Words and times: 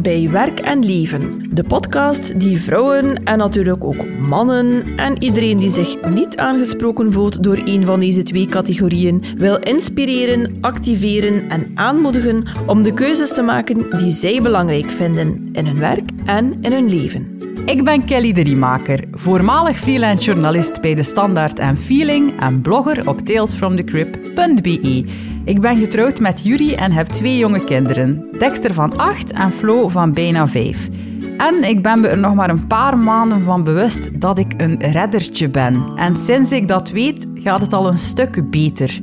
Bij 0.00 0.28
Werk 0.30 0.60
en 0.60 0.84
Leven, 0.84 1.48
de 1.50 1.64
podcast 1.64 2.40
die 2.40 2.60
vrouwen 2.60 3.24
en 3.24 3.38
natuurlijk 3.38 3.84
ook 3.84 4.08
mannen 4.18 4.82
en 4.96 5.22
iedereen 5.22 5.56
die 5.56 5.70
zich 5.70 6.10
niet 6.10 6.36
aangesproken 6.36 7.12
voelt 7.12 7.42
door 7.42 7.60
een 7.64 7.84
van 7.84 8.00
deze 8.00 8.22
twee 8.22 8.46
categorieën 8.46 9.24
wil 9.36 9.58
inspireren, 9.58 10.56
activeren 10.60 11.50
en 11.50 11.70
aanmoedigen 11.74 12.44
om 12.66 12.82
de 12.82 12.94
keuzes 12.94 13.34
te 13.34 13.42
maken 13.42 13.98
die 13.98 14.12
zij 14.12 14.42
belangrijk 14.42 14.90
vinden 14.90 15.48
in 15.52 15.66
hun 15.66 15.78
werk 15.78 16.10
en 16.24 16.58
in 16.60 16.72
hun 16.72 16.88
leven. 16.88 17.40
Ik 17.64 17.84
ben 17.84 18.04
Kelly 18.04 18.32
de 18.32 18.42
Riemaker, 18.42 19.04
voormalig 19.12 19.78
freelance 19.78 20.24
journalist 20.24 20.80
bij 20.80 20.94
De 20.94 21.02
Standaard 21.02 21.58
en 21.58 21.76
Feeling 21.76 22.40
en 22.40 22.60
blogger 22.60 23.08
op 23.08 23.20
talesfromthecrip.be. 23.20 25.04
Ik 25.44 25.60
ben 25.60 25.78
getrouwd 25.78 26.20
met 26.20 26.42
Yuri 26.42 26.74
en 26.74 26.92
heb 26.92 27.06
twee 27.06 27.36
jonge 27.36 27.64
kinderen, 27.64 28.26
Dexter 28.38 28.74
van 28.74 28.96
8 28.96 29.32
en 29.32 29.52
Flo 29.52 29.88
van 29.88 30.12
bijna 30.12 30.48
5. 30.48 30.88
En 31.36 31.68
ik 31.68 31.82
ben 31.82 32.00
me 32.00 32.08
er 32.08 32.18
nog 32.18 32.34
maar 32.34 32.50
een 32.50 32.66
paar 32.66 32.98
maanden 32.98 33.42
van 33.42 33.64
bewust 33.64 34.20
dat 34.20 34.38
ik 34.38 34.54
een 34.56 34.80
reddertje 34.80 35.48
ben. 35.48 35.92
En 35.96 36.16
sinds 36.16 36.52
ik 36.52 36.68
dat 36.68 36.90
weet, 36.90 37.26
gaat 37.34 37.60
het 37.60 37.72
al 37.72 37.86
een 37.86 37.98
stuk 37.98 38.50
beter. 38.50 39.00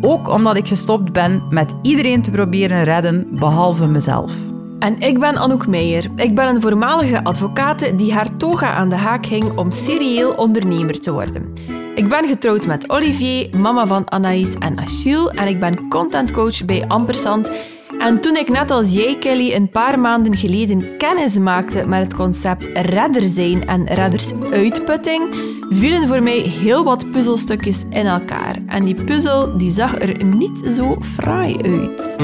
Ook 0.00 0.28
omdat 0.28 0.56
ik 0.56 0.68
gestopt 0.68 1.12
ben 1.12 1.42
met 1.50 1.74
iedereen 1.82 2.22
te 2.22 2.30
proberen 2.30 2.84
redden, 2.84 3.26
behalve 3.30 3.86
mezelf. 3.86 4.51
En 4.82 4.98
ik 4.98 5.18
ben 5.18 5.38
Anouk 5.38 5.66
Meijer. 5.66 6.10
Ik 6.16 6.34
ben 6.34 6.48
een 6.48 6.60
voormalige 6.60 7.24
advocaat 7.24 7.98
die 7.98 8.12
haar 8.12 8.36
toga 8.36 8.72
aan 8.72 8.88
de 8.88 8.96
haak 8.96 9.26
hing 9.26 9.56
om 9.58 9.70
serieel 9.70 10.32
ondernemer 10.32 11.00
te 11.00 11.12
worden. 11.12 11.52
Ik 11.94 12.08
ben 12.08 12.26
getrouwd 12.26 12.66
met 12.66 12.90
Olivier, 12.90 13.58
mama 13.58 13.86
van 13.86 14.10
Anaïs 14.10 14.54
en 14.54 14.78
Achille, 14.78 15.30
en 15.30 15.48
ik 15.48 15.60
ben 15.60 15.88
contentcoach 15.88 16.64
bij 16.64 16.84
Ampersand. 16.88 17.50
En 17.98 18.20
toen 18.20 18.36
ik 18.36 18.48
net 18.48 18.70
als 18.70 18.92
jij, 18.92 19.16
Kelly, 19.20 19.54
een 19.54 19.70
paar 19.70 19.98
maanden 19.98 20.36
geleden 20.36 20.96
kennis 20.96 21.38
maakte 21.38 21.86
met 21.86 22.00
het 22.02 22.14
concept 22.14 22.68
redder 22.72 23.28
zijn 23.28 23.66
en 23.66 23.86
reddersuitputting, 23.86 25.34
vielen 25.70 26.08
voor 26.08 26.22
mij 26.22 26.38
heel 26.38 26.84
wat 26.84 27.10
puzzelstukjes 27.10 27.84
in 27.90 28.06
elkaar. 28.06 28.56
En 28.66 28.84
die 28.84 29.04
puzzel 29.04 29.58
die 29.58 29.72
zag 29.72 30.00
er 30.00 30.24
niet 30.24 30.74
zo 30.76 30.96
fraai 31.14 31.56
uit. 31.62 32.16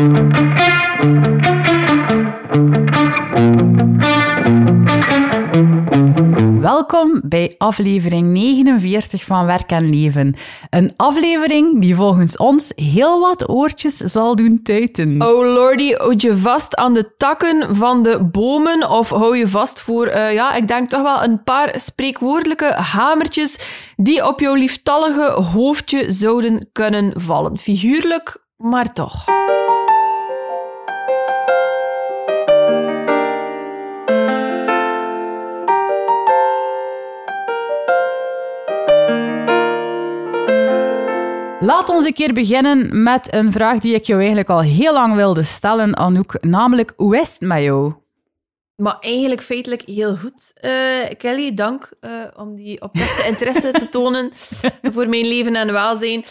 Welkom 6.60 7.20
bij 7.24 7.54
aflevering 7.58 8.26
49 8.28 9.24
van 9.24 9.46
Werk 9.46 9.70
en 9.70 9.90
Leven. 9.90 10.34
Een 10.70 10.92
aflevering 10.96 11.80
die 11.80 11.94
volgens 11.94 12.36
ons 12.36 12.72
heel 12.74 13.20
wat 13.20 13.48
oortjes 13.48 13.96
zal 13.96 14.36
doen 14.36 14.62
tuiten. 14.62 15.22
Oh 15.22 15.54
lordy, 15.54 15.92
houd 15.92 16.22
je 16.22 16.36
vast 16.36 16.76
aan 16.76 16.94
de 16.94 17.14
takken 17.16 17.76
van 17.76 18.02
de 18.02 18.24
bomen 18.24 18.90
of 18.90 19.08
hou 19.08 19.36
je 19.36 19.48
vast 19.48 19.80
voor, 19.80 20.06
uh, 20.06 20.32
ja, 20.32 20.54
ik 20.54 20.68
denk 20.68 20.88
toch 20.88 21.02
wel 21.02 21.22
een 21.22 21.42
paar 21.42 21.80
spreekwoordelijke 21.80 22.72
hamertjes 22.72 23.58
die 23.96 24.26
op 24.26 24.40
jouw 24.40 24.54
lieftallige 24.54 25.30
hoofdje 25.30 26.12
zouden 26.12 26.68
kunnen 26.72 27.12
vallen. 27.16 27.58
Figuurlijk, 27.58 28.44
maar 28.56 28.92
toch. 28.92 29.24
Laat 41.68 41.88
ons 41.88 42.06
een 42.06 42.12
keer 42.12 42.32
beginnen 42.32 43.02
met 43.02 43.34
een 43.34 43.52
vraag 43.52 43.78
die 43.78 43.94
ik 43.94 44.04
jou 44.04 44.18
eigenlijk 44.18 44.48
al 44.48 44.60
heel 44.60 44.92
lang 44.92 45.14
wilde 45.14 45.42
stellen, 45.42 45.96
Anouk. 45.96 46.36
Namelijk, 46.40 46.92
hoe 46.96 47.16
is 47.16 47.30
het 47.30 47.40
met 47.40 47.62
jou? 47.62 47.92
Maar 48.78 48.96
eigenlijk 49.00 49.42
feitelijk 49.42 49.82
heel 49.86 50.16
goed, 50.16 50.52
uh, 50.64 50.70
Kelly. 51.18 51.54
Dank 51.54 51.88
uh, 52.00 52.10
om 52.36 52.54
die 52.56 52.82
oprechte 52.82 53.26
interesse 53.26 53.70
te 53.70 53.88
tonen 53.88 54.32
voor 54.94 55.08
mijn 55.08 55.26
leven 55.26 55.56
en 55.56 55.72
welzijn. 55.72 56.24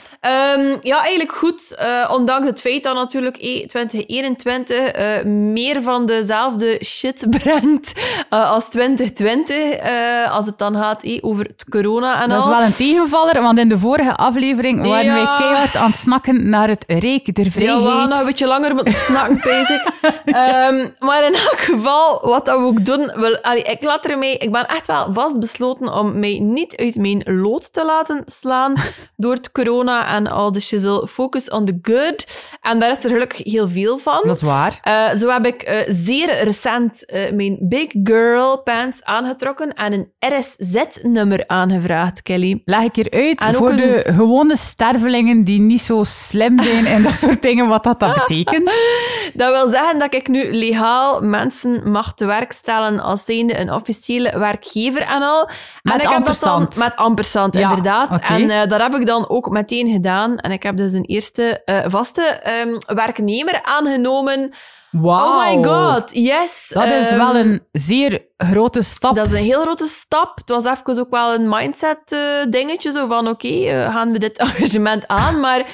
Um, 0.57 0.77
ja, 0.81 0.99
eigenlijk 0.99 1.31
goed. 1.31 1.75
Uh, 1.81 2.09
ondanks 2.13 2.47
het 2.47 2.61
feit 2.61 2.83
dat 2.83 2.95
natuurlijk 2.95 3.37
eh, 3.37 3.65
2021 3.65 5.23
meer 5.25 5.83
van 5.83 6.05
dezelfde 6.05 6.79
shit 6.85 7.25
brengt 7.39 7.91
als 8.29 8.69
2020. 8.69 10.29
als 10.31 10.45
het 10.45 10.57
dan 10.57 10.75
gaat 10.75 11.03
eh, 11.03 11.17
over 11.21 11.45
het 11.45 11.65
corona 11.69 12.21
en 12.23 12.29
Dat 12.29 12.43
al. 12.43 12.51
is 12.51 12.57
wel 12.57 12.65
een 12.65 12.75
tegenvaller, 12.75 13.41
want 13.41 13.57
in 13.59 13.69
de 13.69 13.77
vorige 13.79 14.15
aflevering 14.15 14.81
waren 14.87 15.05
Ja. 15.05 15.13
wij 15.13 15.37
keihard 15.37 15.75
aan 15.75 15.89
het 15.89 15.99
snakken 15.99 16.49
naar 16.49 16.67
het 16.67 16.83
rijk 16.87 17.35
der 17.35 17.45
Ja, 17.45 17.51
vrijheid. 17.51 17.83
we 17.83 17.89
gaan 17.89 18.09
nog 18.09 18.19
een 18.19 18.25
beetje 18.25 18.47
langer 18.47 18.73
moeten 18.75 18.93
snakken, 18.93 19.39
bezig. 19.53 19.83
Ehm, 20.25 20.87
maar 20.99 21.23
in 21.25 21.33
elk 21.33 21.59
geval, 21.59 22.19
wat 22.37 22.45
dat 22.45 22.57
we 22.59 22.65
ook 22.65 22.85
doen... 22.85 23.11
Wel, 23.15 23.37
allee, 23.41 23.61
ik, 23.61 23.83
laat 23.83 24.05
ermee, 24.05 24.37
ik 24.37 24.51
ben 24.51 24.65
echt 24.67 24.87
wel 24.87 25.13
vastbesloten 25.13 25.93
om 25.93 26.19
mij 26.19 26.39
niet 26.39 26.75
uit 26.75 26.95
mijn 26.95 27.23
lood 27.25 27.73
te 27.73 27.85
laten 27.85 28.23
slaan 28.39 28.73
door 29.15 29.33
het 29.33 29.51
corona 29.51 30.07
en 30.15 30.27
al 30.27 30.51
de 30.51 30.59
shizzle. 30.59 31.07
Focus 31.07 31.49
on 31.49 31.65
the 31.65 31.79
good. 31.81 32.25
En 32.61 32.79
daar 32.79 32.89
is 32.91 33.03
er 33.03 33.09
gelukkig 33.09 33.43
heel 33.43 33.67
veel 33.67 33.97
van. 33.97 34.21
Dat 34.25 34.35
is 34.35 34.41
waar. 34.41 34.79
Eh, 34.81 35.09
zo 35.19 35.29
heb 35.29 35.45
ik 35.45 35.61
eh, 35.61 35.93
zeer 36.05 36.43
recent 36.43 37.05
eh, 37.05 37.31
mijn 37.31 37.57
Big 37.61 37.87
Girl 38.03 38.61
pants 38.63 39.03
aangetrokken 39.03 39.73
en 39.73 39.93
een 39.93 40.11
RSZ-nummer 40.19 41.43
aangevraagd, 41.47 42.21
Kelly. 42.21 42.61
Leg 42.63 42.81
ik 42.83 42.95
hier 42.95 43.11
uit 43.11 43.41
En 43.43 43.53
voor 43.53 43.69
een- 43.69 43.75
de 43.77 44.03
gewone 44.13 44.57
stervelingen 44.57 45.43
die 45.43 45.59
niet 45.59 45.81
zo 45.81 46.03
slim 46.03 46.61
zijn 46.61 46.85
en 46.85 47.03
dat 47.03 47.13
soort 47.15 47.41
dingen, 47.41 47.67
wat 47.67 47.83
dat, 47.83 47.99
dat 47.99 48.13
betekent. 48.27 48.71
Dat 49.33 49.51
wil 49.51 49.67
zeggen 49.67 49.99
dat 49.99 50.13
ik 50.13 50.27
nu 50.27 50.53
legaal 50.53 51.21
mensen 51.21 51.91
mag 51.91 52.13
te 52.13 52.25
werk 52.27 52.51
stellen 52.51 52.99
als 52.99 53.25
zijnde 53.25 53.59
een 53.59 53.73
officiële 53.73 54.39
werkgever 54.39 55.01
en 55.01 55.21
al. 55.21 55.45
Met 55.81 55.93
en 55.93 55.99
ik 55.99 56.01
heb 56.01 56.09
dat 56.09 56.13
ampersand. 56.15 56.75
dan 56.75 56.83
met 56.83 56.95
ampersand, 56.95 57.53
Ja, 57.53 57.69
inderdaad. 57.69 58.21
En 58.21 58.49
eh, 58.49 58.69
dat 58.69 58.81
heb 58.81 58.93
ik 58.95 59.05
dan 59.05 59.29
ook 59.29 59.49
meteen 59.49 59.91
gedaan. 59.91 60.37
En 60.37 60.51
ik 60.51 60.63
heb 60.63 60.77
dus 60.77 60.93
een 60.93 61.05
eerste 61.05 61.61
eh, 61.65 61.85
vaste 61.87 62.21
ehm, 62.21 62.95
werknemer 62.95 63.59
aangenomen. 63.63 64.51
Wauw. 64.91 65.25
Oh 65.25 65.45
my 65.55 65.63
god, 65.63 66.09
yes. 66.13 66.71
Dat 66.73 66.83
is 66.85 67.07
Ehm, 67.07 67.17
wel 67.17 67.35
een 67.35 67.63
zeer 67.71 68.25
grote 68.37 68.81
stap. 68.81 69.15
Dat 69.15 69.25
is 69.25 69.31
een 69.31 69.43
heel 69.43 69.61
grote 69.61 69.87
stap. 69.87 70.37
Het 70.37 70.49
was 70.49 70.65
even 70.65 70.99
ook 70.99 71.09
wel 71.09 71.33
een 71.33 71.49
mindset 71.49 71.99
eh, 72.05 72.19
dingetje, 72.49 72.91
zo 72.91 73.07
van 73.07 73.27
oké, 73.27 73.87
gaan 73.91 74.11
we 74.11 74.19
dit 74.19 74.37
engagement 74.47 75.07
aan? 75.07 75.39
Maar 75.39 75.65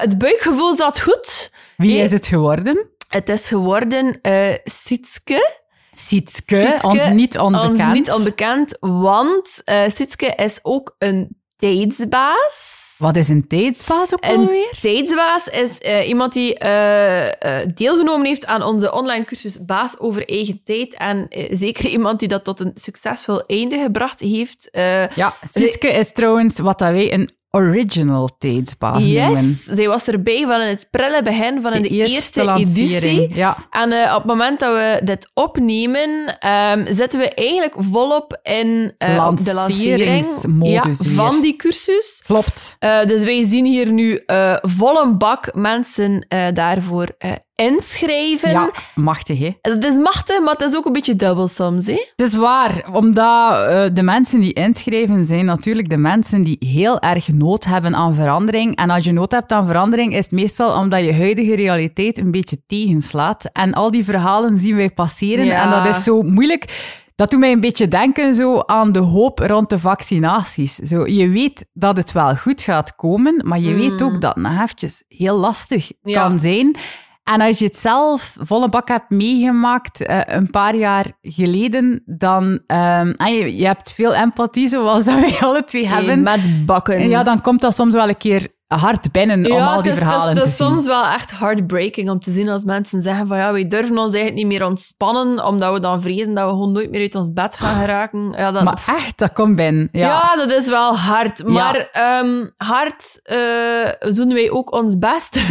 het 0.00 0.18
buikgevoel 0.18 0.74
zat 0.74 1.00
goed. 1.00 1.50
Wie 1.76 1.98
is 1.98 2.10
het 2.10 2.26
geworden? 2.26 2.90
Het 3.12 3.28
is 3.28 3.48
geworden 3.48 4.20
eh 4.20 4.54
Sietske. 4.64 5.60
Sietske, 5.92 6.60
Sietske, 6.62 6.88
ons 6.88 7.08
niet 7.08 7.38
onbekend. 7.38 7.70
Ons 7.80 7.92
niet 7.98 8.12
onbekend, 8.12 8.76
want 8.80 9.62
eh 9.64 9.88
Sietske 9.90 10.26
is 10.26 10.58
ook 10.62 10.94
een 10.98 11.36
tijdsbaas. 11.56 12.80
Wat 12.98 13.16
is 13.16 13.28
een 13.28 13.46
tijdsbaas 13.48 14.12
ook 14.12 14.24
Een 14.24 14.36
alweer? 14.38 14.78
tijdsbaas 14.80 15.46
is 15.48 15.78
eh, 15.78 16.08
iemand 16.08 16.32
die 16.32 16.58
eh, 16.58 17.60
eh, 17.60 17.68
deelgenomen 17.74 18.26
heeft 18.26 18.46
aan 18.46 18.62
onze 18.62 18.92
online 18.92 19.24
cursus 19.24 19.64
Baas 19.64 19.98
over 19.98 20.28
eigen 20.28 20.60
tijd. 20.64 20.94
En 20.94 21.28
eh, 21.28 21.56
zeker 21.56 21.86
iemand 21.96 22.18
die 22.18 22.28
dat 22.28 22.44
tot 22.44 22.60
een 22.60 22.70
succesvol 22.74 23.40
einde 23.46 23.78
gebracht 23.82 24.20
heeft. 24.20 24.70
Eh, 24.70 25.08
Ja, 25.08 25.34
Sietske 25.44 25.88
is 25.88 26.12
trouwens 26.12 26.58
wat 26.58 26.78
dat 26.78 26.90
wij 26.90 27.12
een 27.12 27.28
original 27.54 28.30
noemen. 28.38 29.06
Yes, 29.08 29.64
zij 29.64 29.88
was 29.88 30.06
erbij 30.06 30.44
van 30.46 30.60
in 30.60 30.68
het 30.68 30.86
prille 30.90 31.22
begin 31.22 31.62
van 31.62 31.72
in 31.72 31.82
de, 31.82 31.88
eerste, 31.88 32.50
editie. 32.50 33.34
Ja. 33.34 33.56
En 33.70 33.92
eh, 33.92 34.10
op 34.10 34.16
het 34.16 34.24
moment 34.24 34.60
dat 34.60 34.72
we 34.72 35.00
dit 35.04 35.30
opnemen, 35.34 36.38
ehm, 36.38 36.94
zitten 36.94 37.18
we 37.18 37.34
eigenlijk 37.34 37.74
volop 37.78 38.38
in 38.42 38.94
eh, 38.98 39.08
de 39.08 39.14
lancering 39.14 39.54
Lanceringsmodus 39.54 41.04
ja, 41.04 41.10
van 41.10 41.40
die 41.40 41.56
cursus. 41.56 42.22
Klopt. 42.26 42.76
Eh, 42.78 43.04
dus 43.04 43.22
wij 43.22 43.48
zien 43.48 43.64
hier 43.64 43.92
nu 43.92 44.22
eh 44.26 44.56
volle 44.60 45.16
bak 45.16 45.54
mensen 45.54 46.26
daarvoor 46.52 47.08
inschrijven. 47.54 48.50
Ja, 48.50 48.70
machtig, 48.94 49.38
hè? 49.38 49.50
Dat 49.60 49.84
is 49.84 49.96
machtig, 49.96 50.40
maar 50.40 50.52
het 50.52 50.62
is 50.62 50.76
ook 50.76 50.84
een 50.86 50.92
beetje 50.92 51.16
dubbel 51.16 51.48
soms. 51.48 51.86
Hè? 51.86 52.06
Het 52.16 52.26
is 52.26 52.34
waar, 52.34 52.84
omdat 52.92 53.68
eh, 53.68 53.84
de 53.92 54.02
mensen 54.02 54.40
die 54.40 54.52
inschrijven 54.52 55.24
zijn 55.24 55.44
natuurlijk 55.44 55.88
de 55.88 55.96
mensen 55.96 56.42
die 56.42 56.56
heel 56.58 57.00
erg 57.00 57.28
nood 57.28 57.64
hebben 57.64 57.94
aan 57.94 58.14
verandering. 58.14 58.76
En 58.76 58.90
als 58.90 59.04
je 59.04 59.12
nood 59.12 59.30
hebt 59.30 59.52
aan 59.52 59.66
verandering, 59.66 60.12
is 60.16 60.24
het 60.24 60.32
meestal 60.32 60.76
omdat 60.78 61.04
je 61.04 61.14
huidige 61.14 61.54
realiteit 61.54 62.18
een 62.18 62.30
beetje 62.30 62.62
tegenslaat. 62.66 63.44
En 63.52 63.72
al 63.74 63.90
die 63.90 64.04
verhalen 64.04 64.58
zien 64.58 64.76
wij 64.76 64.90
passeren 64.90 65.44
Ja. 65.44 65.62
en 65.62 65.70
dat 65.70 65.96
is 65.96 66.02
zo 66.02 66.22
moeilijk. 66.22 66.90
Dat 67.16 67.30
doet 67.30 67.40
mij 67.40 67.52
een 67.52 67.60
beetje 67.60 67.88
denken 67.88 68.34
zo 68.34 68.58
aan 68.60 68.92
de 68.92 68.98
hoop 68.98 69.38
rond 69.38 69.70
de 69.70 69.78
vaccinaties. 69.78 70.74
Zo, 70.74 71.06
je 71.06 71.28
weet 71.28 71.66
dat 71.72 71.96
het 71.96 72.12
wel 72.12 72.36
goed 72.36 72.60
gaat 72.60 72.96
komen, 72.96 73.42
maar 73.44 73.58
je 73.58 73.74
weet 73.74 74.02
ook 74.02 74.20
dat 74.20 74.34
het 74.34 74.46
eventjes 74.46 75.02
heel 75.08 75.36
lastig. 75.38 75.90
Ja. 76.02 76.20
kan 76.22 76.40
zijn. 76.40 76.76
En 77.22 77.40
als 77.40 77.58
je 77.58 77.64
het 77.64 77.76
zelf 77.76 78.36
volle 78.40 78.68
bak 78.68 78.88
hebt 78.88 79.10
meegemaakt 79.10 80.00
eh, 80.00 80.20
een 80.24 80.50
paar 80.50 80.76
jaar 80.76 81.12
geleden, 81.20 82.02
dan 82.06 82.60
ehm, 82.66 83.10
en 83.10 83.34
je, 83.34 83.56
je 83.56 83.66
hebt 83.66 83.92
veel 83.92 84.14
empathie, 84.14 84.68
zoals 84.68 85.04
dat 85.04 85.20
wij 85.20 85.38
alle 85.40 85.64
twee 85.64 85.88
hebben. 85.88 86.22
Met 86.22 86.66
bakken. 86.66 86.96
En 86.96 87.08
ja, 87.08 87.22
dan 87.22 87.40
komt 87.40 87.60
dat 87.60 87.74
soms 87.74 87.94
wel 87.94 88.08
een 88.08 88.16
keer 88.16 88.48
hard 88.78 89.12
binnen 89.12 89.52
om 89.52 89.58
al 89.60 89.82
die 89.82 89.90
is- 89.90 89.96
verhalen 89.98 90.28
is, 90.28 90.34
te 90.34 90.40
het 90.40 90.48
is 90.48 90.56
zien. 90.56 90.66
soms 90.66 90.86
wel 90.86 91.04
echt 91.04 91.30
heartbreaking 91.38 92.10
om 92.10 92.18
te 92.20 92.30
zien 92.30 92.48
als 92.48 92.64
mensen 92.64 93.02
zeggen 93.02 93.26
van 93.28 93.36
ja, 93.36 93.52
we 93.52 93.66
durven 93.68 93.98
ons 93.98 94.12
eigenlijk 94.14 94.34
niet 94.34 94.58
meer 94.58 94.66
ontspannen, 94.68 95.44
omdat 95.44 95.72
we 95.72 95.80
dan 95.80 96.02
vrezen 96.02 96.34
dat 96.34 96.44
we 96.44 96.50
gewoon 96.50 96.72
nooit 96.72 96.90
meer 96.90 97.00
uit 97.00 97.14
ons 97.14 97.32
bed 97.32 97.56
gaan 97.58 97.80
geraken. 97.80 98.34
Ja, 98.36 98.50
dat, 98.50 98.64
Maar 98.64 98.82
echt, 98.86 99.18
dat 99.18 99.32
komt 99.32 99.56
binnen. 99.56 99.88
Ja. 99.92 100.06
ja. 100.08 100.36
dat 100.46 100.50
is 100.50 100.68
wel 100.68 100.96
hard. 100.96 101.46
Maar 101.46 101.88
ehm, 101.92 102.46
hard 102.56 103.20
eh, 103.22 104.14
doen 104.14 104.32
wij 104.34 104.50
ook 104.50 104.72
ons 104.72 104.98
best 104.98 105.36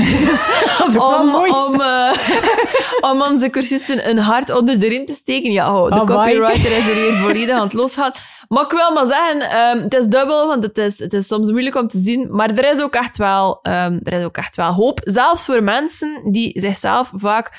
om, 0.98 1.82
eh, 1.82 2.12
om 3.12 3.22
onze 3.22 3.50
cursisten 3.50 4.10
een 4.10 4.18
hart 4.18 4.50
onder 4.56 4.80
de 4.80 4.88
riem 4.88 5.06
te 5.06 5.14
steken. 5.14 5.52
Ja, 5.52 5.76
oh, 5.76 5.88
de 5.90 6.00
Amai. 6.00 6.34
copywriter 6.36 6.72
is 6.78 6.90
er 6.90 6.96
hier 6.96 7.14
volledig 7.16 7.56
aan 7.56 7.62
het 7.64 7.74
losgaan. 7.74 8.12
Maar 8.52 8.64
ik 8.64 8.72
wil 8.72 8.94
maar 8.94 9.06
zeggen, 9.06 9.42
ehm, 9.42 9.84
het 9.84 9.94
is 9.94 10.06
dubbel, 10.06 10.48
want 10.48 10.64
het 10.64 10.78
is, 10.78 11.00
het 11.00 11.14
is 11.14 11.28
soms 11.28 11.52
moeilijk 11.52 11.76
om 11.76 11.88
te 11.88 11.98
zien. 11.98 12.28
Maar 12.32 12.50
er 12.50 12.70
is 12.74 12.82
ook 12.82 12.94
echt 12.94 13.18
wel, 13.18 13.60
ehm, 13.62 14.00
er 14.04 14.14
is 14.14 14.24
ook 14.24 14.38
echt 14.38 14.56
wel 14.56 14.74
hoop. 14.74 15.00
Zelfs 15.04 15.46
voor 15.46 15.64
mensen 15.64 16.32
die 16.32 16.60
zichzelf 16.60 17.12
vaak 17.16 17.52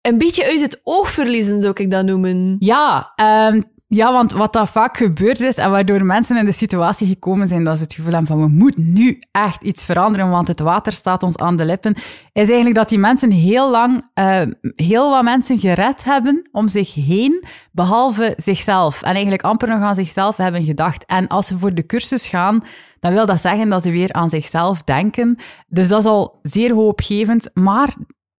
een 0.00 0.18
beetje 0.18 0.44
uit 0.44 0.60
het 0.60 0.80
oog 0.82 1.10
verliezen, 1.10 1.60
zou 1.60 1.72
ik 1.76 1.90
dat 1.90 2.04
noemen. 2.04 2.56
Ja, 2.58 3.12
ehm, 3.14 3.60
ja, 3.88 4.12
want 4.12 4.32
wat 4.32 4.52
dat 4.52 4.68
vaak 4.68 4.96
gebeurd 4.96 5.40
is 5.40 5.56
en 5.56 5.70
waardoor 5.70 6.04
mensen 6.04 6.36
in 6.36 6.44
de 6.44 6.52
situatie 6.52 7.06
gekomen 7.06 7.48
zijn 7.48 7.64
dat 7.64 7.76
ze 7.76 7.82
het 7.82 7.94
gevoel 7.94 8.12
hebben 8.12 8.28
van 8.28 8.40
we 8.40 8.48
moeten 8.48 8.92
nu 8.92 9.18
echt 9.30 9.62
iets 9.62 9.84
veranderen, 9.84 10.30
want 10.30 10.48
het 10.48 10.60
water 10.60 10.92
staat 10.92 11.22
ons 11.22 11.36
aan 11.36 11.56
de 11.56 11.64
lippen, 11.64 11.94
is 12.32 12.46
eigenlijk 12.46 12.74
dat 12.74 12.88
die 12.88 12.98
mensen 12.98 13.30
heel 13.30 13.70
lang 13.70 14.10
eh, 14.14 14.42
heel 14.74 15.10
wat 15.10 15.22
mensen 15.22 15.58
gered 15.58 16.04
hebben 16.04 16.48
om 16.52 16.68
zich 16.68 16.94
heen, 16.94 17.44
behalve 17.72 18.34
zichzelf. 18.36 19.02
En 19.02 19.12
eigenlijk 19.12 19.42
amper 19.42 19.68
nog 19.68 19.80
aan 19.80 19.94
zichzelf 19.94 20.36
hebben 20.36 20.64
gedacht. 20.64 21.04
En 21.06 21.28
als 21.28 21.46
ze 21.46 21.58
voor 21.58 21.74
de 21.74 21.86
cursus 21.86 22.26
gaan, 22.26 22.60
dan 23.00 23.12
wil 23.12 23.26
dat 23.26 23.40
zeggen 23.40 23.68
dat 23.68 23.82
ze 23.82 23.90
weer 23.90 24.12
aan 24.12 24.28
zichzelf 24.28 24.82
denken. 24.82 25.38
Dus 25.68 25.88
dat 25.88 26.00
is 26.00 26.06
al 26.06 26.38
zeer 26.42 26.72
hoopgevend, 26.72 27.50
maar 27.54 27.94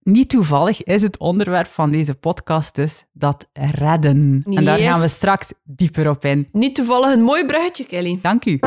niet 0.08 0.30
toevallig 0.30 0.84
is 0.84 1.02
het 1.02 1.18
onderwerp 1.18 1.68
van 1.68 1.92
deze 1.92 2.16
podcast 2.16 2.76
dus 2.76 3.06
dat 3.14 3.48
redden. 3.54 4.42
En 4.46 4.64
daar 4.64 4.80
gaan 4.80 5.02
we 5.02 5.08
straks 5.08 5.54
dieper 5.64 6.10
op 6.10 6.26
in. 6.26 6.48
Niet 6.52 6.76
toevallig 6.76 7.14
een 7.14 7.22
mooi 7.22 7.46
bruggetje, 7.46 7.86
Kelly. 7.86 8.20
Dank 8.22 8.46
u. 8.46 8.60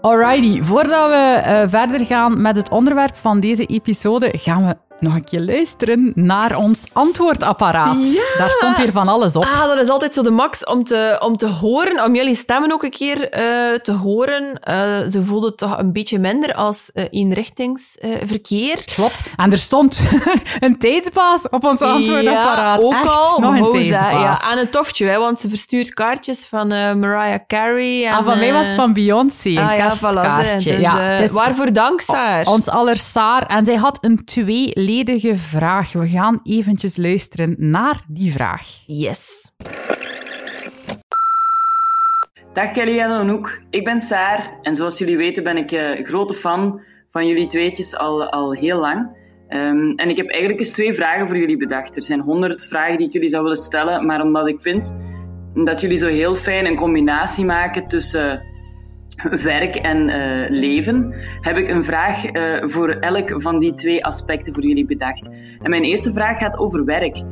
Alrighty, 0.00 0.62
voordat 0.62 1.08
we 1.08 1.40
eh, 1.44 1.68
verder 1.68 2.06
gaan 2.06 2.40
met 2.40 2.56
het 2.56 2.70
onderwerp 2.70 3.16
van 3.16 3.40
deze 3.40 3.66
episode, 3.66 4.32
gaan 4.36 4.66
we 4.66 4.91
nog 5.02 5.14
een 5.14 5.24
keer 5.24 5.40
luisteren 5.40 6.12
naar 6.14 6.56
ons 6.56 6.84
antwoordapparaat. 6.92 7.96
Ja. 8.14 8.38
Daar 8.38 8.50
stond 8.50 8.76
weer 8.76 8.92
van 8.92 9.08
alles 9.08 9.36
op. 9.36 9.44
Ah, 9.44 9.66
dat 9.66 9.78
is 9.78 9.88
altijd 9.88 10.14
zo 10.14 10.22
de 10.22 10.30
max 10.30 10.64
om 10.64 10.84
te, 10.84 11.16
om 11.20 11.36
te 11.36 11.46
horen, 11.46 12.04
om 12.04 12.14
jullie 12.14 12.34
stemmen 12.34 12.72
ook 12.72 12.82
een 12.82 12.90
keer 12.90 13.28
eh, 13.28 13.78
te 13.78 13.92
horen. 13.92 14.60
Eh, 14.60 14.74
ze 15.10 15.24
voelden 15.24 15.48
het 15.48 15.58
toch 15.58 15.78
een 15.78 15.92
beetje 15.92 16.18
minder 16.18 16.54
als 16.54 16.90
eh 16.92 17.04
eenrichtingsverkeer. 17.10 18.84
Klopt. 18.84 19.20
En 19.36 19.50
er 19.50 19.58
stond 19.58 20.00
een 20.60 20.78
tijdsbaas 20.78 21.48
op 21.50 21.64
ons 21.64 21.80
antwoordapparaat. 21.80 22.80
Ja, 22.80 22.86
ook 22.86 22.92
Echt, 22.92 23.06
al. 23.06 23.40
nog 23.40 23.54
een 23.54 23.70
tijdsbaas. 23.70 24.12
Ja, 24.40 24.52
en 24.52 24.58
een 24.58 24.70
toftje, 24.70 25.06
hè, 25.06 25.18
want 25.18 25.40
ze 25.40 25.48
verstuurt 25.48 25.94
kaartjes 25.94 26.46
van 26.46 26.68
Mariah 26.68 27.40
Carey. 27.46 28.06
En, 28.06 28.12
Ah, 28.12 28.24
van 28.24 28.38
mij 28.38 28.52
was 28.52 28.66
het 28.66 28.74
van 28.74 28.92
Beyoncé, 28.92 29.48
een 29.48 29.58
ah, 29.58 29.76
ja, 29.76 29.96
voilà, 29.96 30.00
kerstkaartje. 30.00 30.76
Dus, 30.76 30.80
ja, 30.80 31.26
waarvoor 31.32 31.72
dank, 31.72 32.00
Saar? 32.00 32.46
ons 32.46 32.68
aller 32.68 32.96
Saar. 32.96 33.46
En 33.46 33.64
zij 33.64 33.74
had 33.74 33.98
een 34.00 34.24
tweeledige 34.92 35.36
vraag. 35.36 35.92
We 35.92 36.08
gaan 36.08 36.40
eventjes 36.42 36.96
luisteren 36.96 37.54
naar 37.58 38.02
die 38.08 38.32
vraag. 38.32 38.66
Yes. 38.86 39.50
Dag 42.52 42.70
Kelly 42.72 42.98
en 42.98 43.10
Anouk, 43.10 43.62
ik 43.70 43.84
ben 43.84 44.00
Saar 44.00 44.58
en 44.62 44.74
zoals 44.74 44.98
jullie 44.98 45.16
weten 45.16 45.42
ben 45.42 45.56
ik 45.56 45.72
eh, 45.72 46.04
grote 46.04 46.34
fan 46.34 46.80
van 47.10 47.26
jullie 47.26 47.46
tweetjes 47.46 47.96
al, 47.96 48.30
al 48.30 48.52
heel 48.52 48.80
lang. 48.80 49.16
Ehm, 49.48 49.90
en 49.96 50.08
ik 50.08 50.16
heb 50.16 50.28
eigenlijk 50.28 50.60
eens 50.60 50.72
twee 50.72 50.94
vragen 50.94 51.28
voor 51.28 51.36
jullie 51.36 51.56
bedacht. 51.56 51.96
Er 51.96 52.02
zijn 52.02 52.20
honderd 52.20 52.66
vragen 52.66 52.96
die 52.98 53.06
ik 53.06 53.12
jullie 53.12 53.28
zou 53.28 53.42
willen 53.42 53.58
stellen, 53.58 54.06
maar 54.06 54.22
omdat 54.22 54.48
ik 54.48 54.60
vind 54.60 54.94
dat 55.54 55.80
jullie 55.80 55.98
zo 55.98 56.08
heel 56.08 56.34
fijn 56.34 56.66
een 56.66 56.76
combinatie 56.76 57.44
maken 57.44 57.86
tussen 57.86 58.42
werk 59.52 59.76
en 59.76 60.08
eh, 60.08 60.50
leven, 60.50 61.14
heb 61.40 61.56
ik 61.56 61.68
een 61.68 61.84
vraag 61.84 62.24
eh, 62.24 62.68
voor 62.68 62.88
elk 62.88 63.42
van 63.42 63.58
die 63.58 63.74
twee 63.74 64.04
aspecten 64.04 64.54
voor 64.54 64.62
jullie 64.62 64.86
bedacht. 64.86 65.28
En 65.62 65.70
mijn 65.70 65.82
eerste 65.82 66.12
vraag 66.12 66.38
gaat 66.38 66.58
over 66.58 66.84
werk. 66.84 67.22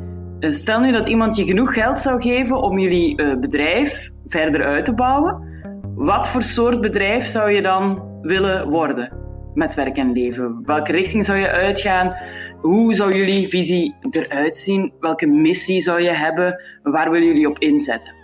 Eh, 0.41 0.51
Stel 0.51 0.81
nu 0.81 0.93
dat 0.93 1.07
iemand 1.09 1.37
je 1.37 1.45
genoeg 1.45 1.75
geld 1.75 1.99
zou 1.99 2.23
geven 2.23 2.63
om 2.63 2.79
jullie 2.79 3.39
bedrijf 3.39 4.11
verder 4.27 4.65
uit 4.65 4.85
te 4.85 4.95
bouwen. 4.95 5.49
Wat 5.95 6.29
voor 6.29 6.43
soort 6.43 6.81
bedrijf 6.81 7.25
zou 7.25 7.51
je 7.51 7.63
dan 7.63 8.03
willen 8.23 8.69
worden 8.69 9.13
met 9.55 9.75
werk 9.75 9.97
en 9.97 10.13
leven? 10.13 10.63
Welke 10.65 10.93
richting 10.93 11.25
zou 11.25 11.39
je 11.39 11.51
uitgaan? 11.51 12.17
Hoe 12.61 12.95
zou 12.95 13.15
jullie 13.15 13.49
visie 13.49 13.95
eruit 14.11 14.57
zien? 14.57 14.93
Welke 15.01 15.27
missie 15.27 15.81
zou 15.81 16.03
je 16.03 16.11
hebben? 16.11 16.63
Waar 16.83 17.11
willen 17.11 17.27
jullie 17.27 17.49
op 17.49 17.59
inzetten? 17.59 18.15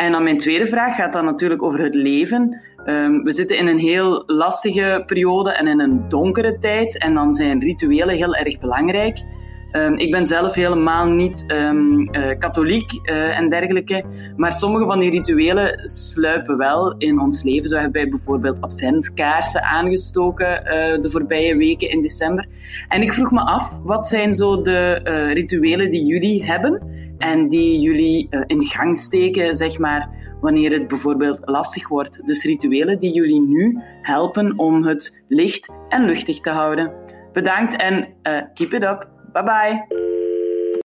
En 0.00 0.12
dan 0.12 0.22
mijn 0.22 0.38
tweede 0.38 0.66
vraag 0.66 0.94
gaat 0.96 1.12
dan 1.12 1.24
natuurlijk 1.24 1.62
over 1.62 1.80
het 1.80 1.94
leven. 1.94 2.60
Ehm, 2.84 3.22
we 3.22 3.32
zitten 3.32 3.56
in 3.56 3.66
een 3.66 3.78
heel 3.78 4.22
lastige 4.26 5.02
periode 5.06 5.50
en 5.50 5.66
in 5.66 5.80
een 5.80 6.08
donkere 6.08 6.58
tijd. 6.58 6.98
En 6.98 7.14
dan 7.14 7.34
zijn 7.34 7.60
rituelen 7.60 8.16
heel 8.16 8.34
erg 8.34 8.58
belangrijk. 8.58 9.22
Ehm, 9.70 9.94
ik 9.94 10.10
ben 10.10 10.26
zelf 10.26 10.54
helemaal 10.54 11.06
niet 11.06 11.44
ehm, 11.46 12.00
eh, 12.00 12.38
katholiek 12.38 12.92
eh, 13.02 13.38
en 13.38 13.48
dergelijke. 13.48 14.04
Maar 14.36 14.52
sommige 14.52 14.84
van 14.84 15.00
die 15.00 15.10
rituelen 15.10 15.88
sluipen 15.88 16.56
wel 16.56 16.94
in 16.98 17.20
ons 17.20 17.42
leven. 17.42 17.68
Zo 17.68 17.74
hebben 17.74 17.92
wij 17.92 18.08
bijvoorbeeld 18.08 18.60
adventskaarsen 18.60 19.62
aangestoken 19.62 20.64
eh, 20.64 21.00
de 21.00 21.10
voorbije 21.10 21.56
weken 21.56 21.90
in 21.90 22.02
december. 22.02 22.46
En 22.88 23.02
ik 23.02 23.12
vroeg 23.12 23.30
me 23.30 23.40
af, 23.40 23.78
wat 23.82 24.06
zijn 24.06 24.34
zo 24.34 24.62
de 24.62 24.92
rituelen 25.34 25.90
die 25.90 26.06
jullie 26.06 26.44
hebben? 26.44 26.98
En 27.18 27.48
die 27.48 27.80
jullie 27.80 28.28
in 28.46 28.64
gang 28.64 28.96
steken, 28.96 29.56
zeg 29.56 29.78
maar, 29.78 30.08
wanneer 30.40 30.72
het 30.72 30.88
bijvoorbeeld 30.88 31.38
lastig 31.44 31.88
wordt. 31.88 32.26
Dus 32.26 32.44
rituelen 32.44 32.98
die 33.00 33.12
jullie 33.14 33.40
nu 33.40 33.78
helpen 34.02 34.58
om 34.58 34.84
het 34.84 35.22
licht 35.28 35.68
en 35.88 36.04
luchtig 36.04 36.40
te 36.40 36.50
houden. 36.50 36.92
Bedankt 37.32 37.76
en 37.76 38.08
eh, 38.22 38.42
keep 38.54 38.72
it 38.72 38.82
up. 38.82 39.08
Bye 39.32 39.44
bye. 39.44 39.86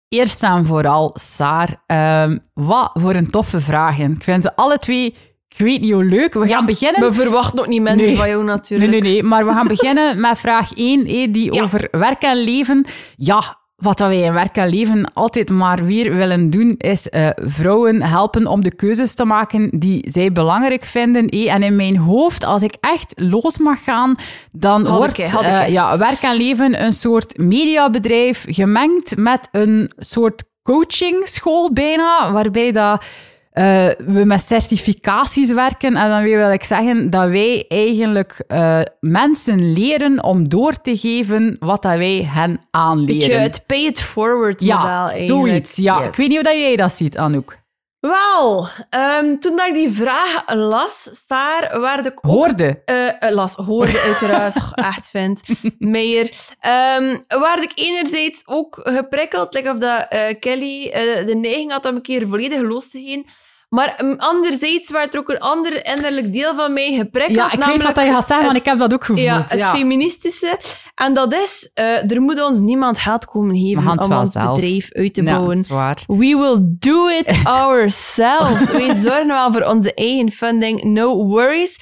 Eerst 0.08 0.42
en 0.42 0.64
vooral, 0.64 1.10
Saar, 1.14 1.82
ehm, 1.86 2.38
wat 2.54 2.90
voor 2.94 3.14
een 3.14 3.30
toffe 3.30 3.60
vragen. 3.60 4.12
Ik 4.12 4.22
vind 4.24 4.42
ze 4.42 4.56
alle 4.56 4.78
twee, 4.78 5.04
ik 5.48 5.58
weet 5.58 5.80
niet 5.80 5.92
hoe 5.92 6.04
leuk. 6.04 6.32
We 6.34 6.46
gaan 6.48 6.66
beginnen... 6.66 7.00
We 7.00 7.12
verwachten 7.12 7.58
ook 7.58 7.66
niet 7.66 7.82
minder 7.82 8.06
Nee. 8.06 8.16
van 8.16 8.28
jou 8.28 8.44
natuurlijk. 8.44 8.90
Nee, 8.90 9.00
nee, 9.00 9.12
nee. 9.12 9.22
Maar 9.22 9.44
we 9.46 9.50
gaan 9.52 9.66
beginnen 9.68 10.20
met 10.20 10.38
vraag 10.38 10.72
1, 10.74 11.06
hé, 11.06 11.30
die 11.30 11.52
Ja. 11.54 11.62
over 11.62 11.88
werk 11.90 12.22
en 12.22 12.36
leven. 12.36 12.84
Ja, 13.16 13.58
wat 13.82 13.98
dat 13.98 14.08
wij 14.08 14.20
in 14.20 14.32
werk 14.32 14.56
en 14.56 14.68
leven 14.68 15.12
altijd 15.14 15.50
maar 15.50 15.84
weer 15.84 16.14
willen 16.14 16.50
doen, 16.50 16.74
is 16.78 17.08
eh, 17.08 17.28
vrouwen 17.34 18.02
helpen 18.02 18.46
om 18.46 18.62
de 18.62 18.74
keuzes 18.74 19.14
te 19.14 19.24
maken 19.24 19.70
die 19.78 20.10
zij 20.10 20.32
belangrijk 20.32 20.84
vinden. 20.84 21.26
hé. 21.28 21.48
En 21.48 21.62
in 21.62 21.76
mijn 21.76 21.96
hoofd, 21.96 22.44
als 22.44 22.62
ik 22.62 22.74
echt 22.80 23.12
los 23.16 23.58
mag 23.58 23.84
gaan, 23.84 24.14
dan 24.52 24.86
Had 24.86 24.96
wordt 24.98 25.18
ik. 25.18 25.24
eh, 25.24 25.68
ja, 25.68 25.98
werk 25.98 26.20
en 26.20 26.36
leven 26.36 26.84
een 26.84 26.92
soort 26.92 27.38
mediabedrijf 27.38 28.44
gemengd 28.48 29.16
met 29.16 29.48
een 29.52 29.90
soort 29.96 30.44
coachingschool 30.62 31.72
bijna, 31.72 32.32
waarbij 32.32 32.72
dat 32.72 33.04
eh, 33.52 33.88
we 34.06 34.24
met 34.24 34.42
certificaties 34.42 35.52
werken. 35.52 35.96
En 35.96 36.08
dan 36.08 36.22
wil 36.22 36.52
ik 36.52 36.64
zeggen 36.64 37.10
dat 37.10 37.28
wij 37.28 37.64
eigenlijk 37.68 38.44
eh, 38.46 38.80
mensen 39.00 39.72
leren 39.72 40.24
om 40.24 40.48
door 40.48 40.80
te 40.80 40.96
geven 40.96 41.56
wat 41.60 41.82
dat 41.82 41.96
wij 41.96 42.28
hen 42.32 42.60
aanleren. 42.70 43.18
Beetje 43.18 43.34
het 43.34 43.64
pay-it-forward 43.66 44.60
model 44.60 44.76
ja, 44.76 45.10
eigenlijk. 45.10 45.46
zoiets. 45.46 45.76
Ja. 45.76 45.98
Yes. 45.98 46.06
Ik 46.06 46.14
weet 46.14 46.28
niet 46.28 46.36
hoe 46.36 46.46
dat 46.46 46.56
jij 46.56 46.76
dat 46.76 46.92
ziet, 46.92 47.18
Anouk. 47.18 47.60
Wel, 48.02 48.68
ehm, 48.90 49.36
toen 49.38 49.56
dat 49.56 49.66
ik 49.68 49.74
die 49.74 49.90
vraag 49.90 50.54
las, 50.54 51.08
Staar, 51.12 51.80
werd 51.80 52.06
ik. 52.06 52.18
Hoorde. 52.20 52.82
eh, 52.84 53.30
las, 53.30 53.54
hoorde 53.54 54.00
uiteraard, 54.00 54.56
echt 54.94 55.10
vind, 55.10 55.40
Meijer. 55.78 56.30
Ehm 56.60 57.16
werd 57.28 57.62
ik 57.62 57.72
enerzijds 57.74 58.42
ook 58.46 58.80
geprikkeld, 58.84 59.54
like 59.54 59.70
of 59.70 59.78
dat 59.78 60.06
eh, 60.08 60.38
Kelly 60.40 60.88
eh, 60.88 61.26
de 61.26 61.34
neiging 61.34 61.70
had 61.72 61.84
om 61.84 61.94
een 61.94 62.02
keer 62.02 62.28
volledig 62.28 62.60
los 62.60 62.88
te 62.88 63.02
gaan. 63.02 63.24
Maar 63.72 63.98
um, 64.00 64.14
anderzijds 64.16 64.90
werd 64.90 65.14
er 65.14 65.20
ook 65.20 65.28
een 65.28 65.38
ander 65.38 65.86
innerlijk 65.86 66.32
deel 66.32 66.54
van 66.54 66.72
mij 66.72 66.94
geprikkeld. 66.94 67.36
Ja, 67.36 67.52
ik 67.52 67.64
weet 67.64 67.82
wat 67.82 68.04
je 68.04 68.12
gaat 68.12 68.26
zeggen, 68.26 68.46
want 68.46 68.58
ik 68.58 68.64
heb 68.64 68.78
dat 68.78 68.92
ook 68.92 69.04
gevoeld. 69.04 69.26
Ja, 69.26 69.44
het 69.46 69.66
feministische. 69.66 70.58
En 70.94 71.14
dat 71.14 71.32
is, 71.32 71.70
uh, 71.74 72.10
er 72.10 72.20
moet 72.20 72.42
ons 72.42 72.58
niemand 72.58 72.98
geld 72.98 73.24
komen 73.24 73.56
geven 73.56 73.98
om 73.98 74.12
ons 74.12 74.32
zelf. 74.32 74.54
bedrijf 74.54 74.92
uit 74.92 75.14
te 75.14 75.22
bouwen. 75.22 75.64
Ja. 75.68 75.94
We 76.06 76.16
will 76.16 76.58
do 76.60 77.08
it 77.08 77.34
ourselves. 77.44 78.70
Wij 78.78 78.94
zorgen 78.96 79.26
wel 79.26 79.52
voor 79.52 79.62
onze 79.62 79.94
eigen 79.94 80.30
funding, 80.30 80.82
no 80.82 81.26
worries. 81.26 81.78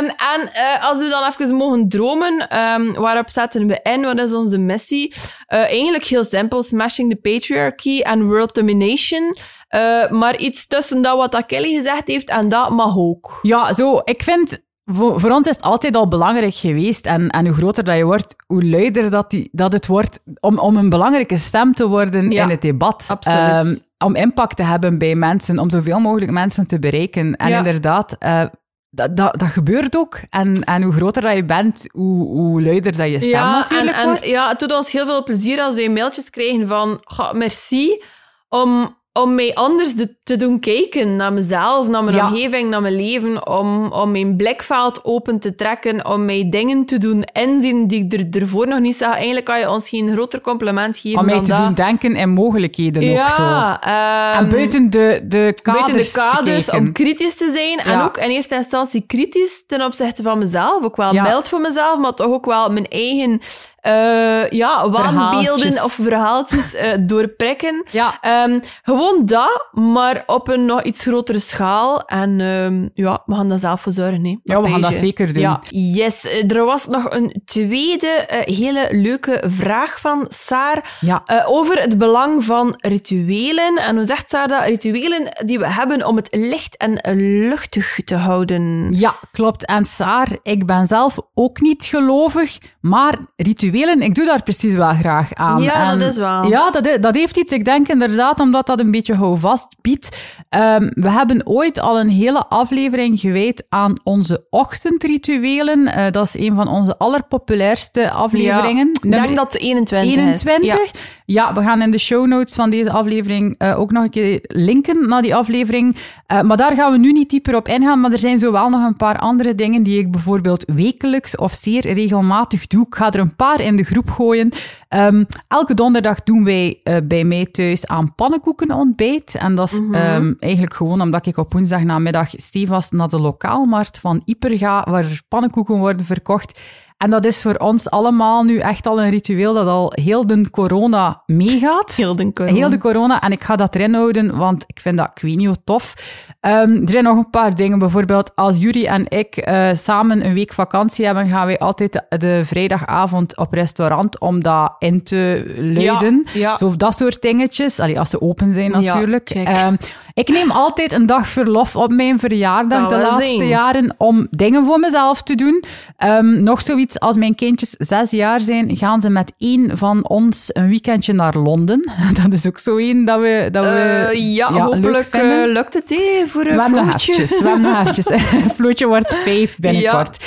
Um, 0.00 0.04
en 0.06 0.50
uh, 0.54 0.88
als 0.88 0.98
we 0.98 1.08
dan 1.08 1.28
even 1.28 1.54
mogen 1.54 1.88
dromen, 1.88 2.58
um, 2.58 2.92
waarop 2.92 3.30
zetten 3.30 3.66
we 3.66 3.80
in? 3.82 4.02
Wat 4.02 4.18
is 4.18 4.32
onze 4.32 4.58
missie? 4.58 5.14
Uh, 5.48 5.58
eigenlijk 5.58 6.04
heel 6.04 6.24
simpel, 6.24 6.62
smashing 6.62 7.10
the 7.10 7.30
patriarchy 7.30 8.02
and 8.02 8.22
world 8.22 8.54
domination. 8.54 9.36
Uh, 9.76 10.10
maar 10.10 10.36
iets 10.36 10.66
tussen 10.66 11.02
dat 11.02 11.16
wat 11.16 11.46
Kelly 11.46 11.74
gezegd 11.74 12.06
heeft 12.06 12.28
en 12.28 12.48
dat 12.48 12.70
mag 12.70 12.96
ook. 12.96 13.38
Ja, 13.42 13.72
zo. 13.72 14.00
Ik 14.04 14.22
vind 14.22 14.64
voor, 14.84 15.20
voor, 15.20 15.30
ons 15.30 15.46
is 15.46 15.54
het 15.54 15.64
altijd 15.64 15.96
al 15.96 16.08
belangrijk 16.08 16.54
geweest. 16.54 17.06
En, 17.06 17.28
en 17.30 17.46
hoe 17.46 17.56
groter 17.56 17.84
dat 17.84 17.96
je 17.96 18.04
wordt, 18.04 18.34
hoe 18.46 18.64
luider 18.64 19.10
dat, 19.10 19.30
die, 19.30 19.48
dat 19.52 19.72
het 19.72 19.86
wordt. 19.86 20.20
Om, 20.40 20.58
om 20.58 20.76
een 20.76 20.88
belangrijke 20.88 21.38
stem 21.38 21.74
te 21.74 21.88
worden 21.88 22.30
in 22.30 22.48
het 22.48 22.62
debat. 22.62 23.04
Absoluut. 23.08 23.66
Um, 23.66 23.78
om 23.98 24.14
impact 24.14 24.56
te 24.56 24.62
hebben 24.62 24.98
bij 24.98 25.14
mensen, 25.14 25.58
om 25.58 25.70
zoveel 25.70 25.98
mogelijk 25.98 26.30
mensen 26.30 26.66
te 26.66 26.78
bereiken. 26.78 27.36
En 27.36 27.52
inderdaad, 27.52 28.16
uh, 28.20 28.42
dat, 28.90 29.16
dat, 29.16 29.38
dat 29.38 29.48
gebeurt 29.48 29.96
ook. 29.96 30.20
En, 30.30 30.64
en 30.64 30.82
hoe 30.82 30.92
groter 30.92 31.22
dat 31.22 31.34
je 31.34 31.44
bent, 31.44 31.88
hoe, 31.92 32.26
hoe 32.26 32.62
luider 32.62 32.96
dat 32.96 33.08
je 33.08 33.20
stem 33.20 33.30
ja, 33.30 33.58
natuurlijk 33.58 33.96
en, 33.96 34.16
en, 34.16 34.28
Ja, 34.28 34.48
het 34.48 34.58
doet 34.58 34.72
ons 34.72 34.92
heel 34.92 35.06
veel 35.06 35.22
plezier 35.22 35.60
als 35.60 35.74
we 35.74 35.90
mailtjes 35.90 36.30
krijgen 36.30 36.68
van 36.68 37.00
merci 37.32 38.02
om 38.48 38.96
om 39.16 39.34
mij 39.34 39.54
anders 39.54 39.92
te 40.24 40.36
doen 40.36 40.60
kijken 40.60 41.16
naar 41.16 41.32
mezelf, 41.32 41.88
naar 41.88 42.04
mijn 42.04 42.24
omgeving, 42.24 42.70
naar 42.70 42.80
mijn 42.82 42.96
leven, 42.96 43.48
om, 43.48 43.92
om 43.92 44.10
mijn 44.10 44.36
blikveld 44.36 45.04
open 45.04 45.38
te 45.38 45.54
trekken, 45.54 46.06
om 46.06 46.24
mij 46.24 46.46
dingen 46.50 46.84
te 46.84 46.98
doen 46.98 47.24
inzien 47.32 47.86
die 47.86 48.04
ik 48.04 48.12
er, 48.12 48.42
ervoor 48.42 48.66
nog 48.66 48.78
niet 48.78 48.96
zag. 48.96 49.14
Eigenlijk 49.14 49.44
kan 49.44 49.58
je 49.58 49.70
ons 49.70 49.88
geen 49.88 50.12
groter 50.12 50.40
compliment 50.40 50.98
geven 50.98 51.18
Om 51.18 51.26
mij 51.26 51.40
te 51.40 51.48
dat. 51.48 51.56
doen 51.56 51.74
denken 51.74 52.16
in 52.16 52.30
mogelijkheden 52.30 53.02
ja, 53.02 53.22
ook 53.22 53.28
zo. 53.28 53.42
Um, 53.42 54.44
en 54.44 54.48
buiten 54.48 54.90
de, 54.90 55.24
de 55.28 55.58
kaders 55.62 56.12
Buiten 56.12 56.22
de 56.22 56.36
kaders, 56.36 56.70
om 56.70 56.92
kritisch 56.92 57.34
te 57.34 57.50
zijn. 57.50 57.94
En 57.94 58.00
ook 58.00 58.16
in 58.16 58.30
eerste 58.30 58.54
instantie 58.54 59.04
kritisch 59.06 59.64
ten 59.66 59.84
opzichte 59.84 60.22
van 60.22 60.38
mezelf. 60.38 60.84
Ook 60.84 60.96
wel 60.96 61.12
mild 61.12 61.48
voor 61.48 61.60
mezelf, 61.60 61.98
maar 61.98 62.14
toch 62.14 62.32
ook 62.32 62.46
wel 62.46 62.70
mijn 62.70 62.88
eigen 62.88 63.40
uh, 63.86 64.50
ja, 64.50 64.90
waanbeelden 64.90 65.84
of 65.84 65.92
verhaaltjes 65.92 66.74
uh, 66.74 66.92
doorprikken. 67.00 67.84
Ja. 67.90 68.18
Um, 68.44 68.60
gewoon 68.82 69.22
dat, 69.24 69.68
maar 69.72 70.22
op 70.26 70.48
een 70.48 70.64
nog 70.64 70.82
iets 70.82 71.02
grotere 71.02 71.38
schaal. 71.38 72.00
En 72.00 72.40
um, 72.40 72.90
ja, 72.94 73.22
we 73.26 73.34
gaan 73.34 73.48
daar 73.48 73.58
zelf 73.58 73.80
voor 73.80 73.92
zorgen. 73.92 74.24
Hè, 74.24 74.36
ja, 74.42 74.60
we 74.62 74.68
gaan 74.68 74.80
dat 74.80 74.94
zeker 74.94 75.32
doen. 75.32 75.42
Ja. 75.42 75.60
Yes, 75.68 76.26
eh, 76.26 76.50
er 76.50 76.64
was 76.64 76.86
nog 76.86 77.10
een 77.10 77.42
tweede 77.44 78.28
uh, 78.30 78.56
hele 78.56 78.88
leuke 78.90 79.42
vraag 79.46 80.00
van 80.00 80.26
Saar 80.28 80.98
ja. 81.00 81.22
over 81.46 81.80
het 81.80 81.98
belang 81.98 82.44
van 82.44 82.74
rituelen. 82.78 83.76
En 83.76 83.96
hoe 83.96 84.06
zegt 84.06 84.30
Saar 84.30 84.48
dat? 84.48 84.64
Rituelen 84.64 85.36
die 85.44 85.58
we 85.58 85.68
hebben 85.72 86.06
om 86.06 86.16
het 86.16 86.28
licht 86.30 86.76
en 86.76 87.00
luchtig 87.48 88.00
te 88.04 88.14
houden. 88.14 88.92
Ja, 88.92 89.14
klopt. 89.32 89.66
En 89.66 89.84
Saar, 89.84 90.28
ik 90.42 90.66
ben 90.66 90.86
zelf 90.86 91.18
ook 91.34 91.60
niet 91.60 91.84
gelovig, 91.84 92.58
maar 92.80 93.14
rituelen 93.36 93.74
ik 93.84 94.14
doe 94.14 94.26
daar 94.26 94.42
precies 94.42 94.74
wel 94.74 94.92
graag 94.92 95.34
aan. 95.34 95.62
Ja, 95.62 95.96
dat 95.96 96.08
is 96.08 96.16
wel. 96.16 96.48
Ja, 96.48 96.70
dat, 96.70 97.02
dat 97.02 97.14
heeft 97.14 97.36
iets. 97.36 97.52
Ik 97.52 97.64
denk 97.64 97.88
inderdaad 97.88 98.40
omdat 98.40 98.66
dat 98.66 98.80
een 98.80 98.90
beetje 98.90 99.14
houvast 99.14 99.76
biedt. 99.80 100.16
Um, 100.50 100.90
we 100.94 101.10
hebben 101.10 101.46
ooit 101.46 101.80
al 101.80 102.00
een 102.00 102.08
hele 102.08 102.46
aflevering 102.48 103.20
gewijd 103.20 103.64
aan 103.68 104.00
onze 104.02 104.46
ochtendrituelen. 104.50 105.80
Uh, 105.80 106.10
dat 106.10 106.26
is 106.26 106.38
een 106.38 106.54
van 106.54 106.68
onze 106.68 106.98
allerpopulairste 106.98 108.10
afleveringen. 108.10 108.90
Ja, 108.92 109.16
ik 109.16 109.22
denk 109.22 109.36
dat 109.36 109.52
het 109.52 109.62
21, 109.62 110.16
21 110.16 110.72
is. 110.72 110.90
Ja. 111.24 111.46
ja. 111.46 111.54
we 111.54 111.62
gaan 111.62 111.82
in 111.82 111.90
de 111.90 111.98
show 111.98 112.26
notes 112.26 112.54
van 112.54 112.70
deze 112.70 112.90
aflevering 112.90 113.54
uh, 113.58 113.80
ook 113.80 113.92
nog 113.92 114.02
een 114.02 114.10
keer 114.10 114.38
linken 114.42 115.08
naar 115.08 115.22
die 115.22 115.34
aflevering. 115.34 115.96
Uh, 116.32 116.40
maar 116.40 116.56
daar 116.56 116.74
gaan 116.74 116.92
we 116.92 116.98
nu 116.98 117.12
niet 117.12 117.30
dieper 117.30 117.56
op 117.56 117.68
ingaan. 117.68 118.00
Maar 118.00 118.12
er 118.12 118.18
zijn 118.18 118.38
zowel 118.38 118.68
nog 118.68 118.86
een 118.86 118.96
paar 118.96 119.18
andere 119.18 119.54
dingen 119.54 119.82
die 119.82 119.98
ik 119.98 120.10
bijvoorbeeld 120.10 120.64
wekelijks 120.74 121.36
of 121.36 121.52
zeer 121.52 121.92
regelmatig 121.92 122.66
doe. 122.66 122.86
Ik 122.86 122.94
ga 122.94 123.12
er 123.12 123.20
een 123.20 123.36
paar 123.36 123.60
in 123.66 123.76
de 123.76 123.84
groep 123.84 124.10
gooien. 124.10 124.52
Um, 124.96 125.26
elke 125.48 125.74
donderdag 125.74 126.22
doen 126.22 126.44
wij 126.44 126.80
uh, 126.84 126.96
bij 127.04 127.24
mij 127.24 127.46
thuis 127.46 127.86
aan 127.86 128.14
pannenkoekenontbijt. 128.14 129.34
En 129.34 129.54
dat 129.54 129.72
is 129.72 129.80
mm 129.80 129.94
-hmm. 129.94 130.24
um, 130.24 130.36
eigenlijk 130.38 130.74
gewoon 130.74 131.00
omdat 131.00 131.26
ik 131.26 131.36
op 131.36 131.52
woensdagnamiddag 131.52 132.30
stevast 132.30 132.92
naar 132.92 133.08
de 133.08 133.20
lokaalmarkt 133.20 133.98
van 133.98 134.22
Ieper 134.24 134.58
ga, 134.58 134.86
waar 134.90 135.22
pannenkoeken 135.28 135.78
worden 135.78 136.06
verkocht. 136.06 136.60
En 136.96 137.10
dat 137.10 137.24
is 137.24 137.42
voor 137.42 137.54
ons 137.54 137.90
allemaal 137.90 138.42
nu 138.42 138.58
echt 138.58 138.86
al 138.86 139.02
een 139.02 139.10
ritueel 139.10 139.54
dat 139.54 139.66
al 139.66 139.92
heel 139.94 140.26
de 140.26 140.50
corona 140.50 141.22
meegaat. 141.26 141.94
Heel 141.94 142.16
de 142.16 142.32
corona. 142.32 142.56
Heel 142.56 142.68
de 142.68 142.78
corona. 142.78 143.22
En 143.22 143.32
ik 143.32 143.42
ga 143.42 143.56
dat 143.56 143.74
erin 143.74 143.94
houden, 143.94 144.36
want 144.36 144.64
ik 144.66 144.80
vind 144.80 144.96
dat, 144.96 145.10
hoe 145.20 145.56
tof. 145.64 145.94
Um, 146.40 146.82
er 146.82 146.88
zijn 146.88 147.04
nog 147.04 147.16
een 147.16 147.30
paar 147.30 147.54
dingen. 147.54 147.78
Bijvoorbeeld, 147.78 148.32
als 148.34 148.56
Jury 148.56 148.86
en 148.86 149.08
ik 149.08 149.48
uh, 149.48 149.68
samen 149.74 150.26
een 150.26 150.34
week 150.34 150.52
vakantie 150.52 151.04
hebben, 151.04 151.28
gaan 151.28 151.46
wij 151.46 151.58
altijd 151.58 151.92
de, 151.92 152.16
de, 152.18 152.44
vrijdagavond 152.44 153.36
op 153.36 153.52
restaurant 153.52 154.20
om 154.20 154.42
dat 154.42 154.76
in 154.86 155.02
te 155.02 155.54
luiden. 155.58 156.26
Ja, 156.32 156.40
ja. 156.40 156.56
Zo 156.56 156.76
dat 156.76 156.96
soort 156.96 157.22
dingetjes. 157.22 157.80
Allee, 157.80 157.98
als 157.98 158.10
ze 158.10 158.20
open 158.20 158.52
zijn 158.52 158.70
natuurlijk. 158.70 159.34
Ja, 159.34 159.66
um, 159.66 159.76
ik 160.16 160.28
neem 160.28 160.50
altijd 160.50 160.92
een 160.92 161.06
dag 161.06 161.28
verlof 161.28 161.76
op 161.76 161.92
mijn 161.92 162.18
verjaardag 162.18 162.88
de 162.88 162.96
laatste 162.96 163.38
zien. 163.38 163.46
jaren 163.46 163.94
om 163.98 164.26
dingen 164.30 164.64
voor 164.64 164.78
mezelf 164.78 165.22
te 165.22 165.34
doen. 165.34 165.64
Um, 166.04 166.42
nog 166.42 166.62
zoiets, 166.62 167.00
als 167.00 167.16
mijn 167.16 167.34
kindjes 167.34 167.74
zes 167.78 168.10
jaar 168.10 168.40
zijn, 168.40 168.76
gaan 168.76 169.00
ze 169.00 169.08
met 169.08 169.32
één 169.38 169.78
van 169.78 170.08
ons 170.08 170.50
een 170.52 170.68
weekendje 170.68 171.12
naar 171.12 171.36
Londen. 171.36 171.90
Dat 172.22 172.32
is 172.32 172.46
ook 172.46 172.58
zo 172.58 172.76
één 172.76 173.04
dat 173.04 173.20
we, 173.20 173.48
dat 173.52 173.64
we 173.64 174.10
uh, 174.14 174.34
ja, 174.34 174.52
hopelijk 174.52 175.14
uh, 175.14 175.44
lukt 175.44 175.74
het 175.74 175.88
hé, 175.88 176.26
voor 176.26 176.46
een 176.46 176.60
Flootje. 176.60 177.26
we 177.36 177.48
hebben 177.48 177.62
nog 177.62 177.78
eventjes. 177.88 178.06
Flootje 178.56 178.86
wordt 178.86 179.14
vijf 179.14 179.58
binnenkort. 179.58 180.24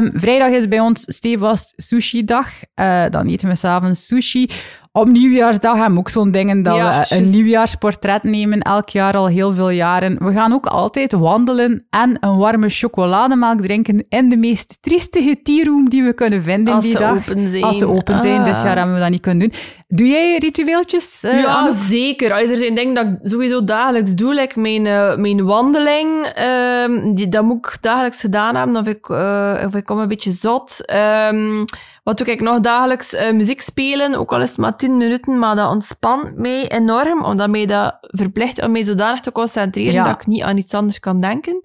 Um, 0.00 0.10
vrijdag 0.14 0.48
is 0.48 0.68
bij 0.68 0.80
ons 0.80 1.02
stevast 1.06 1.72
sushi-dag. 1.76 2.48
Uh, 2.80 3.02
dan 3.10 3.26
eten 3.26 3.48
we 3.48 3.54
s'avonds 3.54 3.83
sushi. 3.92 4.50
Op 4.96 5.08
nieuwjaarsdag 5.08 5.74
hebben 5.74 5.92
we 5.92 5.98
ook 5.98 6.08
zo'n 6.08 6.30
dingen 6.30 6.62
dat 6.62 6.76
Ja, 6.76 7.04
we 7.08 7.16
een 7.16 7.30
nieuwjaarsportret 7.30 8.22
nemen, 8.22 8.60
elk 8.60 8.88
jaar 8.88 9.16
al 9.16 9.26
heel 9.26 9.54
veel 9.54 9.70
jaren. 9.70 10.16
We 10.24 10.32
gaan 10.32 10.52
ook 10.52 10.66
altijd 10.66 11.12
wandelen 11.12 11.86
en 11.90 12.16
een 12.20 12.36
warme 12.36 12.68
chocolademelk 12.68 13.60
drinken 13.60 14.04
in 14.08 14.28
de 14.28 14.36
meest 14.36 14.76
triestige 14.80 15.42
tearoom 15.42 15.88
die 15.88 16.02
we 16.02 16.12
kunnen 16.14 16.42
vinden 16.42 16.74
Als 16.74 16.84
die 16.84 16.92
ze 16.92 16.98
dag. 16.98 17.16
open 17.16 17.48
zijn. 17.48 17.62
Als 17.62 17.78
ze 17.78 17.86
open 17.88 18.20
zijn. 18.20 18.38
Ah. 18.38 18.44
Dit 18.44 18.62
jaar 18.62 18.76
hebben 18.76 18.94
we 18.94 19.00
dat 19.00 19.10
niet 19.10 19.20
kunnen 19.20 19.48
doen. 19.48 19.58
Doe 19.88 20.06
jij 20.06 20.38
ritueeltjes? 20.38 21.22
eh, 21.24 21.40
Ja, 21.40 21.46
Anouk? 21.46 21.74
zeker. 21.88 22.30
Er 22.50 22.56
zijn 22.56 22.74
dingen 22.74 22.94
dat 22.94 23.06
ik 23.06 23.16
sowieso 23.28 23.64
dagelijks 23.64 24.14
doe. 24.14 24.34
Like 24.34 24.60
mijn, 24.60 24.86
eh, 24.86 25.16
mijn 25.16 25.44
wandeling, 25.44 26.24
ehm, 26.34 27.14
die, 27.14 27.28
dat 27.28 27.42
moet 27.44 27.56
ik 27.66 27.76
dagelijks 27.80 28.20
gedaan 28.20 28.56
hebben. 28.56 28.76
Of 28.76 28.86
ik, 28.86 29.08
eh, 29.08 29.64
of 29.66 29.74
ik 29.74 29.84
kom 29.84 29.98
een 29.98 30.08
beetje 30.08 30.30
zot. 30.32 30.84
Ehm, 30.86 31.64
wat 32.04 32.18
doe 32.18 32.26
ik 32.26 32.40
nog 32.40 32.60
dagelijks? 32.60 33.16
Muziek 33.32 33.60
spelen, 33.60 34.14
ook 34.14 34.32
al 34.32 34.40
is 34.40 34.48
het 34.48 34.58
maar 34.58 34.76
10 34.84 34.96
minuten. 34.96 35.38
Maar 35.38 35.56
dat 35.56 35.70
ontspant 35.70 36.36
mij 36.36 36.68
enorm, 36.68 37.24
omdat 37.24 37.50
mij 37.50 37.66
dat 37.66 37.96
verplicht 38.00 38.62
om 38.62 38.70
mij 38.70 38.82
zodanig 38.84 39.20
te 39.20 39.32
concentreren 39.32 39.92
Ja. 39.92 40.04
dat 40.04 40.20
ik 40.20 40.26
niet 40.26 40.42
aan 40.42 40.56
iets 40.56 40.74
anders 40.74 41.00
kan 41.00 41.20
denken. 41.20 41.62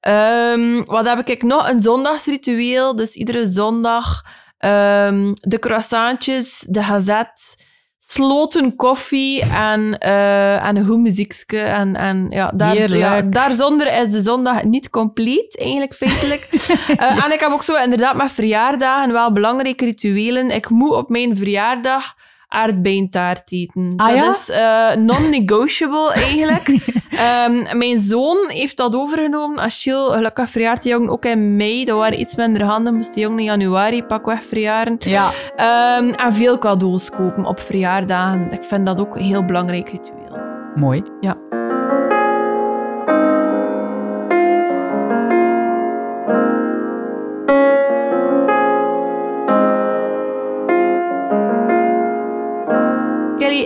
Ehm, 0.00 0.84
wat 0.86 1.08
heb 1.08 1.28
ik 1.28 1.42
nog? 1.42 1.68
Een 1.68 1.80
zondagsritueel. 1.80 2.96
Dus 2.96 3.14
iedere 3.14 3.46
zondag 3.46 4.22
ehm, 4.58 5.32
de 5.34 5.58
croissantjes, 5.58 6.66
de 6.68 6.82
gazet, 6.82 7.56
sloten 7.98 8.76
koffie 8.76 9.42
en, 9.42 9.98
eh, 9.98 10.66
en 10.66 10.76
een 10.76 10.86
goed 10.86 10.98
muziekje. 10.98 11.58
En, 11.58 11.96
en 11.96 12.26
ja, 12.30 12.50
daar, 12.54 13.30
daarzonder 13.30 14.00
is 14.00 14.12
de 14.12 14.20
zondag 14.20 14.62
niet 14.62 14.90
compleet, 14.90 15.58
eigenlijk 15.58 15.94
feitelijk. 15.94 16.48
Eh, 16.96 17.24
en 17.24 17.32
ik 17.32 17.40
heb 17.40 17.50
ook 17.50 17.62
zo 17.62 17.74
inderdaad 17.74 18.16
met 18.16 18.32
verjaardagen 18.32 19.12
wel 19.12 19.32
belangrijke 19.32 19.84
rituelen. 19.84 20.50
Ik 20.50 20.68
moet 20.70 20.94
op 20.94 21.08
mijn 21.08 21.36
verjaardag 21.36 22.14
aardbeientaart 22.48 23.52
eten. 23.52 23.92
Ah, 23.96 24.08
dat 24.08 24.16
ja? 24.16 24.30
is 24.30 24.50
eh, 24.50 25.04
non-negotiable 25.04 26.12
eigenlijk. 26.28 26.84
Ehm, 27.10 27.78
mijn 27.78 27.98
zoon 27.98 28.38
heeft 28.48 28.76
dat 28.76 28.96
overgenomen. 28.96 29.60
Achille, 29.60 30.12
gelukkig 30.12 30.50
verjaart 30.50 30.82
die 30.82 30.92
jongen 30.92 31.10
ook 31.10 31.24
in 31.24 31.56
mei. 31.56 31.84
Dat 31.84 31.98
waren 31.98 32.20
iets 32.20 32.36
minder 32.36 32.62
handen. 32.62 32.94
Moest 32.94 33.14
die 33.14 33.22
jongen 33.22 33.38
in 33.38 33.44
januari 33.44 34.02
pakweg 34.02 34.44
verjaren. 34.44 34.96
Ja. 34.98 35.30
Ehm, 35.56 36.08
en 36.08 36.32
veel 36.32 36.58
cadeaus 36.58 37.10
kopen 37.10 37.44
op 37.44 37.60
verjaardagen. 37.60 38.52
Ik 38.52 38.64
vind 38.64 38.86
dat 38.86 39.00
ook 39.00 39.16
een 39.16 39.24
heel 39.24 39.44
belangrijk 39.44 39.88
ritueel. 39.88 40.38
Mooi. 40.74 41.02
Ja. 41.20 41.65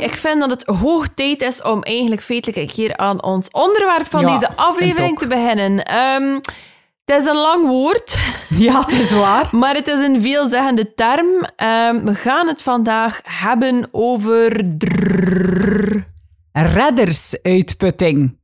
Ik 0.00 0.14
vind 0.14 0.40
dat 0.40 0.50
het 0.50 0.64
hoog 0.64 1.08
tijd 1.08 1.42
is 1.42 1.62
om 1.62 1.82
eigenlijk 1.82 2.22
feitelijk 2.22 2.58
een 2.58 2.74
keer 2.74 2.96
aan 2.96 3.22
ons 3.22 3.50
onderwerp 3.50 4.06
van 4.06 4.20
Ja, 4.20 4.32
deze 4.32 4.56
aflevering 4.56 5.18
te 5.18 5.26
beginnen. 5.26 5.84
Ehm, 5.84 6.32
het 7.04 7.20
is 7.20 7.24
een 7.24 7.36
lang 7.36 7.66
woord, 7.66 8.18
Ja, 8.48 8.80
het 8.80 8.92
is 8.92 9.10
waar. 9.10 9.48
maar 9.56 9.74
het 9.74 9.86
is 9.86 10.00
een 10.00 10.22
veelzeggende 10.22 10.94
term. 10.94 11.26
Ehm, 11.56 12.04
we 12.04 12.14
gaan 12.14 12.46
het 12.48 12.62
vandaag 12.62 13.20
hebben 13.22 13.88
over... 13.90 14.62
drrrr. 14.78 16.06
Reddersuitputting. 16.52 18.39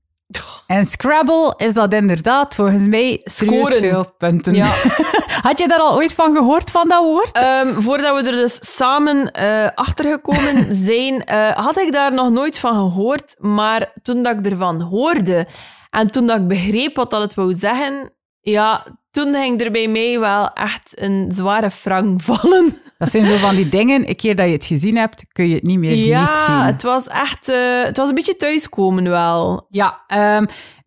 En 0.67 0.85
Scrabble 0.85 1.55
is 1.57 1.73
dat 1.75 1.93
inderdaad 1.93 2.55
volgens 2.55 2.83
mij 2.83 3.21
Scoren. 3.25 3.79
veel 3.79 4.15
punten. 4.19 4.55
Ja. 4.55 4.67
Had 5.49 5.59
je 5.59 5.69
daar 5.69 5.79
al 5.79 5.95
ooit 5.95 6.13
van 6.13 6.37
gehoord, 6.37 6.71
van 6.71 6.89
dat 6.89 7.03
woord? 7.03 7.33
Ehm, 7.33 7.81
voordat 7.81 8.23
we 8.23 8.31
er 8.31 8.37
dus 8.37 8.59
samen 8.77 9.31
eh 9.31 9.69
achtergekomen 9.75 10.75
zijn, 10.87 11.25
eh, 11.25 11.53
had 11.53 11.79
ik 11.79 11.93
daar 11.93 12.13
nog 12.13 12.31
nooit 12.31 12.59
van 12.59 12.75
gehoord. 12.75 13.35
Maar 13.39 13.93
toen 14.03 14.23
dat 14.23 14.39
ik 14.39 14.47
ervan 14.47 14.81
hoorde 14.81 15.47
en 15.91 16.11
toen 16.11 16.27
dat 16.27 16.37
ik 16.37 16.49
begreep 16.49 16.97
wat 16.97 17.11
dat 17.11 17.23
het 17.23 17.35
wou 17.35 17.55
zeggen, 17.55 18.11
ja, 18.51 18.87
toen 19.11 19.35
ging 19.35 19.61
er 19.61 19.71
bij 19.71 19.89
mij 19.89 20.21
wel 20.21 20.53
echt 20.53 21.01
een 21.01 21.27
zware 21.33 21.71
frank 21.71 22.21
vallen. 22.31 22.77
Dat 22.99 23.11
zijn 23.11 23.27
zo 23.27 23.37
van 23.37 23.55
die 23.55 23.69
dingen, 23.69 24.09
een 24.09 24.17
keer 24.17 24.37
dat 24.37 24.47
je 24.47 24.53
het 24.53 24.65
gezien 24.65 24.97
hebt, 24.97 25.25
kun 25.33 25.49
je 25.49 25.55
het 25.55 25.63
niet 25.63 25.79
meer 25.79 25.91
niet 25.91 25.99
zien. 25.99 26.09
Ja, 26.09 26.65
het 26.65 26.83
was 26.83 27.07
echt... 27.07 27.49
eh, 27.49 27.83
het 27.83 27.97
was 27.97 28.09
een 28.09 28.15
beetje 28.15 28.37
thuiskomen 28.37 29.09
wel. 29.09 29.67
Ja, 29.71 30.03
ehm, 30.07 30.45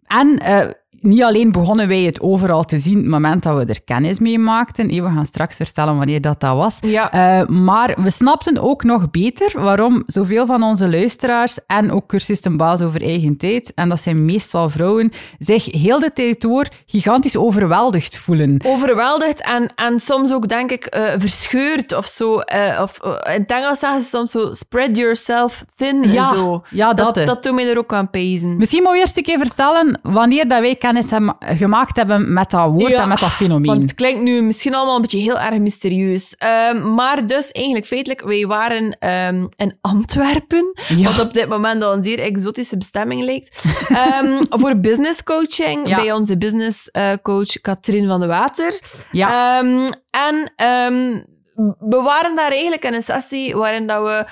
en 0.08 0.38
eh, 0.38 0.68
niet 1.01 1.24
alleen 1.24 1.51
begonnen 1.51 1.88
wij 1.88 2.01
het 2.01 2.22
overal 2.22 2.63
te 2.65 2.77
zien, 2.77 2.98
het 2.98 3.08
moment 3.08 3.44
dat 3.44 3.58
we 3.58 3.65
er 3.74 3.82
kennis 3.84 4.20
mee 4.20 4.39
maakten. 4.39 4.88
We 4.88 5.01
gaan 5.10 5.25
straks 5.25 5.56
vertellen 5.56 5.98
wanneer 5.98 6.22
dat, 6.22 6.39
dat 6.39 6.56
was. 6.56 6.77
Ja. 6.82 7.12
Eh, 7.12 7.48
maar 7.48 7.98
we 8.01 8.10
snapten 8.10 8.58
ook 8.58 8.84
nog 8.84 9.10
beter 9.12 9.62
waarom 9.62 10.03
zoveel 10.06 10.46
van 10.46 10.63
onze 10.63 10.89
luisteraars 10.89 11.58
en 11.68 11.91
ook 11.91 12.08
cursisten 12.08 12.58
baas 12.58 12.82
over 12.82 13.01
eigen 13.01 13.38
tijd, 13.38 13.72
en 13.75 13.89
dat 13.89 14.01
zijn 14.01 14.25
meestal 14.25 14.70
vrouwen, 14.70 15.12
zich 15.39 15.65
heel 15.65 16.00
de 16.00 16.13
tijd 16.13 16.41
door 16.41 16.68
gigantisch 16.86 17.36
overweldigd 17.38 18.18
voelen. 18.18 18.60
Overweldigd 18.65 19.41
en, 19.41 19.72
en 19.75 20.00
soms 20.00 20.32
ook, 20.32 20.48
denk 20.48 20.72
ik, 20.72 20.86
eh, 20.86 21.13
verscheurd 21.18 21.96
of 21.96 22.06
zo. 22.06 22.39
eh, 22.39 22.82
of, 22.82 22.98
in 23.03 23.41
het 23.41 23.51
Engels 23.51 23.79
zeggen 23.79 24.01
ze 24.01 24.08
soms 24.08 24.32
zo, 24.32 24.53
spread 24.53 24.98
yourself 24.98 25.63
thin 25.75 26.03
en 26.03 26.12
Ja, 26.12 26.34
zo. 26.34 26.62
ja, 26.70 26.94
dat, 26.94 27.15
hè. 27.15 27.25
dat 27.25 27.44
doet 27.44 27.53
mij 27.53 27.70
er 27.70 27.77
ook 27.77 27.94
aan 27.94 28.10
pezen. 28.10 28.58
Misschien 28.58 28.84
moet 28.84 28.94
je 28.94 29.00
eerst 29.00 29.18
een 29.18 29.24
keer 29.24 29.38
vertellen 29.39 30.00
wanneer 30.03 30.48
dat 30.48 30.60
wij 30.60 30.75
kennis 30.75 30.88
hebben, 30.96 31.36
gemaakt 31.39 31.96
hebben 31.96 32.34
met 32.34 32.50
dat 32.51 32.69
woord 32.72 32.91
Ja, 32.91 33.01
en 33.01 33.08
met 33.08 33.19
dat 33.19 33.31
fenomeen. 33.31 33.65
Want 33.65 33.81
het 33.81 33.93
klinkt 33.93 34.22
nu 34.22 34.41
misschien 34.41 34.75
allemaal 34.75 34.96
een 34.96 35.01
beetje 35.01 35.17
heel 35.19 35.39
erg 35.39 35.58
mysterieus. 35.60 36.36
Ehm, 36.38 36.93
maar 36.93 37.27
dus 37.27 37.51
eigenlijk 37.51 37.86
feitelijk, 37.86 38.22
wij 38.22 38.46
waren 38.46 38.98
ehm, 39.00 39.46
in 39.55 39.77
Antwerpen, 39.81 40.74
Ja. 40.88 41.03
wat 41.03 41.19
op 41.19 41.34
dit 41.34 41.50
moment 41.50 41.84
al 41.84 41.93
een 41.93 42.03
zeer 42.03 42.19
exotische 42.19 42.77
bestemming 42.77 43.22
lijkt, 43.24 43.63
Ehm, 43.88 44.27
voor 44.60 44.77
business 44.79 45.24
coaching 45.24 45.88
Ja. 45.88 45.96
bij 46.01 46.12
onze 46.12 46.38
business 46.38 46.91
eh, 46.91 47.12
coach 47.22 47.62
Katrien 47.62 48.08
van 48.08 48.19
de 48.19 48.27
Water. 48.27 48.79
Ja. 49.12 49.60
En 49.60 50.53
we 51.79 52.01
waren 52.03 52.36
daar 52.36 52.51
eigenlijk 52.51 52.84
in 52.86 52.93
een 52.93 53.01
sessie 53.01 53.55
waarin 53.55 53.88
dat 53.88 54.03
we 54.03 54.25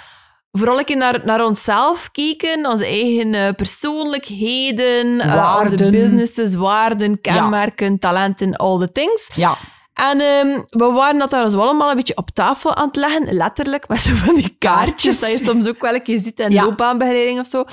vooral 0.58 0.80
een 0.80 0.86
keer 0.86 0.98
naar, 0.98 1.20
naar 1.24 1.46
onszelf 1.46 2.12
keken, 2.12 2.66
onze 2.66 2.86
eigen 2.86 3.34
eh, 3.34 3.54
persoonlijkheden, 3.56 5.20
eh, 5.20 5.26
onze 5.26 5.36
Waarden. 5.36 5.92
businesses, 5.92 6.56
waarden, 6.56 7.22
kenmerken, 7.22 8.00
talenten, 8.00 8.56
all 8.56 8.80
the 8.80 8.92
things. 8.92 9.30
ja. 9.36 9.58
En 9.94 10.20
ehm, 10.22 10.60
we 10.70 10.86
waren 10.86 11.20
dat 11.20 11.30
daar 11.30 11.50
zo 11.50 11.60
allemaal 11.60 11.90
een 11.90 11.96
beetje 11.96 12.18
op 12.18 12.30
tafel 12.34 12.76
aan 12.76 12.88
het 12.88 12.96
leggen, 12.96 13.34
letterlijk, 13.34 13.88
met 13.88 14.00
zo 14.00 14.12
van 14.14 14.36
die 14.36 14.56
kaartjes, 14.60 15.20
Kaartjes. 15.20 15.20
dat 15.20 15.32
je 15.32 15.38
soms 15.46 15.68
ook 15.68 15.82
wel 15.82 15.94
een 15.94 16.04
keer 16.04 16.20
ziet 16.20 16.40
in 16.40 16.52
Ja. 16.52 16.64
loopbaanbegeleiding 16.64 17.40
of 17.40 17.48
zo. 17.48 17.64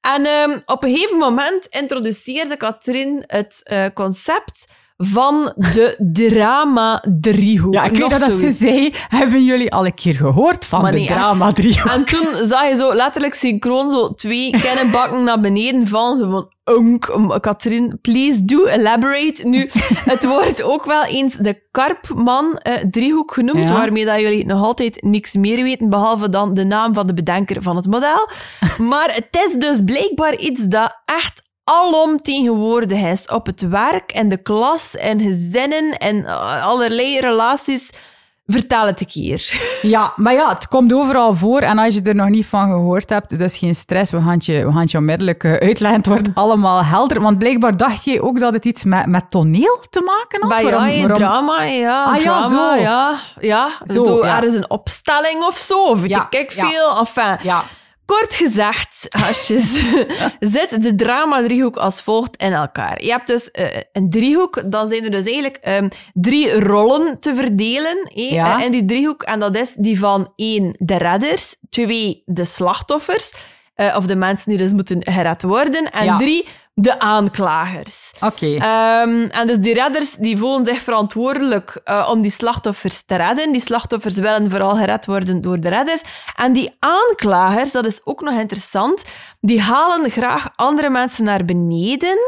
En 0.00 0.26
ehm, 0.26 0.58
op 0.66 0.82
een 0.84 0.94
gegeven 0.94 1.18
moment 1.18 1.66
introduceerde 1.66 2.56
Katrien 2.56 3.24
het 3.26 3.60
eh, 3.62 3.86
concept 3.94 4.64
van 4.96 5.52
de 5.56 5.96
drama-driehoek. 6.12 7.74
Ja, 7.74 7.84
ik 7.84 7.90
weet 7.90 8.10
dat, 8.10 8.20
dat 8.20 8.32
ze 8.32 8.52
zei, 8.52 8.90
hebben 9.08 9.44
jullie 9.44 9.72
al 9.72 9.86
een 9.86 9.94
keer 9.94 10.14
gehoord 10.14 10.66
van 10.66 10.82
Maar 10.82 10.90
de 10.90 10.98
nee, 10.98 11.06
drama 11.06 11.52
driehoek? 11.52 11.90
En 11.90 12.04
toen 12.04 12.46
zag 12.48 12.68
je 12.68 12.76
zo 12.76 12.94
letterlijk 12.94 13.34
synchroon 13.34 13.90
zo 13.90 14.14
twee 14.14 14.50
kennenbakken 14.50 15.24
naar 15.24 15.40
beneden 15.40 15.86
vallen. 15.86 16.18
Zo 16.18 16.30
van, 16.30 16.76
unk, 16.76 17.38
Katrien, 17.40 17.98
please 18.00 18.44
do 18.44 18.64
elaborate. 18.64 19.48
Nu, 19.48 19.70
het 20.12 20.24
wordt 20.26 20.62
ook 20.62 20.84
wel 20.84 21.04
eens 21.04 21.34
de 21.34 21.62
Karpman-driehoek 21.70 23.32
genoemd, 23.34 23.68
Ja. 23.68 23.74
waarmee 23.74 24.04
dat 24.04 24.20
jullie 24.20 24.46
nog 24.46 24.62
altijd 24.62 25.02
niks 25.02 25.34
meer 25.34 25.62
weten, 25.62 25.90
behalve 25.90 26.28
dan 26.28 26.54
de 26.54 26.64
naam 26.64 26.94
van 26.94 27.06
de 27.06 27.14
bedenker 27.14 27.62
van 27.62 27.76
het 27.76 27.86
model. 27.86 28.28
Maar 28.90 29.14
het 29.14 29.28
is 29.46 29.52
dus 29.52 29.80
blijkbaar 29.84 30.36
iets 30.36 30.64
dat 30.64 31.00
echt 31.04 31.42
alom 31.64 32.22
tegenwoordig 32.22 32.98
is. 32.98 33.28
Op 33.28 33.46
het 33.46 33.68
werk, 33.68 34.12
in 34.12 34.28
de 34.28 34.36
klas, 34.42 34.94
in 34.94 35.20
gezinnen 35.20 35.98
en 35.98 36.26
eh, 36.26 36.66
allerlei 36.66 37.20
relaties. 37.20 37.90
Vertel 38.46 38.86
het 38.86 39.00
een 39.00 39.06
keer. 39.06 39.52
Ja, 39.82 40.12
maar 40.16 40.32
ja, 40.32 40.48
het 40.48 40.68
komt 40.68 40.92
overal 40.92 41.34
voor. 41.34 41.60
En 41.60 41.78
als 41.78 41.94
je 41.94 42.02
er 42.02 42.14
nog 42.14 42.28
niet 42.28 42.46
van 42.46 42.66
gehoord 42.66 43.08
hebt, 43.10 43.38
dus 43.38 43.56
geen 43.56 43.74
stress. 43.74 44.10
We 44.10 44.20
gaan 44.20 44.36
je, 44.38 44.66
we 44.66 44.72
gaan 44.72 44.84
je 44.88 44.98
onmiddellijk 44.98 45.44
eh, 45.44 45.52
uitleggen. 45.52 45.98
Het 45.98 46.06
wordt 46.06 46.28
allemaal 46.34 46.84
helder. 46.84 47.20
Want 47.20 47.38
blijkbaar 47.38 47.76
dacht 47.76 48.04
je 48.04 48.22
ook 48.22 48.38
dat 48.40 48.52
het 48.52 48.64
iets 48.64 48.84
met, 48.84 49.06
met 49.06 49.30
toneel 49.30 49.84
te 49.90 50.00
maken 50.00 50.40
had. 50.40 50.48
Bij 50.62 50.70
Waarom- 50.72 51.00
waarom- 51.00 51.18
drama, 51.18 51.62
ja. 51.62 52.04
Ah, 52.04 52.20
ja, 52.22 52.48
zo. 52.48 52.74
ja. 52.74 53.20
Ja, 53.40 53.68
Zo, 53.92 54.04
zo, 54.04 54.24
ja. 54.24 54.36
er 54.36 54.44
is 54.48 54.54
een 54.54 54.70
opstelling 54.70 55.42
of 55.44 55.56
zo. 55.58 55.82
Of 55.84 56.00
weet 56.00 56.10
Ja, 56.10 56.26
ik 56.30 56.50
ja. 56.52 56.68
veel. 56.68 56.98
Enfin, 56.98 57.38
Ja. 57.42 57.62
Kort 58.06 58.34
gezegd, 58.34 59.06
hasjes, 59.10 59.82
zit 60.54 60.82
de 60.82 60.94
drama-driehoek 60.94 61.76
als 61.76 62.02
volgt 62.02 62.36
in 62.36 62.52
elkaar. 62.52 63.02
Je 63.04 63.10
hebt 63.10 63.26
dus 63.26 63.50
eh, 63.50 63.80
een 63.92 64.10
driehoek, 64.10 64.62
dan 64.70 64.88
zijn 64.88 65.04
er 65.04 65.10
dus 65.10 65.24
eigenlijk 65.24 65.56
ehm, 65.56 65.88
drie 66.12 66.60
rollen 66.60 67.20
te 67.20 67.34
verdelen 67.34 67.98
eh, 68.14 68.30
Ja. 68.30 68.62
in 68.62 68.70
die 68.70 68.84
driehoek. 68.84 69.22
En 69.22 69.40
dat 69.40 69.56
is 69.56 69.74
die 69.78 69.98
van 69.98 70.32
één, 70.36 70.76
de 70.78 70.96
redders, 70.96 71.56
twee, 71.70 72.22
de 72.26 72.44
slachtoffers, 72.44 73.32
eh, 73.74 73.94
of 73.96 74.06
de 74.06 74.16
mensen 74.16 74.48
die 74.48 74.58
dus 74.58 74.72
moeten 74.72 75.02
gered 75.02 75.42
worden, 75.42 75.92
en 75.92 76.04
Ja. 76.04 76.16
drie, 76.18 76.46
de 76.74 76.98
aanklagers. 76.98 78.12
Oké. 78.20 78.54
Ehm, 78.54 79.24
en 79.30 79.46
dus 79.46 79.58
die 79.58 79.74
redders 79.74 80.14
die 80.14 80.38
voelen 80.38 80.64
zich 80.64 80.82
verantwoordelijk 80.82 81.80
eh, 81.84 82.08
om 82.10 82.20
die 82.20 82.30
slachtoffers 82.30 83.02
te 83.02 83.16
redden. 83.16 83.52
Die 83.52 83.60
slachtoffers 83.60 84.16
willen 84.16 84.50
vooral 84.50 84.76
gered 84.76 85.06
worden 85.06 85.40
door 85.40 85.60
de 85.60 85.68
redders. 85.68 86.02
En 86.36 86.52
die 86.52 86.76
aanklagers, 86.78 87.70
dat 87.70 87.86
is 87.86 88.00
ook 88.04 88.20
nog 88.20 88.40
interessant, 88.40 89.02
die 89.40 89.60
halen 89.60 90.10
graag 90.10 90.48
andere 90.54 90.90
mensen 90.90 91.24
naar 91.24 91.44
beneden. 91.44 92.18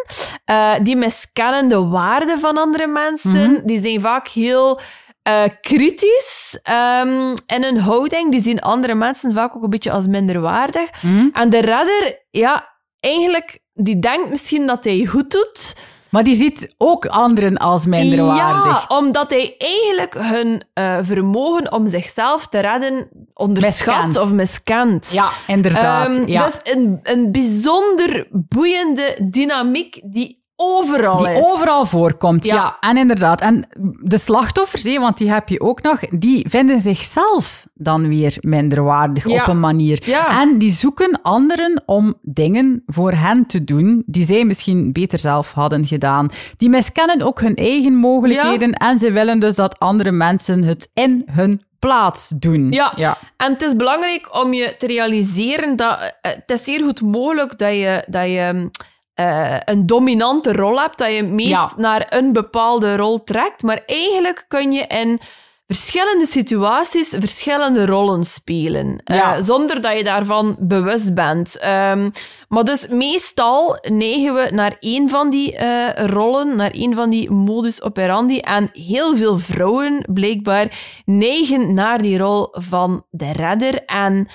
Eh, 0.44 0.74
die 0.82 0.96
miskennen 0.96 1.68
de 1.68 1.85
waarde 1.87 2.37
van 2.40 2.59
andere 2.59 2.87
mensen. 2.87 3.66
Die 3.66 3.82
zijn 3.82 4.00
vaak 4.00 4.28
heel 4.28 4.80
eh, 5.22 5.42
kritisch 5.61 6.59
ehm, 6.62 7.35
in 7.46 7.62
hun 7.62 7.78
houding. 7.78 8.30
Die 8.30 8.42
zien 8.42 8.61
andere 8.61 8.94
mensen 8.94 9.35
vaak 9.35 9.56
ook 9.56 9.62
een 9.62 9.70
beetje 9.70 9.90
als 9.90 10.06
minderwaardig. 10.06 10.90
En 11.32 11.50
de 11.50 11.61
redder, 11.61 12.24
ja, 12.30 12.74
eigenlijk, 13.00 13.64
die 13.76 13.98
denkt 13.98 14.30
misschien 14.30 14.66
dat 14.66 14.84
hij 14.84 15.04
goed 15.04 15.30
doet. 15.30 15.74
Maar 16.10 16.24
die 16.24 16.34
ziet 16.34 16.74
ook 16.78 17.06
anderen 17.06 17.56
als 17.56 17.86
minderwaardig. 17.86 18.86
Ja, 18.88 18.96
omdat 18.96 19.30
hij 19.30 19.54
eigenlijk 19.58 20.14
hun 20.14 20.62
eh, 20.72 20.98
vermogen 21.02 21.72
om 21.72 21.88
zichzelf 21.88 22.46
te 22.46 22.58
redden 22.58 23.08
onderschat 23.34 24.16
of 24.16 24.32
miskent. 24.32 25.10
Ja, 25.12 25.30
inderdaad. 25.46 26.08
Ehm, 26.08 26.26
ja. 26.26 26.44
Dus 26.44 26.58
een, 26.62 27.00
een 27.02 27.32
bijzonder 27.32 28.26
boeiende 28.30 29.18
dynamiek 29.30 30.00
die 30.04 30.44
overal 30.56 31.16
Die 31.16 31.32
is. 31.32 31.46
overal 31.46 31.86
voorkomt, 31.86 32.44
ja. 32.44 32.54
Ja. 32.54 32.76
En 32.80 32.96
inderdaad. 32.96 33.40
En 33.40 33.66
de 34.00 34.18
slachtoffers, 34.18 34.82
hé, 34.82 34.98
want 34.98 35.18
die 35.18 35.30
heb 35.32 35.48
je 35.48 35.60
ook 35.60 35.82
nog, 35.82 35.98
die 36.10 36.46
vinden 36.48 36.80
zichzelf 36.80 37.66
dan 37.74 38.08
weer 38.08 38.36
minderwaardig 38.40 39.28
Ja. 39.28 39.40
op 39.40 39.46
een 39.48 39.60
manier. 39.60 40.02
Ja. 40.04 40.40
En 40.40 40.58
die 40.58 40.70
zoeken 40.70 41.18
anderen 41.22 41.82
om 41.86 42.14
dingen 42.22 42.82
voor 42.86 43.12
hen 43.12 43.46
te 43.46 43.64
doen 43.64 44.02
die 44.06 44.24
zij 44.26 44.44
misschien 44.44 44.92
beter 44.92 45.18
zelf 45.18 45.52
hadden 45.52 45.86
gedaan. 45.86 46.28
Die 46.56 46.68
miskennen 46.68 47.22
ook 47.22 47.40
hun 47.40 47.54
eigen 47.56 47.94
mogelijkheden 47.94 48.72
en 48.72 48.98
ze 48.98 49.12
willen 49.12 49.38
dus 49.40 49.54
dat 49.54 49.78
andere 49.78 50.12
mensen 50.12 50.62
het 50.62 50.88
in 50.94 51.22
hun 51.30 51.62
plaats 51.78 52.28
doen. 52.28 52.70
Ja. 52.72 52.92
ja. 52.96 53.18
En 53.36 53.52
het 53.52 53.62
is 53.62 53.76
belangrijk 53.76 54.28
om 54.42 54.52
je 54.52 54.74
te 54.78 54.86
realiseren 54.86 55.76
dat 55.76 55.98
eh, 56.22 56.32
het 56.32 56.50
is 56.50 56.64
zeer 56.64 56.84
goed 56.84 57.00
mogelijk 57.02 57.58
dat 57.58 57.72
je, 57.72 58.04
dat 58.08 58.26
je 58.26 58.70
eh, 59.16 59.57
een 59.64 59.87
dominante 59.87 60.52
rol 60.52 60.81
hebt, 60.81 60.98
dat 60.98 61.14
je 61.14 61.22
meest 61.22 61.48
Ja. 61.48 61.72
naar 61.76 62.07
een 62.09 62.33
bepaalde 62.33 62.96
rol 62.96 63.24
trekt. 63.24 63.62
Maar 63.62 63.83
eigenlijk 63.87 64.44
kun 64.48 64.72
je 64.72 64.87
in 64.87 65.20
verschillende 65.66 66.26
situaties 66.26 67.09
verschillende 67.18 67.87
rollen 67.87 68.24
spelen, 68.24 69.00
eh, 69.05 69.33
zonder 69.38 69.81
dat 69.81 69.96
je 69.96 70.05
daarvan 70.05 70.57
bewust 70.59 71.14
bent. 71.14 71.59
Ehm, 71.59 72.11
maar 72.48 72.64
dus 72.64 72.88
meestal 72.88 73.79
neigen 73.83 74.35
we 74.35 74.48
naar 74.52 74.76
één 74.81 75.09
van 75.09 75.31
die 75.31 75.57
eh, 75.57 76.07
rollen, 76.07 76.57
naar 76.57 76.70
één 76.70 76.94
van 76.94 77.11
die 77.11 77.31
modus 77.31 77.83
operandi. 77.83 78.38
En 78.38 78.68
heel 78.72 79.16
veel 79.16 79.38
vrouwen, 79.38 80.05
blijkbaar, 80.12 80.79
neigen 81.05 81.74
naar 81.74 81.98
die 82.02 82.18
rol 82.18 82.48
van 82.52 83.05
de 83.11 83.33
redder. 83.33 83.85
En 83.85 84.29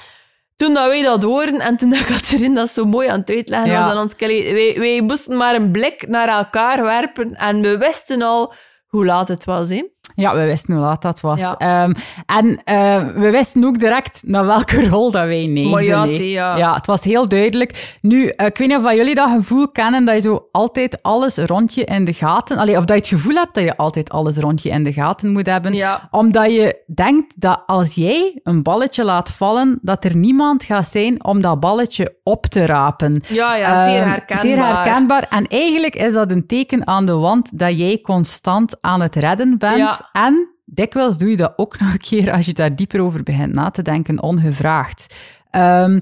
toen 0.62 0.74
dat 0.74 0.88
wij 0.88 1.02
dat 1.02 1.24
hoorden 1.24 1.60
en 1.60 1.78
toen 1.78 1.90
dat 1.90 2.06
Catherine 2.12 2.56
dat 2.56 2.70
zo 2.70 2.86
mooi 2.86 3.08
aan 3.08 3.20
het 3.20 3.30
uitleggen 3.30 3.72
was 3.72 3.92
aan 3.92 3.98
ons, 3.98 4.16
Kelly, 4.16 4.54
wij, 4.54 4.80
wij 4.80 5.02
moesten 5.02 5.38
maar 5.38 5.56
een 5.56 5.72
blik 5.72 6.08
naar 6.08 6.28
elkaar 6.28 6.84
werpen 6.84 7.36
en 7.36 7.62
we 7.62 7.78
wisten 7.78 8.22
al 8.22 8.54
hoe 8.88 9.06
laat 9.06 9.28
het 9.28 9.46
was. 9.46 9.70
Hè? 9.70 9.84
Ja, 10.16 10.36
we 10.36 10.46
wisten 10.46 10.74
hoe 10.74 10.84
laat 10.84 11.02
dat 11.02 11.22
was. 11.22 11.40
Ja. 11.40 11.56
Ehm, 11.58 11.94
en 12.26 12.62
eh, 12.64 12.98
we 13.16 13.30
wisten 13.30 13.64
ook 13.64 13.80
direct 13.80 14.22
naar 14.26 14.46
welke 14.46 14.88
rol 14.90 15.12
dat 15.12 15.26
wij 15.26 15.46
nemen. 15.46 15.70
Maar 15.72 15.84
ja. 15.84 16.06
Thea, 16.06 16.58
ja. 16.58 16.74
het 16.74 16.86
was 16.86 17.04
heel 17.04 17.28
duidelijk. 17.28 17.98
Nu, 18.02 18.28
eh, 18.28 18.46
ik 18.46 18.58
weet 18.58 18.68
niet 18.68 18.78
of 18.78 18.84
van 18.84 18.96
jullie 18.96 19.16
dat 19.16 19.30
gevoel 19.30 19.70
kennen, 19.72 20.06
dat 20.06 20.16
je 20.16 20.22
zo 20.22 20.48
altijd 20.52 21.04
alles 21.04 21.38
rondje 21.38 21.84
in 21.84 22.06
de 22.06 22.14
gaten... 22.14 22.58
Allee, 22.58 22.78
of 22.78 22.86
dat 22.86 23.08
je 23.08 23.16
het 23.16 23.22
gevoel 23.22 23.36
hebt 23.36 23.54
dat 23.54 23.64
je 23.64 23.78
altijd 23.78 24.10
alles 24.10 24.38
rondje 24.38 24.70
in 24.70 24.84
de 24.84 24.94
gaten 24.94 25.32
moet 25.32 25.46
hebben. 25.46 25.74
Ja. 25.74 26.08
Omdat 26.12 26.52
je 26.52 26.82
denkt 26.96 27.42
dat 27.42 27.64
als 27.66 27.96
jij 27.96 28.40
een 28.44 28.64
balletje 28.64 29.04
laat 29.04 29.30
vallen, 29.30 29.80
dat 29.82 30.04
er 30.04 30.16
niemand 30.16 30.64
gaat 30.64 30.88
zijn 30.88 31.24
om 31.26 31.42
dat 31.42 31.60
balletje 31.60 32.16
op 32.24 32.46
te 32.46 32.66
rapen. 32.66 33.24
Ja, 33.28 33.56
ja, 33.56 33.84
zeer 33.84 34.02
Ehm, 34.02 34.10
herkenbaar. 34.10 34.46
Zeer 34.46 34.66
herkenbaar. 34.66 35.28
En 35.30 35.48
eigenlijk 35.48 35.96
is 35.96 36.14
dat 36.14 36.32
een 36.32 36.48
teken 36.48 36.88
aan 36.88 37.06
de 37.06 37.14
wand 37.16 37.60
dat 37.60 37.78
jij 37.80 38.00
constant 38.02 38.78
aan 38.82 39.02
het 39.02 39.16
redden 39.16 39.58
bent. 39.58 39.78
Ja. 39.78 40.01
En 40.12 40.56
dikwijls 40.66 41.18
doe 41.18 41.30
je 41.30 41.38
dat 41.38 41.54
ook 41.56 41.80
nog 41.80 41.92
een 41.92 41.98
keer 42.00 42.32
als 42.32 42.46
je 42.46 42.54
daar 42.54 42.76
dieper 42.76 43.02
over 43.02 43.24
begint 43.24 43.54
na 43.54 43.70
te 43.70 43.82
denken, 43.82 44.22
ongevraagd. 44.24 45.16
Ehm, 45.50 46.00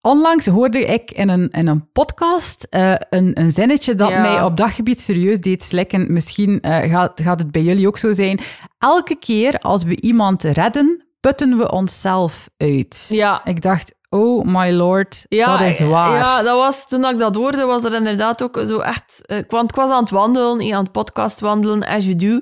onlangs 0.00 0.46
hoorde 0.46 0.84
ik 0.84 1.10
in 1.10 1.28
een, 1.28 1.48
in 1.50 1.66
een 1.66 1.90
podcast 1.92 2.66
eh, 2.70 2.94
een, 3.10 3.40
een 3.40 3.50
zinnetje 3.52 3.94
dat 3.94 4.08
Ja. 4.08 4.20
mij 4.20 4.42
op 4.42 4.56
dat 4.56 4.70
gebied 4.70 5.00
serieus 5.00 5.40
deed 5.40 5.62
slikken. 5.62 6.12
Misschien 6.12 6.60
eh, 6.60 6.90
gaat, 6.90 7.20
gaat 7.22 7.38
het 7.38 7.50
bij 7.50 7.62
jullie 7.62 7.86
ook 7.86 7.98
zo 7.98 8.12
zijn. 8.12 8.38
Elke 8.78 9.16
keer 9.18 9.58
als 9.58 9.82
we 9.82 10.00
iemand 10.00 10.42
redden, 10.42 11.04
putten 11.20 11.56
we 11.58 11.70
onszelf 11.70 12.48
uit. 12.56 13.06
Ja. 13.08 13.44
Ik 13.44 13.62
dacht, 13.62 13.94
oh 14.08 14.44
my 14.46 14.70
lord, 14.72 15.24
dat 15.28 15.60
is 15.60 15.80
waar. 15.80 16.16
Ja, 16.16 16.42
dat 16.42 16.56
was, 16.56 16.88
toen 16.88 17.04
ik 17.04 17.18
dat 17.18 17.34
hoorde, 17.34 17.64
was 17.64 17.82
dat 17.82 17.92
inderdaad 17.92 18.42
ook 18.42 18.62
zo 18.66 18.78
echt... 18.78 19.20
eh, 19.26 19.38
Want 19.48 19.68
ik 19.70 19.74
was 19.76 19.90
aan 19.90 20.00
het 20.02 20.10
wandelen, 20.10 20.74
aan 20.74 20.82
het 20.82 20.92
podcast 20.92 21.40
wandelen, 21.40 21.86
as 21.86 22.04
you 22.04 22.16
do. 22.16 22.40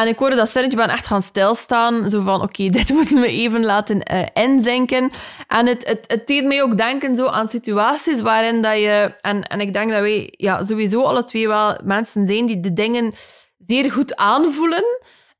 En 0.00 0.08
ik 0.08 0.18
hoorde 0.18 0.36
dat 0.36 0.48
sterretje, 0.48 0.76
ben 0.76 0.88
echt 0.88 1.06
gaan 1.06 1.22
stilstaan. 1.22 2.10
Zo 2.10 2.22
van, 2.22 2.42
oké, 2.42 2.68
dit 2.78 2.88
moeten 2.92 3.20
we 3.20 3.26
even 3.26 3.64
laten 3.64 4.02
eh, 4.02 4.44
inzinken. 4.44 5.10
En 5.48 5.66
het, 5.66 5.86
het, 5.86 6.04
het 6.06 6.26
deed 6.26 6.44
mij 6.44 6.62
ook 6.62 6.76
denken 6.76 7.16
zo 7.16 7.26
aan 7.26 7.48
situaties 7.48 8.20
waarin 8.20 8.62
dat 8.62 8.78
je... 8.78 9.14
En, 9.20 9.42
en 9.42 9.60
ik 9.60 9.72
denk 9.72 9.90
dat 9.90 10.00
wij 10.00 10.34
ja, 10.36 10.64
sowieso 10.64 11.02
alle 11.02 11.24
twee 11.24 11.48
wel 11.48 11.78
mensen 11.84 12.26
zijn 12.26 12.46
die 12.46 12.60
de 12.60 12.72
dingen 12.72 13.12
zeer 13.66 13.92
goed 13.92 14.16
aanvoelen. 14.16 14.84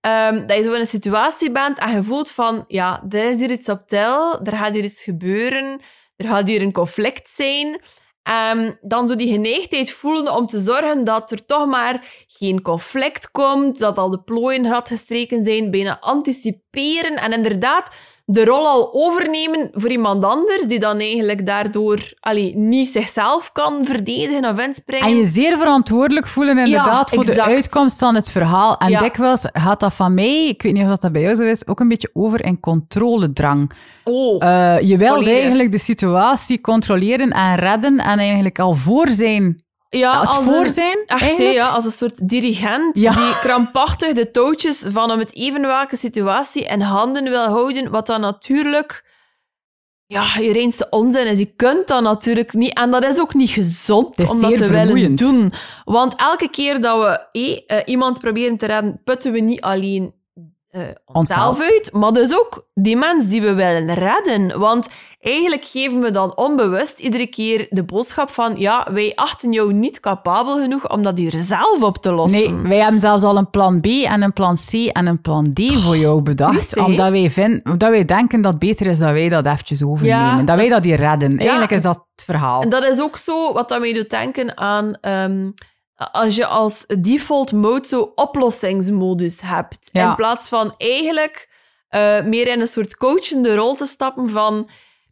Ehm, 0.01 0.47
dat 0.47 0.57
je 0.57 0.62
zo 0.62 0.73
in 0.73 0.81
een 0.81 0.87
situatie 0.87 1.51
bent 1.51 1.79
en 1.79 1.95
je 1.95 2.03
voelt 2.03 2.31
van, 2.31 2.64
ja, 2.69 3.03
er 3.09 3.29
is 3.29 3.38
hier 3.38 3.51
iets 3.51 3.69
op 3.69 3.83
tel, 3.87 4.40
er 4.45 4.57
gaat 4.57 4.73
hier 4.73 4.85
iets 4.85 5.03
gebeuren, 5.03 5.81
er 6.16 6.29
gaat 6.29 6.49
hier 6.49 6.62
een 6.62 6.73
conflict 6.73 7.31
zijn. 7.31 7.81
Ehm, 8.26 8.72
dan 8.80 9.08
zo 9.08 9.14
die 9.14 9.32
geneigdheid 9.32 9.90
voelen 9.90 10.36
om 10.36 10.46
te 10.46 10.58
zorgen 10.58 11.04
dat 11.04 11.30
er 11.30 11.44
toch 11.44 11.66
maar 11.66 12.24
geen 12.26 12.62
conflict 12.62 13.30
komt, 13.30 13.78
dat 13.78 13.98
al 13.98 14.10
de 14.10 14.20
plooien 14.22 14.64
glad 14.64 14.88
gestreken 14.88 15.44
zijn, 15.44 15.70
bijna 15.70 16.00
anticiperen 16.00 17.16
en 17.16 17.32
inderdaad 17.32 17.90
de 18.28 18.44
rol 18.44 18.66
al 18.66 18.90
overnemen 18.92 19.68
voor 19.72 19.90
iemand 19.90 20.24
anders, 20.24 20.62
die 20.62 20.78
dan 20.78 20.98
eigenlijk 20.98 21.46
daardoor 21.46 22.12
allee, 22.20 22.56
niet 22.56 22.88
zichzelf 22.88 23.52
kan 23.52 23.84
verdedigen 23.84 24.44
of 24.44 24.58
inspringen. 24.58 25.06
En 25.08 25.16
je 25.16 25.26
zeer 25.26 25.56
verantwoordelijk 25.58 26.26
voelen 26.26 26.58
inderdaad 26.58 27.10
voor 27.10 27.24
de 27.24 27.42
uitkomst 27.42 27.98
van 27.98 28.14
het 28.14 28.30
verhaal. 28.30 28.78
En 28.78 28.90
Ja. 28.90 29.00
dikwijls 29.00 29.48
gaat 29.52 29.80
dat 29.80 29.94
van 29.94 30.14
mij, 30.14 30.48
ik 30.48 30.62
weet 30.62 30.72
niet 30.72 30.86
of 30.88 30.96
dat 30.96 31.12
bij 31.12 31.22
jou 31.22 31.34
zo 31.34 31.42
is, 31.42 31.66
ook 31.66 31.80
een 31.80 31.88
beetje 31.88 32.10
over 32.12 32.44
in 32.44 32.60
controledrang. 32.60 33.70
Oh, 34.04 34.44
Eh, 34.44 34.80
je 34.80 34.96
wilt 34.96 35.26
eigenlijk 35.26 35.72
de 35.72 35.78
situatie 35.78 36.60
controleren 36.60 37.30
en 37.30 37.54
redden 37.54 37.98
en 37.98 38.18
eigenlijk 38.18 38.58
al 38.58 38.74
voor 38.74 39.08
zijn. 39.08 39.64
Ja, 39.88 40.20
het 40.20 40.29
als 40.29 40.44
voor 40.44 40.64
een- 40.64 40.70
zijn, 40.70 40.99
Echt, 41.07 41.38
ja, 41.38 41.68
als 41.68 41.85
een 41.85 41.90
soort 41.90 42.29
dirigent 42.29 42.99
Ja. 42.99 43.11
die 43.12 43.38
krampachtig 43.40 44.12
de 44.12 44.31
touwtjes 44.31 44.85
van 44.88 45.11
om 45.11 45.18
het 45.18 45.35
even 45.35 45.61
welke 45.61 45.96
situatie 45.96 46.64
in 46.64 46.81
handen 46.81 47.25
wil 47.25 47.44
houden, 47.44 47.90
wat 47.90 48.07
dan 48.07 48.20
natuurlijk 48.20 49.05
ja, 50.09 50.25
je 50.38 50.53
reinste 50.53 50.87
onzin 50.90 51.27
is. 51.27 51.38
Je 51.38 51.53
kunt 51.57 51.88
dat 51.88 52.03
natuurlijk 52.03 52.53
niet. 52.53 52.79
En 52.79 52.90
dat 52.90 53.05
is 53.05 53.20
ook 53.20 53.35
niet 53.35 53.51
gezond 53.51 54.29
om 54.31 54.40
dat 54.40 54.57
te 54.57 54.66
willen 54.68 55.14
doen. 55.16 55.53
Want 55.85 56.14
elke 56.16 56.49
keer 56.51 56.81
dat 56.81 56.99
we 57.33 57.51
eh, 57.66 57.79
iemand 57.85 58.18
proberen 58.20 58.57
te 58.57 58.66
redden, 58.66 59.01
putten 59.05 59.33
we 59.33 59.40
niet 59.40 59.61
alleen 59.61 60.14
eh 60.70 60.83
onszelf 61.05 61.61
uit, 61.61 61.90
maar 61.92 62.12
dus 62.12 62.35
ook 62.35 62.66
die 62.74 62.96
mens 62.96 63.26
die 63.26 63.40
we 63.40 63.55
willen 63.55 63.94
redden. 63.94 64.59
Want 64.59 64.87
eigenlijk 65.20 65.64
geven 65.64 66.00
we 66.00 66.11
dan 66.11 66.37
onbewust 66.37 66.98
iedere 66.98 67.26
keer 67.26 67.66
de 67.70 67.85
boodschap 67.85 68.31
van 68.31 68.59
ja, 68.59 68.87
wij 68.92 69.12
achten 69.14 69.52
jou 69.52 69.72
niet 69.72 70.00
capabel 70.00 70.61
genoeg 70.61 70.90
om 70.90 71.02
dat 71.02 71.16
hier 71.16 71.33
zelf 71.37 71.83
op 71.83 71.98
te 71.98 72.12
lossen. 72.12 72.62
Nee, 72.62 72.68
wij 72.68 72.79
hebben 72.79 73.00
zelfs 73.00 73.22
al 73.24 73.37
een 73.37 73.50
plan 73.50 73.81
B 73.81 73.87
en 73.87 74.22
een 74.22 74.33
plan 74.33 74.57
C 74.70 74.72
en 74.72 75.07
een 75.07 75.20
plan 75.20 75.52
D 75.52 75.72
voor 75.72 75.96
jou 75.96 76.22
bedacht. 76.22 76.76
Omdat, 76.76 77.11
wij 77.11 77.31
vinden, 77.31 77.61
omdat 77.64 77.90
wij 77.90 78.05
denken 78.05 78.40
dat 78.40 78.50
het 78.50 78.61
beter 78.61 78.87
is 78.87 78.98
dat 78.98 79.12
wij 79.12 79.29
dat 79.29 79.46
eventjes 79.46 79.83
overnemen. 79.83 80.37
Ja, 80.37 80.42
dat 80.42 80.57
wij 80.57 80.68
dat 80.68 80.85
hier 80.85 80.96
redden. 80.96 81.38
Eigenlijk 81.38 81.70
is 81.70 81.83
dat 81.83 81.94
het 82.14 82.24
verhaal. 82.24 82.62
En 82.62 82.68
dat 82.68 82.85
is 82.85 83.00
ook 83.00 83.16
zo 83.16 83.52
wat 83.52 83.68
dat 83.68 83.81
mij 83.81 83.92
doet 83.92 84.11
denken 84.11 84.57
aan 84.57 84.98
ehm, 85.00 85.50
als 86.12 86.37
je 86.37 86.46
als 86.46 86.85
default 87.00 87.52
mode 87.52 87.87
zo 87.87 88.12
oplossingsmodus 88.14 89.40
hebt. 89.44 89.88
Ja. 89.92 90.09
In 90.11 90.14
plaats 90.14 90.48
van 90.48 90.74
eigenlijk 90.78 91.48
eh, 91.88 92.22
meer 92.24 92.48
in 92.48 92.61
een 92.61 92.66
soort 92.66 92.96
coachende 92.96 93.54
rol 93.54 93.74
te 93.74 93.87
stappen 93.87 94.30
van... 94.30 94.68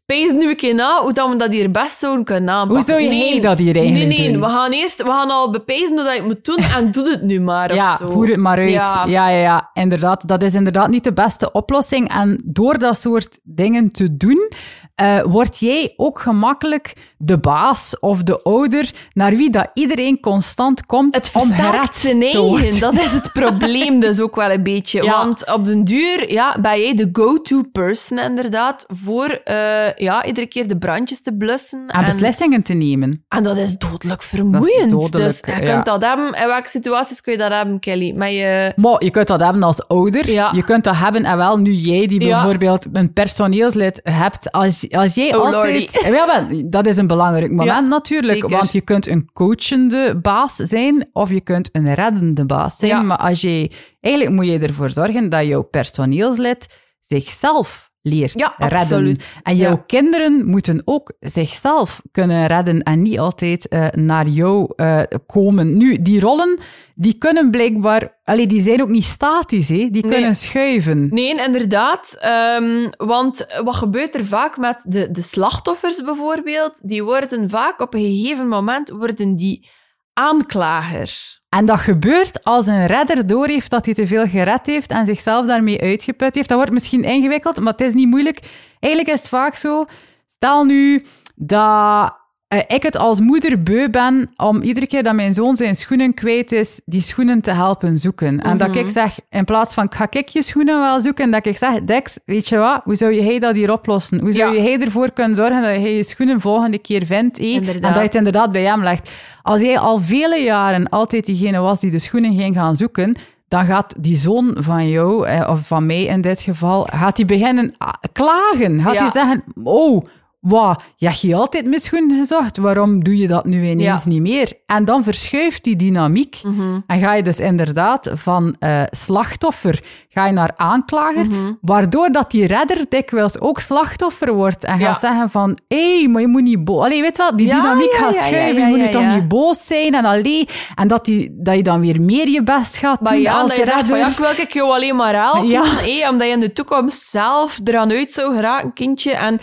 Pees 0.07 0.33
nu 0.33 0.49
een 0.49 0.57
keer 0.57 0.75
na 0.75 1.01
hoe 1.03 1.13
dat 1.13 1.29
we 1.29 1.37
dat 1.37 1.53
hier 1.53 1.71
best 1.71 1.99
zouden 1.99 2.25
kunnen 2.25 2.55
aanpakken. 2.55 2.77
Hoe 2.77 2.85
zou 2.85 3.17
jij 3.17 3.41
dat 3.41 3.59
hier 3.59 3.77
eigenlijk 3.77 4.09
Nee, 4.09 4.19
nee, 4.19 4.33
doen? 4.33 4.41
we 4.41 4.49
gaan 4.49 4.73
eerst 4.73 5.03
we 5.03 5.09
gaan 5.09 5.31
al 5.31 5.51
bepezen 5.51 5.89
hoe 5.95 6.05
dat 6.05 6.13
je 6.13 6.19
het 6.19 6.25
moet 6.25 6.45
doen 6.45 6.59
en 6.77 6.91
doe 6.91 7.11
het 7.11 7.23
nu 7.23 7.41
maar 7.41 7.71
of 7.71 7.77
Ja, 7.77 7.97
zo. 7.97 8.11
voer 8.11 8.29
het 8.29 8.37
maar 8.37 8.59
uit. 8.59 8.71
Ja. 8.71 9.05
Ja. 9.07 9.29
Ja, 9.29 9.39
ja, 9.39 9.71
inderdaad. 9.73 10.29
Dat 10.29 10.43
is 10.43 10.55
inderdaad 10.55 10.89
niet 10.89 11.05
de 11.05 11.13
beste 11.13 11.53
oplossing. 11.53 12.11
En 12.13 12.41
door 12.45 12.79
dat 12.79 12.99
soort 12.99 13.39
dingen 13.43 13.91
te 13.93 14.17
doen, 14.17 14.51
eh, 14.95 15.23
word 15.23 15.59
jij 15.59 15.93
ook 15.97 16.21
gemakkelijk 16.21 17.13
de 17.19 17.39
baas 17.39 17.99
of 18.01 18.23
de 18.23 18.43
ouder 18.43 18.91
naar 19.13 19.37
wie 19.37 19.51
dat 19.51 19.71
iedereen 19.75 20.21
constant 20.21 20.87
komt 20.87 21.15
Het 21.15 21.31
om 21.35 21.53
gered 21.53 22.01
te 22.01 22.39
worden. 22.39 22.63
eigen. 22.63 22.81
Dat 22.81 22.95
is 22.95 23.13
het 23.13 23.33
probleem 23.33 24.01
dus 24.01 24.21
ook 24.21 24.37
wel 24.37 24.51
een 24.51 24.63
beetje. 24.63 25.03
Ja. 25.03 25.17
Want 25.17 25.53
op 25.53 25.65
den 25.65 25.85
duur 25.85 26.33
ja, 26.33 26.57
ben 26.61 26.81
jij 26.81 26.95
de 26.95 27.09
go-to 27.13 27.63
person 27.73 28.19
inderdaad 28.19 28.85
voor 28.89 29.29
eh, 29.45 29.95
ja, 29.95 30.25
iedere 30.25 30.47
keer 30.47 30.69
de 30.69 30.79
brandjes 30.79 31.23
te 31.23 31.37
blussen. 31.37 31.87
En 31.87 32.05
beslissingen 32.05 32.63
te 32.63 32.75
nemen. 32.75 33.25
en 33.29 33.43
dat 33.43 33.57
is 33.57 33.79
dodelijk 33.79 34.23
vermoeiend. 34.23 34.91
dodelijk, 34.91 35.43
dus 35.45 35.55
je 35.55 35.63
ja. 35.63 35.73
kunt 35.73 35.85
dat 35.85 36.03
hebben. 36.05 36.27
In 36.27 36.47
welke 36.47 36.69
situaties 36.69 37.21
kun 37.21 37.33
je 37.33 37.39
dat 37.39 37.53
hebben, 37.53 37.81
Kelly? 37.81 38.13
Met 38.17 38.31
je... 38.31 38.73
Maar 38.77 39.05
je 39.05 39.11
kunt 39.11 39.27
dat 39.27 39.41
hebben 39.41 39.63
als 39.63 39.89
ouder. 39.89 40.31
Ja. 40.31 40.51
Je 40.55 40.65
kunt 40.65 40.85
dat 40.85 40.97
hebben, 40.97 41.25
en 41.25 41.37
wel 41.37 41.59
nu 41.59 41.73
jij 41.73 42.07
die 42.07 42.19
bijvoorbeeld 42.19 42.87
een 42.93 43.13
personeelslid 43.13 44.01
hebt. 44.03 44.53
Als, 44.53 44.84
als 44.91 45.15
jij 45.15 45.35
Oh, 45.37 45.45
altijd... 45.45 46.01
Ja, 46.05 46.11
wel, 46.11 46.63
dat 46.71 46.87
is 46.87 46.97
een 46.97 47.07
belangrijk 47.07 47.51
moment 47.51 47.69
Ja, 47.69 47.81
natuurlijk. 47.81 48.33
zeker. 48.33 48.49
Want 48.49 48.73
je 48.73 48.81
kunt 48.81 49.07
een 49.07 49.31
coachende 49.33 50.17
baas 50.23 50.55
zijn 50.57 51.09
of 51.13 51.31
je 51.31 51.41
kunt 51.41 51.69
een 51.73 51.95
reddende 51.95 52.47
baas 52.47 52.77
zijn. 52.77 52.91
Ja. 52.91 53.03
Maar 53.03 53.17
als 53.17 53.41
jij, 53.41 53.71
eigenlijk 54.01 54.35
moet 54.35 54.47
je 54.47 54.59
ervoor 54.59 54.91
zorgen 54.91 55.29
dat 55.29 55.45
jouw 55.45 55.63
personeelslid 55.63 56.67
zichzelf 57.01 57.93
leert 58.07 58.39
Ja, 58.39 58.55
redden. 58.57 58.79
absoluut. 58.79 59.41
En 59.43 59.57
jouw 59.57 59.71
Ja. 59.71 59.83
kinderen 59.87 60.47
moeten 60.47 60.83
ook 60.85 61.13
zichzelf 61.21 62.03
kunnen 62.11 62.47
redden 62.47 62.83
en 62.83 63.03
niet 63.03 63.19
altijd 63.19 63.69
eh, 63.69 63.87
naar 63.91 64.29
jou 64.29 64.73
eh, 64.77 65.01
komen. 65.27 65.77
Nu, 65.77 66.03
die 66.03 66.21
rollen, 66.21 66.59
die 66.95 67.19
kunnen 67.19 67.51
blijkbaar... 67.51 68.13
Allee, 68.25 68.47
die 68.47 68.63
zijn 68.63 68.83
ook 68.83 68.89
niet 68.89 69.05
statisch, 69.05 69.69
hè? 69.69 69.89
Die 69.91 70.09
kunnen 70.09 70.35
schuiven. 70.35 71.07
Nee, 71.11 71.45
inderdaad. 71.45 72.17
Ehm, 72.21 72.89
want 72.97 73.47
wat 73.65 73.75
gebeurt 73.75 74.15
er 74.15 74.25
vaak 74.25 74.57
met 74.57 74.85
de, 74.89 75.11
de 75.11 75.23
slachtoffers 75.23 76.03
bijvoorbeeld? 76.05 76.79
Die 76.83 77.03
worden 77.05 77.51
vaak 77.51 77.81
op 77.81 77.95
een 77.95 78.01
gegeven 78.01 78.49
moment 78.49 78.89
worden 78.91 79.37
die 79.37 79.69
aanklager. 80.15 81.43
En 81.49 81.65
dat 81.65 81.81
gebeurt 81.81 82.45
als 82.45 82.67
een 82.67 82.87
redder 82.87 83.27
doorheeft 83.27 83.71
dat 83.71 83.85
hij 83.85 83.95
te 83.95 84.07
veel 84.07 84.27
gered 84.27 84.67
heeft 84.67 84.91
en 84.91 85.07
zichzelf 85.07 85.47
daarmee 85.47 85.81
uitgeput 85.81 86.35
heeft. 86.35 86.49
Dat 86.49 86.57
wordt 86.57 86.73
misschien 86.73 87.05
ingewikkeld, 87.05 87.61
maar 87.61 87.73
het 87.73 87.81
is 87.81 87.95
niet 87.95 88.09
moeilijk. 88.09 88.41
Eigenlijk 88.81 89.15
is 89.15 89.21
het 89.21 89.29
vaak 89.29 89.55
zo, 89.55 89.85
stel 90.27 90.65
nu 90.65 91.05
dat 91.35 92.24
eh, 92.57 92.77
ik 92.77 92.83
het 92.83 92.97
als 92.97 93.21
moeder 93.21 93.63
beu 93.63 93.89
ben 93.91 94.31
om 94.37 94.63
iedere 94.63 94.87
keer 94.87 95.03
dat 95.03 95.15
mijn 95.15 95.33
zoon 95.33 95.57
zijn 95.57 95.77
schoenen 95.77 96.15
kwijt 96.15 96.53
is, 96.53 96.81
die 96.85 97.01
schoenen 97.01 97.41
te 97.41 97.51
helpen 97.51 97.99
zoeken. 97.99 98.41
En 98.41 98.57
dat 98.57 98.77
ik 98.77 98.89
zeg, 98.89 99.19
in 99.31 99.45
plaats 99.45 99.75
van 99.75 99.87
ga 99.93 100.07
ik 100.11 100.29
je 100.29 100.43
schoenen 100.43 100.81
wel 100.81 101.01
zoeken, 101.01 101.31
dat 101.31 101.47
ik 101.47 101.57
zeg, 101.57 101.85
Dex, 101.85 102.19
weet 102.25 102.49
je 102.49 102.57
wat, 102.57 102.81
hoe 102.85 102.97
zou 102.97 103.15
jij 103.15 103.39
dat 103.39 103.55
hier 103.55 103.73
oplossen? 103.73 104.21
Hoe 104.21 104.33
zou 104.33 104.55
Ja. 104.57 104.63
jij 104.63 104.81
ervoor 104.81 105.13
kunnen 105.13 105.35
zorgen 105.37 105.63
dat 105.63 105.71
jij 105.71 105.97
je 105.97 106.03
schoenen 106.05 106.41
volgende 106.41 106.79
keer 106.79 107.07
vindt? 107.07 107.39
eh? 107.39 107.45
En 107.45 107.53
dat 107.55 107.65
je 107.67 107.73
Inderdaad. 107.75 108.03
het 108.03 108.15
inderdaad 108.15 108.53
bij 108.53 108.63
hem 108.63 108.83
legt. 108.83 109.11
Als 109.43 109.61
jij 109.61 109.79
al 109.79 110.01
vele 110.01 110.39
jaren 110.39 110.89
altijd 110.89 111.27
diegene 111.27 111.59
was 111.59 111.81
die 111.81 111.91
de 111.91 111.99
schoenen 111.99 112.35
ging 112.35 112.55
gaan 112.57 112.77
zoeken, 112.77 113.17
dan 113.49 113.65
gaat 113.65 113.95
die 113.99 114.17
zoon 114.17 114.55
van 114.59 114.89
jou, 114.89 115.27
eh, 115.27 115.49
of 115.51 115.67
van 115.67 115.87
mij 115.87 116.03
in 116.05 116.21
dit 116.21 116.41
geval, 116.41 116.87
gaat 116.93 117.17
hij 117.17 117.27
beginnen 117.27 117.75
ah, 117.79 117.93
klagen. 118.13 118.81
Gaat 118.81 118.95
Ja. 118.95 119.01
hij 119.01 119.11
zeggen, 119.11 119.45
oh, 119.65 120.05
Wat, 120.45 120.83
je 120.97 121.07
hebt 121.07 121.21
je 121.21 121.35
altijd 121.35 121.67
misgoed 121.67 122.13
gezocht, 122.19 122.57
waarom 122.57 123.05
doe 123.05 123.17
je 123.19 123.27
dat 123.27 123.45
nu 123.45 123.69
ineens 123.69 124.05
Ja. 124.05 124.11
niet 124.11 124.21
meer? 124.21 124.53
En 124.67 124.85
dan 124.85 125.03
verschuift 125.05 125.65
die 125.65 125.77
dynamiek 125.77 126.41
Mhm. 126.43 126.79
en 126.87 127.01
ga 127.01 127.15
je 127.15 127.23
dus 127.23 127.39
inderdaad 127.39 128.11
van 128.15 128.57
eh, 128.59 128.83
slachtoffer 128.91 129.83
ga 130.09 130.27
je 130.27 130.33
naar 130.33 130.53
aanklager, 130.57 131.27
Mhm. 131.29 131.53
waardoor 131.61 132.11
dat 132.13 132.31
die 132.31 132.47
redder 132.47 132.87
dikwijls 132.89 133.41
ook 133.41 133.61
slachtoffer 133.61 134.33
wordt 134.33 134.65
en 134.65 134.79
Ja. 134.79 134.87
gaat 134.87 135.01
zeggen 135.01 135.31
van, 135.31 135.59
hé, 135.69 135.99
hey, 135.99 136.09
maar 136.09 136.21
je 136.21 136.29
moet 136.29 136.43
niet 136.43 136.65
boos... 136.65 136.85
Allee, 136.85 137.01
weet 137.03 137.17
je 137.17 137.23
wel, 137.23 137.37
die 137.37 137.47
Ja, 137.47 137.61
dynamiek 137.61 137.93
gaat 137.93 138.15
schuiven, 138.15 138.63
je 138.63 138.69
moet 138.69 138.79
nu 138.79 138.89
toch 138.89 139.07
niet 139.15 139.29
boos 139.29 139.67
zijn 139.67 139.95
en 139.95 140.05
allee, 140.05 140.49
en 140.75 140.89
dat, 140.89 141.05
die, 141.05 141.31
dat 141.33 141.57
je 141.57 141.63
dan 141.63 141.81
weer 141.81 142.01
meer 142.01 142.29
je 142.29 142.43
best 142.43 142.77
gaat 142.77 143.01
Maar 143.01 143.13
doen 143.13 143.21
ja, 143.23 143.33
als 143.41 143.49
dat 143.51 143.59
je 143.59 143.65
zegt 143.65 143.89
van 143.89 143.99
ja, 143.99 144.11
wil 144.19 144.31
ik 144.45 144.53
jou 144.53 144.71
alleen 144.73 144.97
maar 144.97 145.15
helpen. 145.15 145.47
Ja. 145.49 145.63
hé, 145.65 146.09
omdat 146.11 146.27
je 146.27 146.33
in 146.33 146.41
de 146.41 146.53
toekomst 146.53 147.03
zelf 147.11 147.61
eraan 147.65 147.91
uit 147.91 148.13
zou 148.13 148.35
geraken, 148.35 148.73
kindje. 148.73 149.13
En 149.13 149.39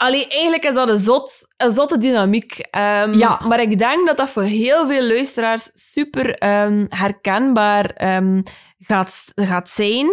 allee, 0.00 0.26
eigenlijk 0.28 0.64
is 0.64 0.74
dat 0.74 0.88
een, 0.90 0.98
zot, 0.98 1.46
een 1.56 1.70
zotte 1.70 1.98
dynamiek. 1.98 2.58
Ehm, 2.58 3.14
Ja. 3.18 3.40
Maar 3.48 3.60
ik 3.60 3.78
denk 3.78 4.06
dat 4.06 4.16
dat 4.16 4.30
voor 4.30 4.42
heel 4.42 4.86
veel 4.86 5.02
luisteraars 5.06 5.70
super 5.72 6.34
ehm, 6.38 6.86
herkenbaar 6.88 7.84
ehm, 7.90 8.40
gaat, 8.78 9.24
gaat 9.34 9.68
zijn. 9.68 10.06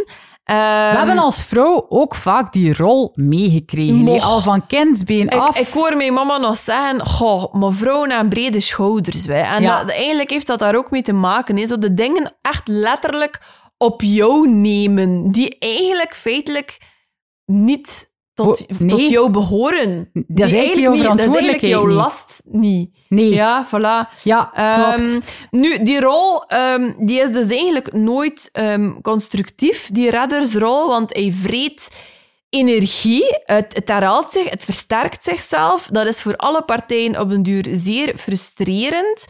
We 0.43 0.53
hebben 0.97 1.17
als 1.17 1.43
vrouw 1.43 1.85
ook 1.89 2.15
vaak 2.15 2.53
die 2.53 2.73
rol 2.75 3.11
meegekregen, 3.15 3.95
Moch. 3.95 4.23
al 4.23 4.41
van 4.41 4.67
kindsbeen 4.67 5.25
Ik, 5.27 5.33
af. 5.33 5.59
ik 5.59 5.67
hoor 5.67 5.97
mijn 5.97 6.13
mama 6.13 6.37
nog 6.37 6.57
zeggen, 6.57 7.05
goh, 7.05 7.53
maar 7.53 7.71
vrouwen 7.71 8.11
aan 8.11 8.29
brede 8.29 8.59
schouders. 8.59 9.25
Hè. 9.25 9.33
En 9.41 9.61
Ja. 9.61 9.79
dat, 9.83 9.89
eigenlijk 9.95 10.29
heeft 10.29 10.47
dat 10.47 10.59
daar 10.59 10.75
ook 10.75 10.91
mee 10.91 11.01
te 11.01 11.13
maken. 11.13 11.57
Hè. 11.57 11.67
Zo 11.67 11.77
de 11.77 11.93
dingen 11.93 12.35
echt 12.41 12.67
letterlijk 12.67 13.41
op 13.77 14.01
jou 14.01 14.49
nemen, 14.49 15.29
die 15.31 15.55
eigenlijk 15.59 16.15
feitelijk 16.15 16.77
niet 17.45 18.11
tot, 18.37 18.65
Voor- 18.67 18.85
nee. 18.85 18.89
tot 18.89 19.09
jou 19.09 19.29
behoren. 19.29 20.09
Eigenlijk 20.13 20.15
jouw 20.15 20.35
Dat 20.35 20.47
is 20.47 20.53
eigenlijk 20.53 20.97
verantwoordelijkheid 20.97 21.71
jouw 21.71 21.87
last 21.87 22.41
niet. 22.45 22.89
Nee, 23.09 23.29
ja, 23.29 23.33
Ja, 23.33 23.67
voilà. 23.67 24.53
Ehm, 24.53 24.95
klopt. 25.03 25.19
nu, 25.51 25.83
die 25.83 25.99
rol 25.99 26.43
ehm, 26.43 26.91
die 26.99 27.19
is 27.21 27.31
dus 27.31 27.49
eigenlijk 27.49 27.93
nooit 27.93 28.49
ehm, 28.51 29.01
constructief, 29.01 29.89
die 29.91 30.09
reddersrol, 30.09 30.87
want 30.87 31.13
hij 31.13 31.33
vreet 31.41 31.89
energie, 32.57 33.39
het, 33.45 33.75
het 33.75 33.87
herhaalt 33.87 34.31
zich, 34.31 34.49
het 34.49 34.63
versterkt 34.63 35.23
zichzelf. 35.23 35.87
Dat 35.91 36.07
is 36.07 36.21
voor 36.21 36.35
alle 36.35 36.61
partijen 36.61 37.19
op 37.19 37.29
den 37.29 37.43
duur 37.43 37.65
zeer 37.71 38.13
frustrerend. 38.17 39.25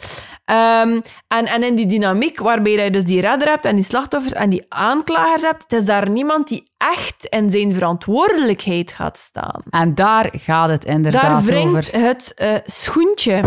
Ehm, 0.46 1.00
en, 1.28 1.46
en 1.46 1.64
in 1.64 1.76
die 1.76 1.86
dynamiek 1.86 2.40
waarbij 2.40 2.72
je 2.72 2.92
dus 2.92 3.04
die 3.04 3.22
redder 3.22 3.48
hebt 3.48 3.66
en 3.66 3.76
die 3.76 3.84
slachtoffers 3.84 4.34
en 4.34 4.50
die 4.50 4.66
aanklagers 4.70 5.42
hebt, 5.42 5.64
het 5.64 5.72
is 5.72 5.86
daar 5.86 6.10
niemand 6.10 6.48
die 6.48 6.64
echt 6.78 7.26
in 7.30 7.52
zijn 7.52 7.74
verantwoordelijkheid 7.74 8.92
gaat 8.92 9.18
staan. 9.18 9.62
En 9.70 9.96
daar 9.96 10.30
gaat 10.32 10.70
het 10.70 10.86
inderdaad 10.86 11.22
Daar 11.22 11.36
over. 11.36 11.46
wringt 11.46 11.92
het 11.92 12.34
eh, 12.36 12.56
schoentje. 12.66 13.42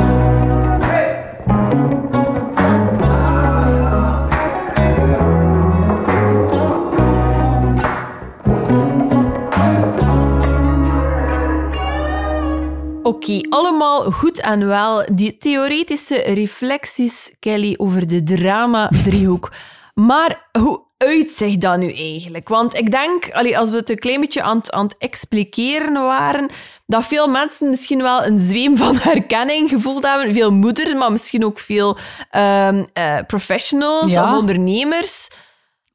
Oké, 13.10 13.40
allemaal 13.48 14.10
goed 14.10 14.40
en 14.40 14.66
wel. 14.66 15.04
Die 15.12 15.36
theoretische 15.36 16.14
reflecties, 16.16 17.30
Kelly, 17.38 17.74
over 17.76 18.06
de 18.06 18.22
drama-driehoek. 18.22 19.50
Maar 19.94 20.48
hoe 20.60 20.80
uitzicht 20.98 21.60
dat 21.60 21.78
nu 21.78 21.92
eigenlijk? 21.92 22.48
Want 22.48 22.74
ik 22.76 22.90
denk, 22.90 23.30
als 23.56 23.70
we 23.70 23.76
het 23.76 23.90
een 23.90 23.98
klein 23.98 24.20
beetje 24.20 24.42
aan, 24.42 24.56
het- 24.56 24.70
aan 24.72 24.84
het 24.84 24.94
expliceren 24.98 25.92
waren, 25.92 26.48
dat 26.86 27.04
veel 27.06 27.28
mensen 27.28 27.68
misschien 27.70 28.02
wel 28.02 28.24
een 28.24 28.38
zweem 28.38 28.76
van 28.76 28.96
herkenning 29.10 29.68
gevoeld 29.70 30.06
hebben. 30.06 30.34
Veel 30.34 30.52
moeders, 30.52 30.94
maar 30.94 31.12
misschien 31.12 31.44
ook 31.44 31.58
veel 31.58 31.96
ehm, 32.30 32.84
eh, 32.92 33.18
professionals 33.26 34.10
Ja. 34.12 34.24
of 34.32 34.38
ondernemers. 34.38 35.28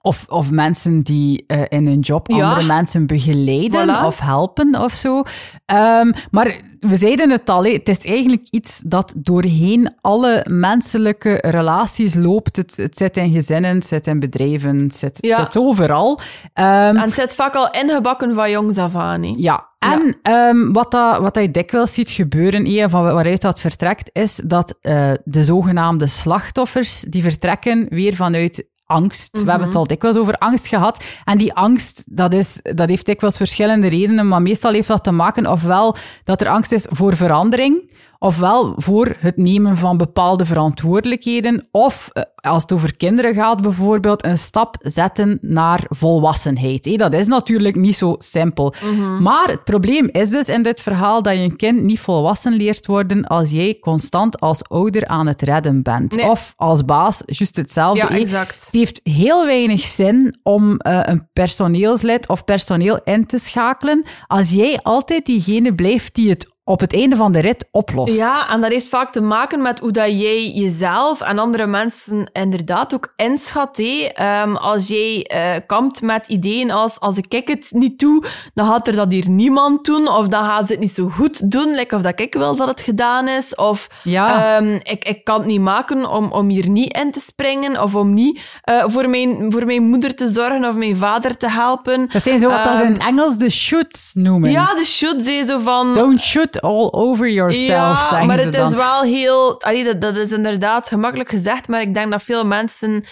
Of, 0.06 0.26
of 0.28 0.52
mensen 0.52 1.02
die 1.02 1.44
eh, 1.48 1.62
in 1.70 1.88
hun 1.88 2.00
job 2.00 2.28
Ja. 2.32 2.36
andere 2.50 2.63
mensen 2.68 3.06
begeleiden 3.08 3.88
Voilà. 3.89 4.06
of 4.06 4.20
helpen 4.20 4.82
of 4.84 4.94
zo. 4.94 5.24
Ehm, 5.65 6.12
maar 6.32 6.62
we 6.80 6.98
zeiden 6.98 7.30
het 7.30 7.50
al, 7.50 7.63
het 7.65 7.88
is 7.89 8.06
eigenlijk 8.06 8.48
iets 8.50 8.82
dat 8.86 9.13
doorheen 9.18 9.94
alle 10.02 10.46
menselijke 10.50 11.38
relaties 11.41 12.15
loopt. 12.15 12.56
Het, 12.58 12.78
het 12.78 12.98
zit 12.98 13.18
in 13.18 13.32
gezinnen, 13.34 13.76
het 13.76 13.86
zit 13.86 14.08
in 14.08 14.20
bedrijven, 14.20 14.78
het 14.80 14.96
zit, 14.96 15.15
het 15.18 15.26
Ja. 15.26 15.38
zit 15.38 15.58
overal. 15.58 16.20
Ehm, 16.54 16.68
En 16.96 17.00
het 17.00 17.13
zit 17.13 17.36
vaak 17.36 17.56
al 17.56 17.70
ingebakken 17.72 18.34
van 18.34 18.52
jongs 18.52 18.78
af 18.78 18.96
aan. 18.96 19.24
Ja, 19.34 19.68
en 19.80 20.18
ehm, 20.22 20.72
wat, 20.72 20.91
dat, 20.91 21.18
wat 21.20 21.34
dat 21.34 21.44
je 21.44 21.52
dikwijls 21.52 21.94
ziet 21.94 22.10
gebeuren, 22.10 22.65
eh, 22.65 22.86
van 22.89 23.04
waaruit 23.04 23.41
dat 23.41 23.60
vertrekt, 23.60 24.10
is 24.13 24.41
dat 24.46 24.78
eh, 24.82 25.12
de 25.24 25.44
zogenaamde 25.44 26.08
slachtoffers, 26.08 27.02
die 27.02 27.22
vertrekken 27.24 27.86
weer 27.89 28.13
vanuit 28.15 28.65
angst. 28.86 29.43
We 29.43 29.50
hebben 29.50 29.67
het 29.67 29.78
al 29.78 29.88
dikwijls 29.88 30.17
over 30.17 30.38
angst 30.38 30.67
gehad. 30.67 31.04
En 31.24 31.38
die 31.38 31.54
angst, 31.54 32.04
dat, 32.06 32.34
is, 32.34 32.60
dat 32.62 32.89
heeft 32.89 33.06
dikwijls 33.06 33.38
verschillende 33.38 33.88
redenen, 33.88 34.28
maar 34.28 34.41
meestal 34.41 34.71
heeft 34.71 34.88
dat 34.88 35.04
te 35.04 35.12
maken 35.12 35.52
ofwel 35.52 35.95
dat 36.24 36.41
er 36.41 36.48
angst 36.48 36.71
is 36.71 36.86
voor 36.89 37.15
verandering, 37.15 37.91
ofwel 38.25 38.73
voor 38.77 39.15
het 39.19 39.38
nemen 39.38 39.77
van 39.77 39.97
bepaalde 39.97 40.45
verantwoordelijkheden, 40.45 41.67
of 41.71 42.09
eh, 42.13 42.23
als 42.35 42.61
het 42.61 42.71
over 42.71 42.97
kinderen 42.97 43.33
gaat 43.33 43.61
bijvoorbeeld, 43.61 44.25
een 44.25 44.38
stap 44.38 44.75
zetten 44.81 45.38
naar 45.41 45.85
volwassenheid. 45.89 46.97
Dat 46.97 47.13
is 47.13 47.27
natuurlijk 47.27 47.75
niet 47.75 47.95
zo 47.95 48.15
simpel. 48.17 48.73
Maar 49.19 49.47
het 49.47 49.63
probleem 49.63 50.09
is 50.11 50.29
dus 50.29 50.49
in 50.49 50.63
dit 50.63 50.81
verhaal 50.81 51.21
dat 51.21 51.33
je 51.33 51.39
een 51.39 51.55
kind 51.55 51.81
niet 51.81 51.99
volwassen 51.99 52.53
leert 52.53 52.85
worden 52.85 53.27
als 53.27 53.49
jij 53.49 53.77
constant 53.81 54.39
als 54.39 54.69
ouder 54.69 55.07
aan 55.07 55.27
het 55.27 55.41
redden 55.41 55.83
bent. 55.83 56.15
Nee. 56.15 56.29
Of 56.29 56.53
als 56.55 56.85
baas, 56.85 57.21
juist 57.25 57.55
hetzelfde. 57.55 58.01
Ja, 58.01 58.09
exact. 58.09 58.65
Het 58.65 58.73
heeft 58.73 58.99
heel 59.03 59.45
weinig 59.45 59.81
zin 59.81 60.39
om 60.43 60.77
eh, 60.77 60.99
een 61.01 61.29
personeelslid 61.33 62.29
of 62.29 62.43
personeel 62.43 62.99
in 63.03 63.25
te 63.25 63.39
schakelen 63.39 64.05
als 64.27 64.51
jij 64.51 64.79
altijd 64.83 65.25
diegene 65.25 65.75
blijft 65.75 66.15
die 66.15 66.29
het 66.29 66.53
op 66.67 66.80
het 66.80 66.93
einde 66.93 67.15
van 67.15 67.32
de 67.32 67.39
rit 67.39 67.67
oplost. 67.71 68.15
Ja, 68.15 68.49
en 68.49 68.62
dat 68.62 68.71
heeft 68.71 68.88
vaak 68.88 69.12
te 69.12 69.21
maken 69.21 69.62
met 69.62 69.80
hoe 69.80 69.91
dat 69.91 70.08
jij 70.08 70.49
jezelf 70.49 71.21
en 71.21 71.39
andere 71.39 71.65
mensen 71.65 72.30
inderdaad 72.34 72.93
ook 72.93 73.13
inschat. 73.15 73.78
Ehm, 73.78 74.56
als 74.56 74.88
jij 74.88 75.23
eh 75.23 75.56
kampt 75.67 76.01
met 76.01 76.28
ideeën 76.28 76.71
als 76.71 76.99
als 76.99 77.17
ik 77.17 77.47
het 77.47 77.67
niet 77.71 77.99
doe, 77.99 78.23
dan 78.54 78.65
gaat 78.65 78.88
er 78.88 78.95
dat 78.95 79.12
hier 79.12 79.30
niemand 79.30 79.86
doen. 79.86 80.08
Of 80.08 80.28
dan 80.28 80.43
gaan 80.43 80.67
ze 80.67 80.71
het 80.71 80.82
niet 80.82 80.93
zo 80.93 81.08
goed 81.08 81.51
doen, 81.51 81.75
like 81.75 81.95
of 81.95 82.01
dat 82.01 82.19
ik 82.19 82.34
wil 82.34 82.56
dat 82.56 82.67
het 82.67 82.82
gedaan 82.82 83.28
is. 83.28 83.56
Of 83.56 83.88
Ja. 84.04 84.58
ehm, 84.58 84.73
ik, 84.84 85.08
ik 85.08 85.23
kan 85.23 85.38
het 85.38 85.45
niet 85.47 85.62
maken 85.62 86.10
om, 86.10 86.32
om 86.32 86.49
hier 86.49 86.69
niet 86.69 86.97
in 86.97 87.12
te 87.12 87.19
springen. 87.19 87.82
Of 87.82 87.95
om 87.95 88.13
niet 88.13 88.41
eh, 88.62 88.84
voor, 88.88 89.10
mijn, 89.10 89.51
voor 89.51 89.65
mijn 89.65 89.84
moeder 89.84 90.15
te 90.15 90.28
zorgen 90.28 90.65
of 90.65 90.75
mijn 90.75 90.97
vader 90.97 91.38
te 91.38 91.49
helpen. 91.49 92.08
Dat 92.12 92.23
zijn 92.23 92.39
zo 92.39 92.49
wat 92.49 92.63
dat 92.63 92.78
ze 92.78 92.84
in 92.84 92.91
het 92.91 92.99
Ehm, 92.99 93.08
Engels 93.08 93.38
de 93.38 93.49
shoulds 93.49 94.12
noemen. 94.13 94.51
Ja, 94.51 94.73
de 94.73 94.86
ze 95.23 95.43
zo 95.47 95.60
van... 95.60 95.93
Don't 95.93 96.21
shoot 96.21 96.55
all 96.62 96.88
over 96.91 97.30
yourself, 97.30 97.68
Ja, 98.00 98.10
zeggen 98.10 98.28
maar 98.28 98.39
het 98.39 98.54
dan. 98.54 98.68
is 98.68 98.74
wel 98.74 99.04
heel... 99.04 99.62
Allee, 99.62 99.84
dat, 99.84 100.02
dat 100.02 100.15
is 100.15 100.32
inderdaad 100.32 100.88
gemakkelijk 100.88 101.30
gezegd, 101.30 101.68
maar 101.68 101.82
ik 101.82 101.94
denk 101.94 102.12
dat 102.12 102.24
veel 102.24 102.46
mensen 102.46 103.04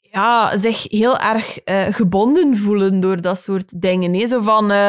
ja, 0.00 0.56
zich 0.56 0.82
heel 0.88 1.18
erg 1.18 1.58
eh, 1.58 1.86
gebonden 1.90 2.56
voelen 2.56 3.00
door 3.00 3.20
dat 3.20 3.38
soort 3.42 3.80
dingen. 3.80 4.14
hè. 4.14 4.26
Zo 4.26 4.42
van, 4.42 4.70
eh, 4.70 4.88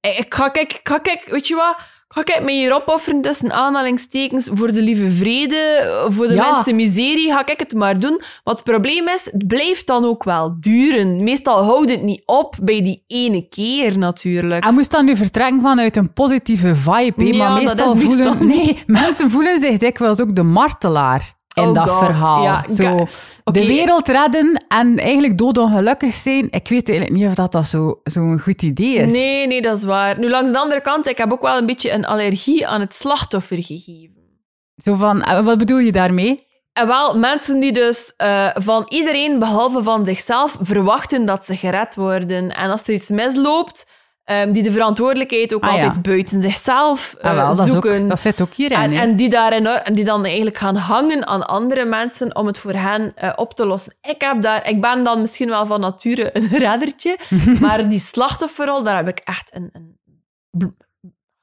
ik, 0.00 0.34
ga, 0.34 0.48
kijk, 0.48 0.72
ik 0.72 0.88
ga, 0.88 0.98
kijk, 0.98 1.24
weet 1.26 1.48
je 1.48 1.54
wat... 1.54 1.76
Ga 2.14 2.20
ik 2.20 2.40
mij 2.44 2.54
hier 2.54 2.74
opofferen 2.74 3.20
tussen 3.20 3.52
aanhalingstekens 3.52 4.48
voor 4.52 4.72
de 4.72 4.82
lieve 4.82 5.10
vrede, 5.10 5.56
voor 6.08 6.28
de 6.28 6.34
Ja. 6.34 6.62
miserie, 6.74 7.32
ga 7.32 7.46
ik 7.46 7.58
het 7.58 7.74
maar 7.74 8.00
doen. 8.00 8.20
Wat 8.44 8.54
het 8.54 8.64
probleem 8.64 9.08
is, 9.08 9.28
het 9.30 9.46
blijft 9.46 9.86
dan 9.86 10.04
ook 10.04 10.24
wel 10.24 10.56
duren. 10.60 11.24
Meestal 11.24 11.64
houdt 11.64 11.90
het 11.90 12.02
niet 12.02 12.22
op 12.24 12.56
bij 12.62 12.82
die 12.82 13.04
ene 13.06 13.48
keer 13.48 13.98
natuurlijk. 13.98 14.64
En 14.64 14.74
moest 14.74 14.90
dan 14.90 15.04
nu 15.04 15.16
vertrekken 15.16 15.60
vanuit 15.60 15.96
een 15.96 16.12
positieve 16.12 16.74
vibe? 16.74 17.24
Ja, 17.24 17.48
maar 17.48 17.60
dat 17.60 17.64
meestal 17.64 17.94
is 17.94 18.04
meestal 18.04 18.36
voelen... 18.36 18.46
Nee, 18.56 18.82
mensen 19.02 19.30
voelen 19.30 19.58
zich 19.58 19.76
dikwijls 19.78 20.20
ook 20.20 20.36
de 20.36 20.42
martelaar 20.42 21.34
in 21.54 21.62
Oh 21.62 21.74
dat 21.74 21.88
God, 21.88 22.04
verhaal. 22.04 22.42
ja, 22.42 22.64
zo. 22.68 23.06
De 23.44 23.66
wereld 23.66 24.08
redden 24.08 24.64
en 24.68 24.98
eigenlijk 24.98 25.38
doodongelukkig 25.38 26.14
zijn. 26.14 26.46
Ik 26.50 26.68
weet 26.68 26.88
eigenlijk 26.88 27.18
niet 27.18 27.28
of 27.28 27.34
dat, 27.34 27.52
dat 27.52 27.66
zo'n 27.66 27.96
zo 28.04 28.36
goed 28.36 28.62
idee 28.62 28.94
is. 28.96 29.12
Nee, 29.12 29.46
nee, 29.46 29.62
dat 29.62 29.76
is 29.76 29.84
waar. 29.84 30.18
Nu, 30.18 30.30
langs 30.30 30.50
de 30.50 30.58
andere 30.58 30.80
kant, 30.80 31.06
ik 31.06 31.18
heb 31.18 31.32
ook 31.32 31.42
wel 31.42 31.58
een 31.58 31.66
beetje 31.66 31.92
een 31.92 32.04
allergie 32.06 32.66
aan 32.66 32.80
het 32.80 32.94
slachtoffer 32.94 33.62
gegeven. 33.62 34.12
Zo 34.76 34.94
van, 34.94 35.22
eh, 35.22 35.40
wat 35.44 35.58
bedoel 35.58 35.78
je 35.78 35.92
daarmee? 35.92 36.46
En 36.72 36.86
wel, 36.86 37.18
mensen 37.18 37.60
die 37.60 37.72
dus 37.72 38.12
eh, 38.16 38.48
van 38.54 38.82
iedereen, 38.88 39.38
behalve 39.38 39.82
van 39.82 40.04
zichzelf, 40.04 40.56
verwachten 40.60 41.26
dat 41.26 41.46
ze 41.46 41.56
gered 41.56 41.94
worden. 41.94 42.54
En 42.54 42.70
als 42.70 42.82
er 42.82 42.92
iets 42.94 43.08
misloopt, 43.08 43.86
ehm, 44.24 44.52
die 44.52 44.62
de 44.62 44.72
verantwoordelijkheid 44.72 45.54
ook 45.54 45.62
Ah, 45.64 45.76
ja. 45.76 45.84
altijd 45.84 46.02
buiten 46.02 46.40
zichzelf 46.40 47.14
eh, 47.20 47.30
Ah, 47.30 47.36
wel, 47.36 47.56
dat, 47.56 47.66
is 47.66 47.72
zoeken. 47.72 48.02
ook, 48.02 48.08
dat 48.08 48.20
zit 48.20 48.40
ook 48.40 48.52
hierin. 48.54 48.76
En, 48.78 48.92
en, 48.92 49.16
die 49.16 49.28
daarin, 49.28 49.66
en 49.66 49.94
die 49.94 50.04
dan 50.04 50.24
eigenlijk 50.24 50.56
gaan 50.56 50.76
hangen 50.76 51.26
aan 51.26 51.46
andere 51.46 51.84
mensen 51.84 52.36
om 52.36 52.46
het 52.46 52.58
voor 52.58 52.72
hen 52.72 53.12
eh, 53.16 53.32
op 53.36 53.54
te 53.54 53.66
lossen. 53.66 53.94
Ik, 54.02 54.20
heb 54.22 54.42
daar, 54.42 54.68
ik 54.68 54.80
ben 54.80 55.04
dan 55.04 55.20
misschien 55.20 55.48
wel 55.48 55.66
van 55.66 55.80
nature 55.80 56.30
een 56.36 56.48
reddertje, 56.68 57.18
maar 57.60 57.88
die 57.88 58.00
slachtofferrol, 58.00 58.82
daar 58.82 58.96
heb 58.96 59.08
ik 59.08 59.18
echt 59.24 59.54
een, 59.54 59.70
een 59.72 59.98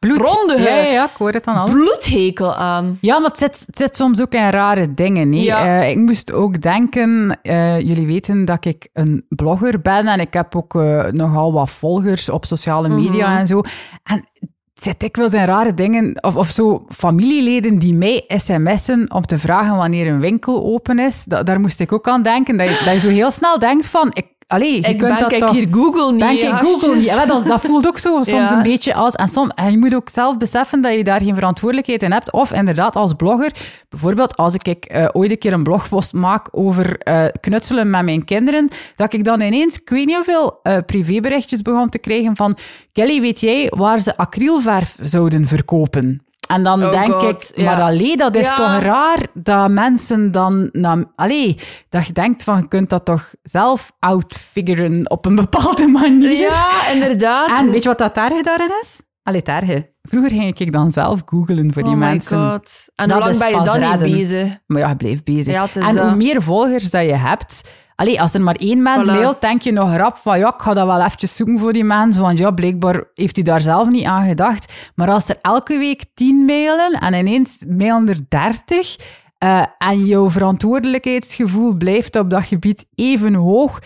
Bloed. 0.07 0.27
grondige 0.27 0.61
Ja, 0.69 0.75
ja, 0.75 1.03
ik 1.05 1.11
hoor 1.17 1.31
het 1.31 1.43
dan 1.43 1.55
al. 1.55 1.69
bloedhekel 1.69 2.55
aan. 2.55 2.97
Ja, 3.01 3.19
maar 3.19 3.29
het 3.29 3.37
zit, 3.37 3.63
het 3.67 3.77
zit 3.77 3.95
soms 3.97 4.21
ook 4.21 4.33
in 4.33 4.49
rare 4.49 4.93
dingen. 4.93 5.29
Nee? 5.29 5.43
Ja. 5.43 5.81
Eh, 5.81 5.89
ik 5.89 5.97
moest 5.97 6.31
ook 6.33 6.61
denken, 6.61 7.39
eh, 7.41 7.79
jullie 7.79 8.05
weten 8.07 8.45
dat 8.45 8.65
ik 8.65 8.87
een 8.93 9.25
blogger 9.29 9.81
ben 9.81 10.07
en 10.07 10.19
ik 10.19 10.33
heb 10.33 10.55
ook 10.55 10.75
eh, 10.75 11.05
nogal 11.05 11.53
wat 11.53 11.69
volgers 11.69 12.29
op 12.29 12.45
sociale 12.45 12.89
media 12.89 13.27
Mhm. 13.29 13.37
en 13.39 13.47
zo. 13.47 13.61
En 14.03 14.25
zit 14.73 14.99
dikwijls 14.99 15.33
in 15.33 15.45
rare 15.45 15.73
dingen, 15.73 16.23
of, 16.23 16.35
of 16.35 16.49
zo 16.49 16.85
familieleden 16.89 17.79
die 17.79 17.93
mij 17.93 18.23
sms'en 18.27 19.11
om 19.13 19.25
te 19.25 19.37
vragen 19.37 19.75
wanneer 19.75 20.07
een 20.07 20.19
winkel 20.19 20.63
open 20.63 20.99
is. 20.99 21.23
Da- 21.23 21.43
daar 21.43 21.59
moest 21.59 21.79
ik 21.79 21.91
ook 21.91 22.07
aan 22.07 22.21
denken, 22.21 22.57
dat 22.57 22.67
je, 22.67 22.81
dat 22.85 22.93
je 22.93 22.99
zo 22.99 23.09
heel 23.09 23.31
snel 23.31 23.59
denkt 23.59 23.87
van, 23.87 24.09
ik, 24.13 24.25
allee, 24.51 24.71
je 24.71 24.77
Ik 24.77 24.97
kunt 24.97 24.99
ben 25.11 25.19
dat 25.19 25.27
kijk 25.29 25.41
toch... 25.41 25.51
hier 25.51 25.67
Google 25.71 26.11
niet. 26.11 26.19
Denk 26.19 26.41
ik. 26.41 26.49
Google 26.49 26.95
niet. 26.95 27.05
Ja, 27.05 27.25
dat, 27.25 27.47
dat 27.47 27.61
voelt 27.61 27.87
ook 27.87 27.97
zo 27.97 28.09
soms 28.23 28.49
Ja. 28.49 28.57
een 28.57 28.63
beetje 28.63 28.93
als... 28.93 29.13
En, 29.15 29.27
som, 29.27 29.49
en 29.49 29.71
je 29.71 29.77
moet 29.77 29.95
ook 29.95 30.09
zelf 30.09 30.37
beseffen 30.37 30.81
dat 30.81 30.93
je 30.93 31.03
daar 31.03 31.21
geen 31.21 31.35
verantwoordelijkheid 31.35 32.03
in 32.03 32.11
hebt. 32.11 32.31
Of 32.31 32.51
inderdaad 32.51 32.95
als 32.95 33.13
blogger, 33.13 33.51
bijvoorbeeld 33.89 34.37
als 34.37 34.53
ik 34.53 34.67
eh, 34.85 35.07
ooit 35.11 35.31
een 35.31 35.37
keer 35.37 35.53
een 35.53 35.63
blogpost 35.63 36.13
maak 36.13 36.47
over 36.51 36.97
eh, 36.97 37.25
knutselen 37.39 37.89
met 37.89 38.03
mijn 38.03 38.25
kinderen, 38.25 38.69
dat 38.95 39.13
ik 39.13 39.23
dan 39.23 39.41
ineens, 39.41 39.75
ik 39.79 39.89
weet 39.89 40.05
niet 40.05 40.15
hoeveel 40.15 40.59
eh, 40.63 40.77
privéberichtjes 40.85 41.61
begon 41.61 41.89
te 41.89 41.97
krijgen 41.99 42.35
van 42.35 42.57
Kelly, 42.91 43.21
weet 43.21 43.39
jij 43.39 43.71
waar 43.75 43.99
ze 43.99 44.17
acrylverf 44.17 44.95
zouden 45.01 45.47
verkopen? 45.47 46.21
En 46.51 46.63
dan 46.63 46.83
Oh 46.83 46.91
denk 46.91 47.13
God, 47.13 47.23
ik, 47.23 47.57
ja. 47.57 47.63
maar 47.63 47.81
allee, 47.81 48.17
dat 48.17 48.35
is 48.35 48.47
Ja. 48.47 48.55
toch 48.55 48.79
raar 48.79 49.25
dat 49.33 49.69
mensen 49.69 50.31
dan... 50.31 50.69
allee, 51.15 51.57
dat 51.89 52.05
je 52.07 52.13
denkt 52.13 52.43
van, 52.43 52.57
je 52.57 52.67
kunt 52.67 52.89
dat 52.89 53.05
toch 53.05 53.33
zelf 53.43 53.91
outfiguren 53.99 55.09
op 55.09 55.25
een 55.25 55.35
bepaalde 55.45 55.87
manier. 55.87 56.37
Ja, 56.39 56.69
inderdaad. 56.93 57.49
En 57.59 57.71
weet 57.71 57.83
je 57.83 57.89
wat 57.89 57.97
dat 57.97 58.15
erge 58.17 58.43
daarin 58.43 58.71
is? 58.81 59.01
Allee, 59.23 59.39
het 59.39 59.47
erge. 59.47 59.90
Vroeger 60.01 60.29
ging 60.29 60.59
ik 60.59 60.71
dan 60.71 60.91
zelf 60.91 61.21
googlen 61.25 61.73
voor 61.73 61.83
die 61.83 61.91
oh 61.91 61.97
my 61.97 62.05
mensen. 62.05 62.51
god. 62.51 62.71
En 62.95 63.07
Dat 63.07 63.17
hoe 63.17 63.27
lang 63.27 63.39
ben 63.39 63.49
je 63.59 63.63
dan 63.63 63.77
redden. 63.77 64.07
niet 64.11 64.17
bezig? 64.17 64.57
Maar 64.67 64.81
ja, 64.81 64.89
je 64.89 64.95
blijft 64.95 65.23
bezig. 65.23 65.53
Ja, 65.53 65.67
en 65.73 65.95
dat. 65.95 66.05
hoe 66.07 66.15
meer 66.15 66.41
volgers 66.41 66.89
dat 66.89 67.03
je 67.03 67.13
hebt... 67.15 67.61
Allee, 67.95 68.21
als 68.21 68.33
er 68.33 68.41
maar 68.41 68.55
één 68.55 68.81
mens 68.81 69.07
Voilà. 69.07 69.11
mailt, 69.11 69.41
denk 69.41 69.61
je 69.61 69.71
nog 69.71 69.95
rap 69.95 70.17
van 70.17 70.39
ja, 70.39 70.47
ik 70.53 70.61
ga 70.61 70.73
dat 70.73 70.85
wel 70.85 71.01
eventjes 71.01 71.35
zoeken 71.35 71.59
voor 71.59 71.73
die 71.73 71.83
mensen, 71.83 72.21
want 72.21 72.37
ja, 72.37 72.51
blijkbaar 72.51 73.03
heeft 73.15 73.35
hij 73.35 73.45
daar 73.45 73.61
zelf 73.61 73.89
niet 73.89 74.05
aan 74.05 74.27
gedacht. 74.27 74.73
Maar 74.95 75.09
als 75.09 75.29
er 75.29 75.37
elke 75.41 75.77
week 75.77 76.05
tien 76.13 76.45
mailen 76.45 76.91
en 76.91 77.13
ineens 77.13 77.63
mailen 77.67 78.09
er 78.09 78.17
dertig 78.29 78.95
eh, 79.37 79.63
en 79.77 80.05
jouw 80.05 80.29
verantwoordelijkheidsgevoel 80.29 81.73
blijft 81.73 82.15
op 82.15 82.29
dat 82.29 82.43
gebied 82.43 82.85
even 82.95 83.33
hoog, 83.33 83.79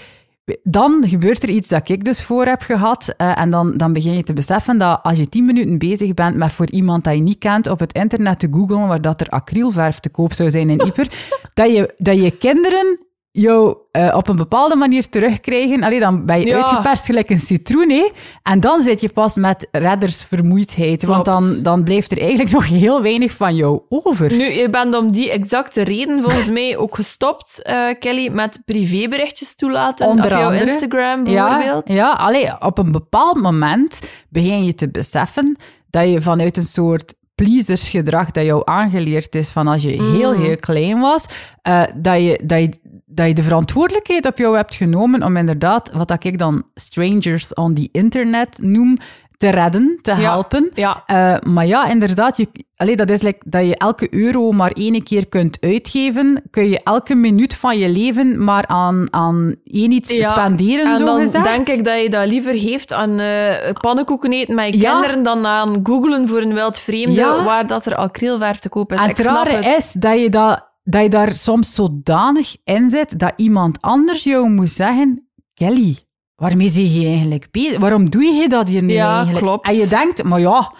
dan 0.63 1.03
gebeurt 1.07 1.43
er 1.43 1.49
iets 1.49 1.67
dat 1.67 1.89
ik 1.89 2.03
dus 2.03 2.23
voor 2.23 2.45
heb 2.45 2.61
gehad. 2.61 3.13
eh, 3.17 3.39
en 3.39 3.49
dan, 3.49 3.77
dan 3.77 3.93
begin 3.93 4.13
je 4.13 4.23
te 4.23 4.33
beseffen 4.33 4.77
dat 4.77 4.99
als 5.03 5.17
je 5.17 5.29
tien 5.29 5.45
minuten 5.45 5.77
bezig 5.77 6.13
bent 6.13 6.35
met 6.35 6.51
voor 6.51 6.69
iemand 6.69 7.03
dat 7.03 7.13
je 7.13 7.21
niet 7.21 7.37
kent 7.37 7.69
op 7.69 7.79
het 7.79 7.93
internet 7.93 8.39
te 8.39 8.47
googlen 8.51 8.87
waar 8.87 9.01
dat 9.01 9.21
er 9.21 9.27
acrylverf 9.29 9.99
te 9.99 10.09
koop 10.09 10.33
zou 10.33 10.49
zijn 10.49 10.69
in 10.69 10.85
Ieper, 10.85 11.07
dat, 11.53 11.71
je, 11.71 11.93
dat 11.97 12.21
je 12.21 12.37
kinderen 12.37 12.99
jou 13.37 13.77
eh, 13.91 14.13
op 14.15 14.27
een 14.27 14.35
bepaalde 14.35 14.75
manier 14.75 15.09
terugkrijgen. 15.09 15.83
Allee, 15.83 15.99
dan 15.99 16.25
ben 16.25 16.39
je 16.39 16.45
Ja. 16.45 16.55
uitgeperst 16.55 17.05
gelijk 17.05 17.29
een 17.29 17.39
citroen, 17.39 17.89
hè? 17.89 18.09
En 18.43 18.59
dan 18.59 18.81
zit 18.81 19.01
je 19.01 19.09
pas 19.09 19.35
met 19.35 19.67
reddersvermoeidheid. 19.71 21.03
Want 21.03 21.23
Klopt. 21.23 21.39
dan, 21.41 21.63
dan 21.63 21.83
blijft 21.83 22.11
er 22.11 22.19
eigenlijk 22.19 22.51
nog 22.57 22.67
heel 22.67 23.01
weinig 23.01 23.31
van 23.33 23.55
jou 23.55 23.81
over. 23.89 24.33
Nu, 24.33 24.45
je 24.51 24.69
bent 24.69 24.95
om 24.95 25.11
die 25.11 25.31
exacte 25.31 25.81
reden 25.81 26.21
volgens 26.21 26.49
mij 26.49 26.77
ook 26.77 26.95
gestopt, 26.95 27.61
eh, 27.61 27.87
Kelly, 27.99 28.29
met 28.31 28.59
privéberichtjes 28.65 29.55
toelaten 29.55 30.07
Onder 30.07 30.25
op 30.25 30.31
jouw 30.31 30.43
andere. 30.49 30.71
Instagram 30.71 31.23
bijvoorbeeld. 31.23 31.83
Ja, 31.87 31.93
ja 31.95 32.11
allee, 32.11 32.61
op 32.61 32.77
een 32.77 32.91
bepaald 32.91 33.41
moment 33.41 33.99
begin 34.29 34.65
je 34.65 34.73
te 34.73 34.89
beseffen 34.89 35.55
dat 35.89 36.09
je 36.09 36.21
vanuit 36.21 36.57
een 36.57 36.63
soort 36.63 37.13
pleasersgedrag 37.35 38.31
dat 38.31 38.43
jou 38.45 38.61
aangeleerd 38.65 39.35
is 39.35 39.49
van 39.49 39.67
als 39.67 39.81
je 39.81 39.89
heel, 39.89 40.33
Mm. 40.35 40.41
heel 40.41 40.55
klein 40.55 40.99
was, 40.99 41.25
eh, 41.61 41.83
dat, 41.95 42.15
je, 42.17 42.39
dat, 42.43 42.59
je, 42.59 42.69
dat 43.15 43.27
je 43.27 43.33
de 43.33 43.43
verantwoordelijkheid 43.43 44.25
op 44.25 44.37
jou 44.37 44.55
hebt 44.55 44.75
genomen 44.75 45.23
om 45.23 45.37
inderdaad, 45.37 45.91
wat 45.93 46.23
ik 46.23 46.37
dan 46.37 46.63
strangers 46.73 47.53
on 47.53 47.73
the 47.73 47.89
internet 47.91 48.57
noem, 48.61 48.97
te 49.37 49.49
redden, 49.49 49.99
te 50.01 50.11
helpen. 50.11 50.71
Ja. 50.73 51.03
Eh, 51.05 51.35
maar 51.43 51.65
ja, 51.65 51.87
inderdaad, 51.87 52.37
je, 52.37 52.47
allee, 52.75 52.95
dat 52.95 53.09
is 53.09 53.21
like 53.21 53.41
dat 53.45 53.65
je 53.65 53.77
elke 53.77 54.13
euro 54.13 54.51
maar 54.51 54.71
één 54.71 55.03
keer 55.03 55.27
kunt 55.27 55.57
uitgeven, 55.59 56.41
kun 56.51 56.69
je 56.69 56.79
elke 56.83 57.15
minuut 57.15 57.55
van 57.55 57.77
je 57.77 57.89
leven 57.89 58.43
maar 58.43 58.67
aan, 58.67 59.07
aan 59.09 59.55
één 59.63 59.91
iets 59.91 60.15
Ja, 60.15 60.31
spenderen, 60.31 60.85
En 60.85 60.97
zo 60.97 61.05
dan 61.05 61.19
gezegd. 61.19 61.43
denk 61.43 61.67
ik 61.67 61.83
dat 61.83 62.01
je 62.01 62.09
dat 62.09 62.27
liever 62.27 62.59
geeft 62.59 62.93
aan 62.93 63.19
eh 63.19 63.71
pannenkoeken 63.81 64.31
eten 64.31 64.55
met 64.55 64.75
je 64.75 64.81
kinderen 64.81 65.23
dan 65.23 65.45
aan 65.45 65.79
googlen 65.83 66.27
voor 66.27 66.41
een 66.41 66.53
wild 66.53 66.79
vreemde 66.79 67.41
waar 67.45 67.67
dat 67.67 67.85
er 67.85 67.95
acrylverf 67.95 68.59
te 68.59 68.69
koop 68.69 68.91
is. 68.91 68.99
En 68.99 69.09
ik 69.09 69.17
het 69.17 69.25
rare 69.25 69.75
is 69.77 69.91
dat 69.91 70.19
je, 70.19 70.29
dat, 70.29 70.63
dat 70.85 71.01
je 71.01 71.09
daar 71.09 71.35
soms 71.35 71.73
zodanig 71.75 72.55
in 72.63 72.89
zit 72.89 73.19
dat 73.19 73.33
iemand 73.35 73.81
anders 73.81 74.23
jou 74.23 74.49
moet 74.49 74.69
zeggen, 74.69 75.29
Kelly, 75.53 75.97
waarmee 76.35 76.69
zie 76.69 76.99
je 77.01 77.07
eigenlijk 77.07 77.47
bezig? 77.51 77.77
Waarom 77.77 78.09
doe 78.09 78.23
je 78.23 78.49
dat 78.49 78.67
hier 78.67 78.83
nu 78.83 78.93
Ja, 78.93 79.15
eigenlijk? 79.15 79.45
klopt. 79.45 79.67
En 79.67 79.75
je 79.75 79.87
denkt, 79.87 80.23
maar 80.23 80.39
ja, 80.39 80.73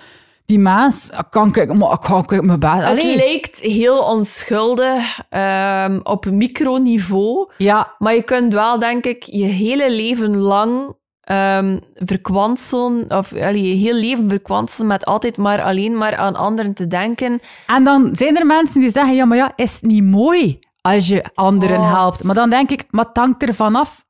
die 0.45 0.59
mens, 0.59 1.09
kan 1.29 1.55
ik, 1.55 1.73
maar, 1.73 1.99
kan 1.99 2.23
ik 2.27 2.41
mijn 2.41 2.59
best... 2.59 2.83
Het 2.83 3.03
lijkt 3.03 3.59
heel 3.59 3.99
onschuldig 3.99 5.19
ehm, 5.29 5.99
op 6.03 6.25
microniveau. 6.25 7.49
Ja, 7.57 7.95
Maar 7.97 8.13
je 8.15 8.23
kunt 8.23 8.53
wel, 8.53 8.79
denk 8.79 9.05
ik, 9.05 9.23
je 9.23 9.45
hele 9.45 9.91
leven 9.91 10.37
lang 10.37 10.95
ehm 11.25 11.77
verkwanselen, 11.95 13.05
of 13.11 13.33
allee, 13.33 13.69
je 13.69 13.75
heel 13.75 13.99
leven 13.99 14.29
verkwanselen 14.29 14.87
met 14.87 15.05
altijd 15.05 15.37
maar 15.37 15.61
alleen 15.61 15.97
maar 15.97 16.15
aan 16.15 16.35
anderen 16.35 16.73
te 16.73 16.87
denken. 16.87 17.39
En 17.67 17.83
dan 17.83 18.09
zijn 18.15 18.37
er 18.37 18.45
mensen 18.45 18.79
die 18.79 18.89
zeggen, 18.89 19.15
ja, 19.15 19.25
maar 19.25 19.37
ja, 19.37 19.51
is 19.55 19.73
het 19.73 19.81
niet 19.81 20.03
mooi 20.03 20.59
als 20.81 21.07
je 21.07 21.25
anderen 21.33 21.79
Oh. 21.79 21.93
helpt? 21.93 22.23
Maar 22.23 22.35
dan 22.35 22.49
denk 22.49 22.69
ik, 22.69 22.83
maar 22.89 23.05
het 23.05 23.17
hangt 23.17 23.43
er 23.43 23.53
vanaf 23.53 23.89
ah, 23.97 24.04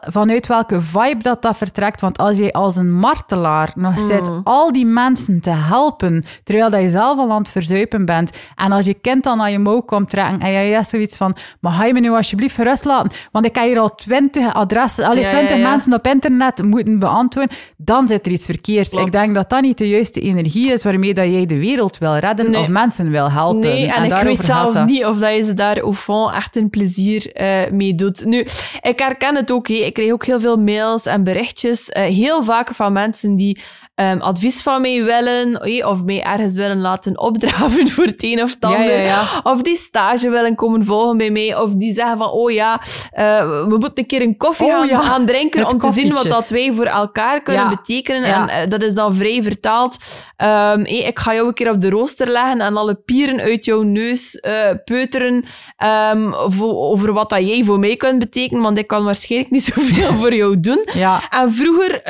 vanuit 0.00 0.46
welke 0.46 0.80
vibe 0.80 1.22
dat 1.22 1.42
dat 1.42 1.56
vertrekt. 1.56 2.00
Want 2.00 2.18
als 2.18 2.36
jij 2.36 2.52
als 2.52 2.76
een 2.76 2.92
martelaar 2.92 3.72
nog 3.74 3.94
Mm. 3.98 4.06
zit 4.06 4.30
al 4.44 4.72
die 4.72 4.86
mensen 4.86 5.40
te 5.40 5.50
helpen, 5.50 6.24
terwijl 6.44 6.70
dat 6.70 6.80
je 6.82 6.88
zelf 6.88 7.18
al 7.18 7.30
aan 7.30 7.38
het 7.38 7.48
verzuipen 7.48 8.04
bent, 8.04 8.30
en 8.56 8.72
als 8.72 8.84
je 8.84 8.94
kind 8.94 9.24
dan 9.24 9.40
aan 9.40 9.52
je 9.52 9.58
mouw 9.58 9.80
komt 9.80 10.10
trekken 10.10 10.40
en 10.40 10.52
jij 10.52 10.68
hebt 10.68 10.88
zoiets 10.88 11.16
van, 11.16 11.36
maar 11.60 11.72
ga 11.72 11.84
je 11.84 11.92
me 11.92 12.00
nu 12.00 12.10
alsjeblieft 12.10 12.54
gerust 12.54 12.84
laten? 12.84 13.12
Want 13.30 13.44
ik 13.44 13.54
heb 13.54 13.64
hier 13.64 13.78
al 13.78 13.94
twintig 13.94 14.54
adressen, 14.54 15.04
al 15.04 15.14
Ja, 15.14 15.20
ja, 15.20 15.28
twintig 15.28 15.56
ja. 15.56 15.68
mensen 15.70 15.92
op 15.94 16.06
internet 16.06 16.62
moeten 16.64 16.98
beantwoorden, 16.98 17.56
dan 17.76 18.08
zit 18.08 18.26
er 18.26 18.32
iets 18.32 18.44
verkeerd. 18.46 18.88
Klopt. 18.88 19.06
Ik 19.06 19.12
denk 19.12 19.34
dat 19.34 19.50
dat 19.50 19.60
niet 19.62 19.78
de 19.78 19.88
juiste 19.88 20.20
energie 20.20 20.72
is 20.72 20.84
waarmee 20.84 21.14
dat 21.14 21.26
jij 21.26 21.46
de 21.46 21.58
wereld 21.58 21.98
wil 21.98 22.16
redden 22.16 22.50
Nee. 22.50 22.60
of 22.60 22.68
mensen 22.68 23.10
wil 23.10 23.30
helpen. 23.30 23.60
Nee, 23.60 23.92
en, 23.92 24.04
ik 24.04 24.16
weet 24.16 24.44
zelfs 24.44 24.76
niet 24.86 25.04
of 25.04 25.18
dat 25.18 25.34
je 25.34 25.42
ze 25.42 25.54
daar 25.54 25.78
au 25.80 25.94
fond 25.94 26.34
echt 26.34 26.56
een 26.56 26.70
plezier 26.70 27.32
eh, 27.32 27.70
mee 27.70 27.94
doet. 27.94 28.24
Nu, 28.24 28.46
ik 28.80 28.98
herken 28.98 29.36
het 29.36 29.50
ook. 29.52 29.60
Hé. 29.66 29.74
Ik 29.74 29.92
krijg 29.92 30.12
ook 30.12 30.24
heel 30.26 30.40
veel 30.40 30.56
mails 30.56 31.06
en 31.06 31.24
berichtjes. 31.24 31.88
eh, 31.88 32.04
heel 32.04 32.42
vaak 32.44 32.74
van 32.74 32.92
mensen 32.92 33.34
die 33.34 33.58
ehm, 33.94 34.18
advies 34.18 34.62
van 34.62 34.80
mij 34.80 35.04
willen 35.04 35.60
of 35.88 36.02
mij 36.04 36.22
ergens 36.22 36.54
willen 36.54 36.80
laten 36.80 37.18
opdraven 37.18 37.88
voor 37.94 38.04
het 38.04 38.22
een 38.22 38.42
of 38.42 38.50
het 38.54 38.64
ander. 38.64 38.92
ja, 38.92 39.00
ja. 39.00 39.40
Of 39.42 39.62
die 39.62 39.76
stage 39.76 40.30
willen 40.30 40.54
komen 40.54 40.84
volgen 40.84 41.16
bij 41.16 41.30
mij. 41.30 41.56
Of 41.56 41.70
die 41.74 41.92
zeggen 41.92 42.18
van, 42.18 42.30
oh 42.30 42.50
ja, 42.50 42.80
eh, 43.10 43.38
we 43.48 43.76
moeten 43.78 43.92
een 43.94 44.06
keer 44.06 44.22
een 44.22 44.36
koffie 44.36 44.66
Oh 44.66 45.00
gaan, 45.02 45.26
drinken 45.26 45.60
het 45.60 45.72
om 45.72 45.78
te 45.78 45.92
zien 45.92 46.12
wat 46.12 46.24
dat 46.24 46.50
wij 46.50 46.72
voor 46.72 46.84
elkaar 46.84 47.42
kunnen 47.42 47.68
betekenen. 47.68 48.24
En 48.24 48.48
eh, 48.48 48.70
dat 48.70 48.82
is 48.82 48.94
dan 48.94 49.14
vrij 49.14 49.42
vertaald. 49.42 49.96
Hé, 50.36 50.82
ik 50.82 51.18
ga 51.18 51.34
jou 51.34 51.46
een 51.46 51.54
keer 51.54 51.70
op 51.70 51.80
de 51.80 51.90
rooster 51.90 52.28
leggen 52.28 52.60
en 52.60 52.76
alle 52.76 52.94
pieren 52.94 53.40
uit 53.40 53.64
jouw 53.64 53.82
neus 53.82 54.34
eh, 54.40 54.70
peuteren 54.84 55.44
ehm, 55.76 56.30
voor- 56.32 56.76
over 56.76 57.12
wat 57.12 57.30
dat 57.30 57.48
jij 57.48 57.64
voor 57.64 57.78
mij 57.78 57.96
kunt 57.96 58.18
betekenen, 58.18 58.62
want 58.62 58.78
ik 58.78 58.86
kan 58.86 59.04
waarschijnlijk 59.04 59.50
niet 59.50 59.64
zoveel 59.74 60.12
voor 60.12 60.34
jou 60.34 60.60
doen. 60.60 60.88
Ja. 60.92 61.20
En 61.30 61.52
vroeger 61.52 62.00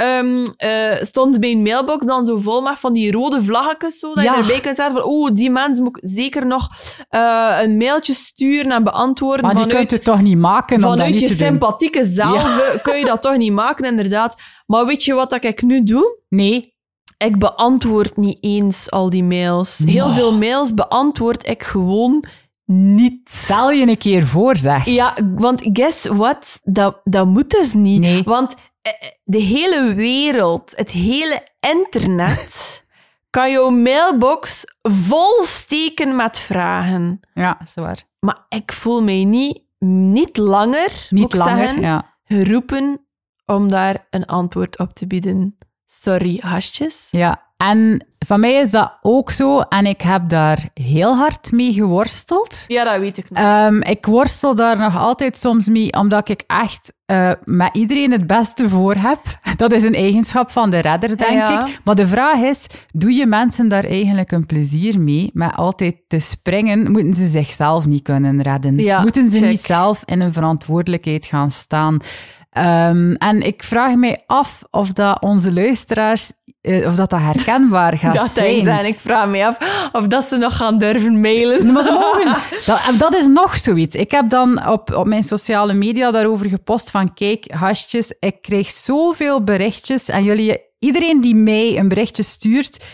stond 1.04 1.38
mijn 1.40 1.62
mailbox 1.72 2.06
dan 2.06 2.24
zo 2.24 2.36
vol 2.36 2.60
met 2.60 2.78
van 2.78 2.92
die 2.92 3.12
rode 3.12 3.42
vlaggetjes, 3.42 3.98
zo, 3.98 4.14
dat 4.14 4.24
Ja. 4.24 4.32
je 4.34 4.40
erbij 4.40 4.60
kunt 4.60 4.76
zetten 4.76 4.94
van, 4.94 5.02
oh, 5.02 5.30
die 5.34 5.50
mensen 5.50 5.84
moet 5.84 5.96
ik 5.96 6.08
zeker 6.10 6.46
nog 6.46 6.68
eh, 7.08 7.58
een 7.62 7.76
mailtje 7.76 8.14
sturen 8.14 8.72
en 8.72 8.84
beantwoorden 8.84 9.44
Maar 9.44 9.54
die 9.54 9.62
vanuit 9.64 9.78
kunt 9.78 9.90
het 9.90 10.04
toch 10.04 10.22
niet 10.22 10.38
maken 10.38 10.76
om 10.76 10.82
vanuit 10.82 11.20
je 11.20 11.26
doen? 11.26 11.36
sympathieke 11.36 12.04
zelf 12.04 12.78
kun 12.82 12.98
je 12.98 13.04
dat 13.04 13.22
toch 13.22 13.36
niet 13.36 13.52
maken, 13.52 13.84
inderdaad. 13.84 14.36
Maar 14.66 14.86
weet 14.86 15.04
je 15.04 15.14
wat 15.14 15.30
dat 15.30 15.44
ik 15.44 15.62
nu 15.62 15.82
doe? 15.82 16.18
Nee. 16.28 16.70
Ik 17.18 17.38
beantwoord 17.38 18.16
niet 18.16 18.38
eens 18.40 18.90
al 18.90 19.10
die 19.10 19.24
mails. 19.24 19.78
Heel 19.86 20.06
Oh. 20.06 20.14
veel 20.16 20.38
mails 20.38 20.74
beantwoord 20.74 21.48
ik 21.48 21.62
gewoon 21.62 22.24
niet. 22.66 23.20
Stel 23.30 23.70
je 23.70 23.86
een 23.86 23.98
keer 23.98 24.22
voor, 24.26 24.56
zeg. 24.56 24.84
Ja, 24.84 25.14
want 25.34 25.60
guess 25.72 26.06
what? 26.06 26.60
Dat, 26.62 27.00
dat 27.04 27.26
moet 27.26 27.50
dus 27.50 27.72
niet. 27.72 28.00
Nee. 28.00 28.22
Want 28.22 28.54
de 29.24 29.38
hele 29.38 29.94
wereld, 29.94 30.72
het 30.76 30.90
hele 30.90 31.46
internet, 31.60 32.84
kan 33.30 33.50
jouw 33.50 33.70
mailbox 33.70 34.64
vol 34.80 35.42
steken 35.44 36.16
met 36.16 36.38
vragen. 36.38 37.20
Ja, 37.34 37.60
is 37.64 37.74
waar. 37.74 38.02
Maar 38.20 38.46
ik 38.48 38.72
voel 38.72 39.02
mij 39.02 39.24
niet, 39.24 39.62
niet 39.78 40.36
langer, 40.36 41.06
Niet 41.10 41.34
langer, 41.34 41.56
zeggen, 41.56 41.82
ja. 41.82 42.14
geroepen 42.24 43.06
om 43.46 43.68
daar 43.68 44.06
een 44.10 44.26
antwoord 44.26 44.78
op 44.78 44.94
te 44.94 45.06
bieden. 45.06 45.58
Sorry, 46.00 46.38
hasjes. 46.40 47.08
Ja, 47.10 47.42
en 47.56 48.06
van 48.18 48.40
mij 48.40 48.52
is 48.52 48.70
dat 48.70 48.92
ook 49.00 49.30
zo. 49.30 49.60
En 49.60 49.86
ik 49.86 50.00
heb 50.00 50.28
daar 50.28 50.68
heel 50.74 51.16
hard 51.16 51.52
mee 51.52 51.72
geworsteld. 51.72 52.64
Ja, 52.66 52.84
dat 52.84 52.98
weet 52.98 53.18
ik 53.18 53.30
nog. 53.30 53.38
Ehm, 53.38 53.80
ik 53.80 54.06
worstel 54.06 54.54
daar 54.54 54.78
nog 54.78 54.96
altijd 54.96 55.38
soms 55.38 55.68
mee, 55.68 55.92
omdat 55.92 56.28
ik 56.28 56.44
echt 56.46 56.92
uh, 57.06 57.30
met 57.44 57.76
iedereen 57.76 58.10
het 58.12 58.26
beste 58.26 58.68
voor 58.68 58.94
heb. 58.94 59.20
Dat 59.56 59.72
is 59.72 59.82
een 59.82 59.94
eigenschap 59.94 60.50
van 60.50 60.70
de 60.70 60.78
redder, 60.78 61.16
denk 61.16 61.30
Ja. 61.32 61.66
ik. 61.66 61.78
Maar 61.84 61.94
de 61.94 62.06
vraag 62.06 62.38
is, 62.38 62.66
doe 62.92 63.12
je 63.12 63.26
mensen 63.26 63.68
daar 63.68 63.84
eigenlijk 63.84 64.32
een 64.32 64.46
plezier 64.46 64.98
mee? 65.00 65.30
Met 65.32 65.54
altijd 65.54 65.96
te 66.08 66.18
springen, 66.18 66.90
moeten 66.90 67.14
ze 67.14 67.26
zichzelf 67.28 67.86
niet 67.86 68.02
kunnen 68.02 68.42
redden? 68.42 68.78
Ja, 68.78 69.00
moeten 69.00 69.28
ze 69.28 69.38
check. 69.38 69.48
niet 69.48 69.60
zelf 69.60 70.02
in 70.04 70.20
een 70.20 70.32
verantwoordelijkheid 70.32 71.26
gaan 71.26 71.50
staan? 71.50 71.98
Ehm, 72.52 73.12
en 73.12 73.42
ik 73.42 73.62
vraag 73.62 73.94
mij 73.94 74.22
af 74.26 74.62
of 74.70 74.92
dat 74.92 75.20
onze 75.20 75.52
luisteraars, 75.52 76.30
eh, 76.60 76.86
of 76.86 76.94
dat 76.94 77.10
dat 77.10 77.20
herkenbaar 77.20 77.98
gaat 77.98 78.14
dat 78.14 78.30
zijn. 78.30 78.64
denk 78.64 78.66
ik. 78.66 78.84
En 78.84 78.86
ik 78.86 79.00
vraag 79.00 79.28
me 79.28 79.46
af 79.46 79.56
of 79.92 80.06
dat 80.06 80.24
ze 80.24 80.36
nog 80.36 80.56
gaan 80.56 80.78
durven 80.78 81.20
mailen. 81.20 81.72
Maar 81.72 81.84
ze 81.84 81.90
mogen. 81.90 82.36
Dat, 82.66 82.94
dat 82.98 83.14
is 83.14 83.26
nog 83.26 83.56
zoiets. 83.56 83.96
Ik 83.96 84.10
heb 84.10 84.30
dan 84.30 84.68
op, 84.68 84.94
op 84.94 85.06
mijn 85.06 85.22
sociale 85.22 85.72
media 85.72 86.10
daarover 86.10 86.48
gepost 86.48 86.90
van 86.90 87.14
kijk, 87.14 87.50
hasjes, 87.50 88.14
ik 88.18 88.42
krijg 88.42 88.70
zoveel 88.70 89.44
berichtjes 89.44 90.08
en 90.08 90.24
jullie, 90.24 90.60
iedereen 90.78 91.20
die 91.20 91.34
mij 91.34 91.78
een 91.78 91.88
berichtje 91.88 92.22
stuurt... 92.22 92.84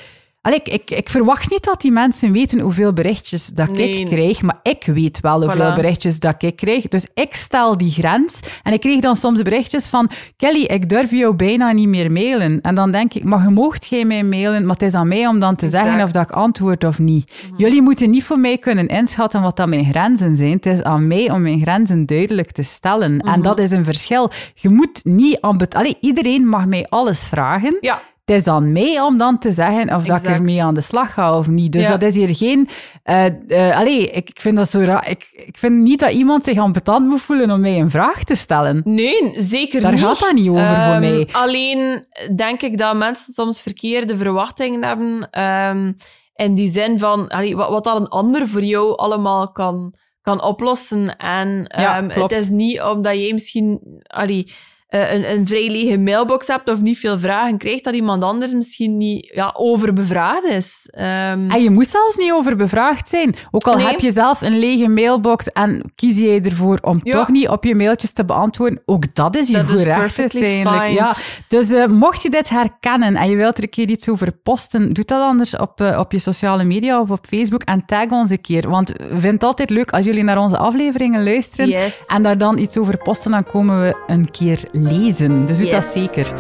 Allee, 0.41 0.59
ik, 0.63 0.69
ik, 0.69 0.91
ik 0.91 1.09
verwacht 1.09 1.51
niet 1.51 1.65
dat 1.65 1.81
die 1.81 1.93
mensen 1.93 2.33
weten 2.33 2.61
hoeveel 2.61 2.93
berichtjes 2.93 3.47
dat 3.47 3.71
Nee. 3.77 3.91
ik 3.91 4.07
krijg, 4.07 4.43
maar 4.43 4.59
ik 4.63 4.85
weet 4.87 5.21
wel 5.21 5.43
hoeveel 5.43 5.71
Voilà. 5.73 5.75
berichtjes 5.75 6.19
dat 6.21 6.43
ik 6.43 6.57
krijg. 6.57 6.89
Dus 6.89 7.07
ik 7.15 7.35
stel 7.35 7.77
die 7.77 7.91
grens. 7.91 8.41
En 8.63 8.73
ik 8.73 8.81
kreeg 8.81 9.01
dan 9.01 9.17
soms 9.17 9.43
berichtjes 9.43 9.87
van 9.87 10.11
Kelly, 10.37 10.63
ik 10.63 10.89
durf 10.89 11.11
jou 11.11 11.35
bijna 11.35 11.73
niet 11.73 11.89
meer 11.89 12.13
mailen. 12.13 12.61
En 12.61 12.75
dan 12.75 12.91
denk 12.91 13.15
ik, 13.15 13.25
maar 13.25 13.43
je 13.43 13.49
moogt 13.49 13.85
geen 13.87 14.07
mij 14.07 14.23
mailen, 14.23 14.63
maar 14.67 14.75
het 14.75 14.83
is 14.83 14.95
aan 14.95 15.09
mij 15.09 15.27
om 15.27 15.41
dan 15.41 15.57
te 15.57 15.69
zeggen 15.69 16.03
of 16.03 16.11
dat 16.11 16.23
ik 16.23 16.31
antwoord 16.31 16.85
of 16.85 16.99
niet. 16.99 17.33
Jullie 17.57 17.83
moeten 17.83 18.11
niet 18.11 18.25
voor 18.25 18.39
mij 18.39 18.59
kunnen 18.59 18.87
inschatten 18.87 19.43
wat 19.43 19.57
dat 19.57 19.69
mijn 19.69 19.85
grenzen 19.85 20.37
zijn. 20.37 20.53
Het 20.53 20.67
is 20.67 20.83
aan 20.83 21.07
mij 21.07 21.31
om 21.31 21.43
mijn 21.43 21.61
grenzen 21.61 22.07
duidelijk 22.07 22.53
te 22.53 22.63
stellen. 22.63 23.21
En 23.21 23.43
dat 23.43 23.59
is 23.59 23.71
een 23.71 23.85
verschil. 23.85 24.31
Je 24.55 24.69
moet 24.69 25.01
niet 25.05 25.41
aan 25.41 25.59
bet- 25.59 25.75
Allee, 25.75 25.97
iedereen 26.01 26.47
mag 26.49 26.67
mij 26.67 26.87
alles 26.89 27.25
vragen. 27.25 27.77
Ja. 27.81 28.01
Het 28.29 28.37
is 28.41 28.47
aan 28.47 28.73
mij 28.73 29.01
om 29.01 29.19
dan 29.19 29.39
te 29.39 29.53
zeggen 29.53 29.95
of 29.95 30.05
dat 30.05 30.19
ik 30.23 30.29
ermee 30.29 30.63
aan 30.63 30.75
de 30.75 30.81
slag 30.81 31.13
ga 31.13 31.39
of 31.39 31.47
niet. 31.47 31.73
Dus 31.73 31.83
Ja. 31.83 31.89
dat 31.91 32.03
is 32.03 32.15
hier 32.15 32.35
geen... 32.35 32.69
eh 33.03 33.25
eh, 33.49 33.79
allee, 33.79 34.11
ik, 34.11 34.29
ik 34.29 34.41
vind 34.41 34.57
dat 34.57 34.69
zo 34.71 34.81
raar. 34.81 35.11
Ik, 35.11 35.29
ik 35.33 35.57
vind 35.59 35.75
niet 35.79 35.99
dat 36.01 36.11
iemand 36.11 36.45
zich 36.45 36.59
ambetant 36.59 37.07
moet 37.09 37.21
voelen 37.23 37.51
om 37.51 37.61
mij 37.61 37.81
een 37.81 37.91
vraag 37.91 38.25
te 38.25 38.35
stellen. 38.35 38.81
Nee, 38.85 39.33
zeker 39.37 39.81
Daar 39.81 39.93
niet. 39.93 40.01
gaat 40.03 40.21
dat 40.21 40.33
niet 40.33 40.49
over 40.49 40.67
voor 40.67 40.75
Ehm, 40.93 41.01
mij. 41.01 41.29
Alleen 41.33 42.05
denk 42.37 42.63
ik 42.63 42.79
dat 42.79 42.97
mensen 42.97 43.33
soms 43.33 43.61
verkeerde 43.63 44.17
verwachtingen 44.17 44.85
hebben. 44.85 45.29
ehm 45.31 45.93
in 46.35 46.55
die 46.55 46.71
zin 46.71 46.99
van 46.99 47.29
allee, 47.29 47.57
wat, 47.57 47.69
wat 47.69 47.85
dat 47.85 47.97
een 48.01 48.09
ander 48.09 48.49
voor 48.49 48.63
jou 48.65 48.97
allemaal 48.97 49.53
kan, 49.53 49.95
kan 50.23 50.43
oplossen. 50.43 51.17
En 51.17 51.65
Ja, 51.77 51.97
ehm, 51.97 52.09
klopt. 52.09 52.31
het 52.35 52.43
is 52.43 52.49
niet 52.49 52.81
omdat 52.83 53.15
jij 53.15 53.33
misschien 53.33 53.81
allee, 54.07 54.53
een, 54.89 55.31
een 55.31 55.47
vrij 55.47 55.71
lege 55.71 55.99
mailbox 55.99 56.47
hebt 56.47 56.71
of 56.71 56.81
niet 56.81 56.99
veel 56.99 57.19
vragen 57.19 57.59
krijgt, 57.59 57.85
dat 57.85 57.95
iemand 57.95 58.23
anders 58.23 58.53
misschien 58.53 58.97
niet 58.97 59.31
ja, 59.35 59.55
overbevraagd 59.57 60.45
is. 60.45 60.89
Ehm, 60.91 61.51
En 61.51 61.63
je 61.63 61.71
moet 61.71 61.87
zelfs 61.87 62.17
niet 62.17 62.33
over 62.33 62.57
bevraagd 62.57 63.09
zijn. 63.09 63.35
Ook 63.51 63.67
al 63.67 63.77
Nee. 63.77 63.87
heb 63.87 64.01
je 64.01 64.13
zelf 64.13 64.41
een 64.41 64.59
lege 64.59 64.89
mailbox 64.89 65.47
en 65.49 65.93
kies 65.95 66.19
jij 66.19 66.41
ervoor 66.43 66.79
om 66.83 67.01
Ja. 67.03 67.13
toch 67.13 67.29
niet 67.29 67.49
op 67.49 67.65
je 67.65 67.75
mailtjes 67.75 68.13
te 68.13 68.25
beantwoorden, 68.25 68.83
ook 68.87 69.15
dat 69.15 69.37
is 69.37 69.49
je 69.49 69.65
goed 69.65 69.81
recht 69.81 70.19
uiteindelijk. 70.19 70.83
fine. 70.83 70.95
Ja. 70.95 71.15
Dus 71.49 71.71
eh, 71.73 71.87
mocht 71.87 72.23
je 72.23 72.31
dit 72.31 72.49
herkennen 72.49 73.17
en 73.17 73.31
je 73.31 73.37
wilt 73.37 73.57
er 73.57 73.63
een 73.63 73.69
keer 73.69 73.89
iets 73.89 74.09
over 74.09 74.33
posten, 74.33 74.93
doe 74.93 75.05
dat 75.05 75.23
anders 75.23 75.57
op, 75.57 75.81
eh, 75.81 75.99
op 75.99 76.13
je 76.13 76.19
sociale 76.19 76.65
media 76.65 77.01
of 77.01 77.11
op 77.11 77.27
Facebook 77.29 77.63
en 77.63 77.83
tag 77.87 78.11
ons 78.11 78.31
een 78.31 78.41
keer. 78.41 78.69
Want 78.71 78.89
we 78.89 79.05
vinden 79.09 79.31
het 79.31 79.43
altijd 79.45 79.71
leuk 79.71 79.91
als 79.91 80.05
jullie 80.05 80.23
naar 80.25 80.39
onze 80.39 80.57
afleveringen 80.57 81.25
luisteren 81.25 81.69
Yes. 81.69 82.05
en 82.07 82.23
daar 82.23 82.39
dan 82.39 82.59
iets 82.59 82.79
over 82.79 82.97
posten, 82.99 83.31
dan 83.31 83.45
komen 83.45 83.81
we 83.83 83.97
een 84.07 84.31
keer 84.31 84.61
lezen. 84.79 85.47
Dus 85.47 85.59
doe 85.59 85.71
dat 85.71 85.85
zeker. 85.85 86.33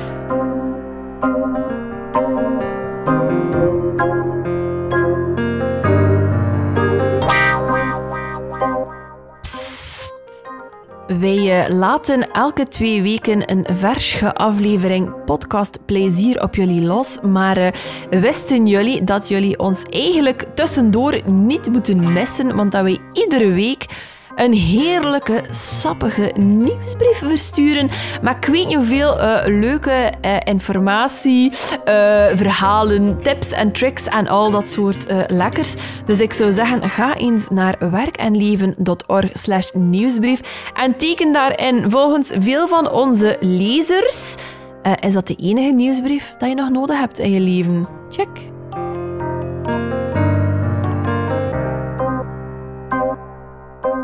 Wij 11.20 11.64
eh, 11.64 11.74
laten 11.74 12.30
elke 12.30 12.68
twee 12.68 13.02
weken 13.02 13.50
een 13.50 13.66
versje 13.72 14.34
aflevering 14.34 15.24
podcast 15.24 15.78
Plezier 15.86 16.42
op 16.42 16.54
jullie 16.54 16.82
los. 16.82 17.18
Maar 17.20 17.56
eh, 17.56 17.72
wisten 18.20 18.66
jullie 18.66 19.04
dat 19.04 19.28
jullie 19.28 19.58
ons 19.58 19.82
eigenlijk 19.82 20.44
tussendoor 20.54 21.20
niet 21.30 21.70
moeten 21.70 22.12
missen? 22.12 22.56
Want 22.56 22.72
dat 22.72 22.82
wij 22.82 22.98
iedere 23.12 23.50
week 23.50 23.86
een 24.38 24.52
heerlijke, 24.52 25.44
sappige 25.50 26.32
nieuwsbrief 26.36 27.18
versturen. 27.18 27.88
Maar 28.22 28.36
ik 28.36 28.44
weet 28.44 28.66
niet 28.66 28.76
hoeveel 28.76 29.20
eh, 29.20 29.60
leuke 29.60 30.12
eh, 30.20 30.36
informatie, 30.44 31.50
eh, 31.84 32.26
verhalen, 32.34 33.22
tips 33.22 33.52
en 33.52 33.72
tricks 33.72 34.06
en 34.06 34.28
al 34.28 34.50
dat 34.50 34.70
soort 34.70 35.06
lekkers. 35.26 35.74
Dus 36.06 36.20
ik 36.20 36.32
zou 36.32 36.52
zeggen, 36.52 36.88
ga 36.88 37.16
eens 37.16 37.48
naar 37.48 37.90
werkenleven.org 37.90 39.30
slash 39.34 39.70
nieuwsbrief 39.72 40.70
en 40.74 40.96
teken 40.96 41.32
daarin 41.32 41.90
volgens 41.90 42.32
veel 42.38 42.68
van 42.68 42.90
onze 42.90 43.36
lezers. 43.40 44.34
is 45.00 45.12
dat 45.12 45.26
de 45.26 45.34
enige 45.34 45.72
nieuwsbrief 45.72 46.34
dat 46.38 46.48
je 46.48 46.54
nog 46.54 46.70
nodig 46.70 46.98
hebt 46.98 47.18
in 47.18 47.30
je 47.30 47.40
leven? 47.40 47.86
Check. 48.08 48.56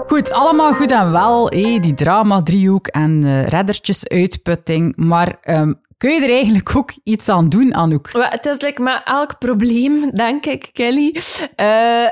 Goed, 0.07 0.31
allemaal 0.31 0.73
goed 0.75 0.91
en 0.91 1.13
wel, 1.13 1.49
hé, 1.49 1.79
die 1.79 1.95
drama-driehoek 1.95 2.87
en 2.87 3.25
eh 3.25 3.47
reddertjes-uitputting. 3.47 4.97
Maar 4.97 5.37
ehm, 5.41 5.73
kun 5.97 6.13
je 6.13 6.21
er 6.23 6.31
eigenlijk 6.31 6.77
ook 6.77 6.93
iets 7.05 7.29
aan 7.29 7.49
doen, 7.49 7.75
Anouk? 7.75 8.11
Wel, 8.13 8.23
Het 8.29 8.47
is 8.47 8.61
like 8.61 8.83
met 8.83 9.01
elk 9.05 9.39
probleem, 9.39 10.11
denk 10.11 10.47
ik, 10.47 10.69
Kelly. 10.73 11.17
Eh, 11.57 11.67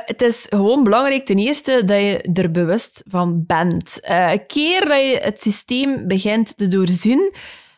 het 0.04 0.22
is 0.22 0.46
gewoon 0.48 0.84
belangrijk, 0.84 1.24
ten 1.26 1.38
eerste, 1.38 1.82
dat 1.84 1.96
je 1.98 2.28
er 2.34 2.50
bewust 2.50 3.02
van 3.08 3.44
bent. 3.46 4.00
Eh, 4.00 4.32
een 4.32 4.46
keer 4.46 4.80
dat 4.88 5.00
je 5.00 5.18
het 5.22 5.42
systeem 5.42 6.06
begint 6.06 6.56
te 6.56 6.68
doorzien, 6.68 7.34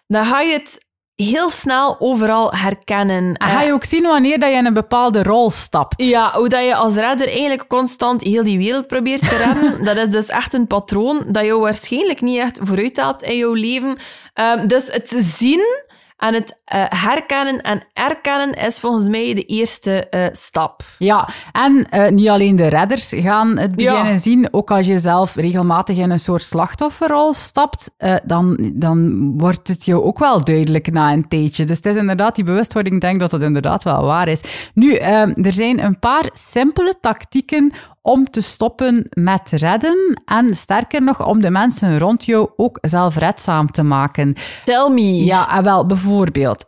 dan 0.07 0.25
ga 0.25 0.41
je 0.41 0.53
het 0.53 0.84
heel 1.17 1.51
snel 1.51 1.97
overal 1.99 2.53
herkennen. 2.53 3.35
En 3.35 3.49
ga 3.49 3.63
je 3.63 3.73
ook 3.73 3.85
zien 3.85 4.03
wanneer 4.03 4.39
dat 4.39 4.51
je 4.51 4.57
in 4.57 4.67
een 4.67 4.75
bepaalde 4.75 5.23
rol 5.23 5.51
stapt? 5.51 6.03
Ja, 6.03 6.33
hoe 6.33 6.49
dat 6.49 6.65
je 6.65 6.75
als 6.75 6.95
redder 6.95 7.29
eigenlijk 7.29 7.69
constant 7.69 8.23
heel 8.23 8.45
die 8.45 8.59
wereld 8.59 8.87
probeert 8.87 9.29
te 9.29 9.37
redden, 9.37 9.85
dat 9.95 9.97
is 9.97 10.09
dus 10.09 10.29
echt 10.29 10.55
een 10.55 10.67
patroon 10.67 11.25
dat 11.27 11.45
jou 11.45 11.61
waarschijnlijk 11.61 12.21
niet 12.21 12.39
echt 12.39 12.59
vooruit 12.63 12.97
helpt 12.97 13.23
in 13.23 13.37
jouw 13.37 13.53
leven. 13.53 13.97
Ehm, 14.35 14.67
dus 14.67 14.93
het 14.93 15.15
zien 15.19 15.85
en 16.17 16.35
het 16.35 16.61
eh, 16.65 16.85
herkennen 16.89 17.61
en 17.61 17.83
erkennen 17.93 18.53
is 18.67 18.81
volgens 18.81 19.09
mij 19.09 19.35
de 19.35 19.43
eerste 19.43 20.09
eh, 20.09 20.27
stap. 20.33 20.83
Ja, 20.99 21.29
en 21.53 21.87
eh, 21.91 22.11
niet 22.11 22.29
alleen 22.29 22.57
de 22.57 22.67
redders 22.67 23.13
gaan 23.17 23.59
het 23.59 23.73
Ja. 23.77 23.91
beginnen 23.93 24.19
zien. 24.19 24.49
Ook 24.51 24.71
als 24.71 24.87
je 24.87 24.99
zelf 24.99 25.35
regelmatig 25.35 25.97
in 25.97 26.11
een 26.11 26.19
soort 26.19 26.45
slachtofferrol 26.45 27.33
stapt, 27.33 27.91
dan, 28.25 28.73
dan 28.75 29.33
wordt 29.39 29.69
het 29.69 29.85
jou 29.85 30.03
ook 30.03 30.19
wel 30.19 30.45
duidelijk 30.45 30.93
na 30.93 31.13
een 31.13 31.29
tijdje. 31.29 31.65
Dus 31.65 31.77
het 31.77 31.87
is 31.87 31.97
inderdaad 31.97 32.35
die 32.35 32.45
bewustwording, 32.45 32.95
ik 32.95 33.01
denk 33.01 33.21
dat 33.21 33.31
dat 33.31 33.43
inderdaad 33.43 33.83
wel 33.83 34.05
waar 34.05 34.29
is. 34.29 34.71
Nu, 34.75 34.95
er 34.95 35.53
zijn 35.53 35.85
een 35.85 35.99
paar 35.99 36.31
simpele 36.33 36.95
tactieken 37.01 37.73
om 38.03 38.31
te 38.31 38.41
stoppen 38.41 39.07
met 39.11 39.49
redden. 39.51 40.21
En 40.25 40.55
sterker 40.55 41.03
nog, 41.03 41.27
om 41.27 41.41
de 41.41 41.51
mensen 41.51 41.99
rond 41.99 42.25
jou 42.25 42.51
ook 42.57 42.79
zelfredzaam 42.81 43.71
te 43.71 43.83
maken. 43.83 44.35
Tell 44.65 44.91
me. 44.91 45.25
Ja, 45.25 45.57
en 45.57 45.63
wel, 45.63 45.87
bijvoorbeeld, 45.87 46.04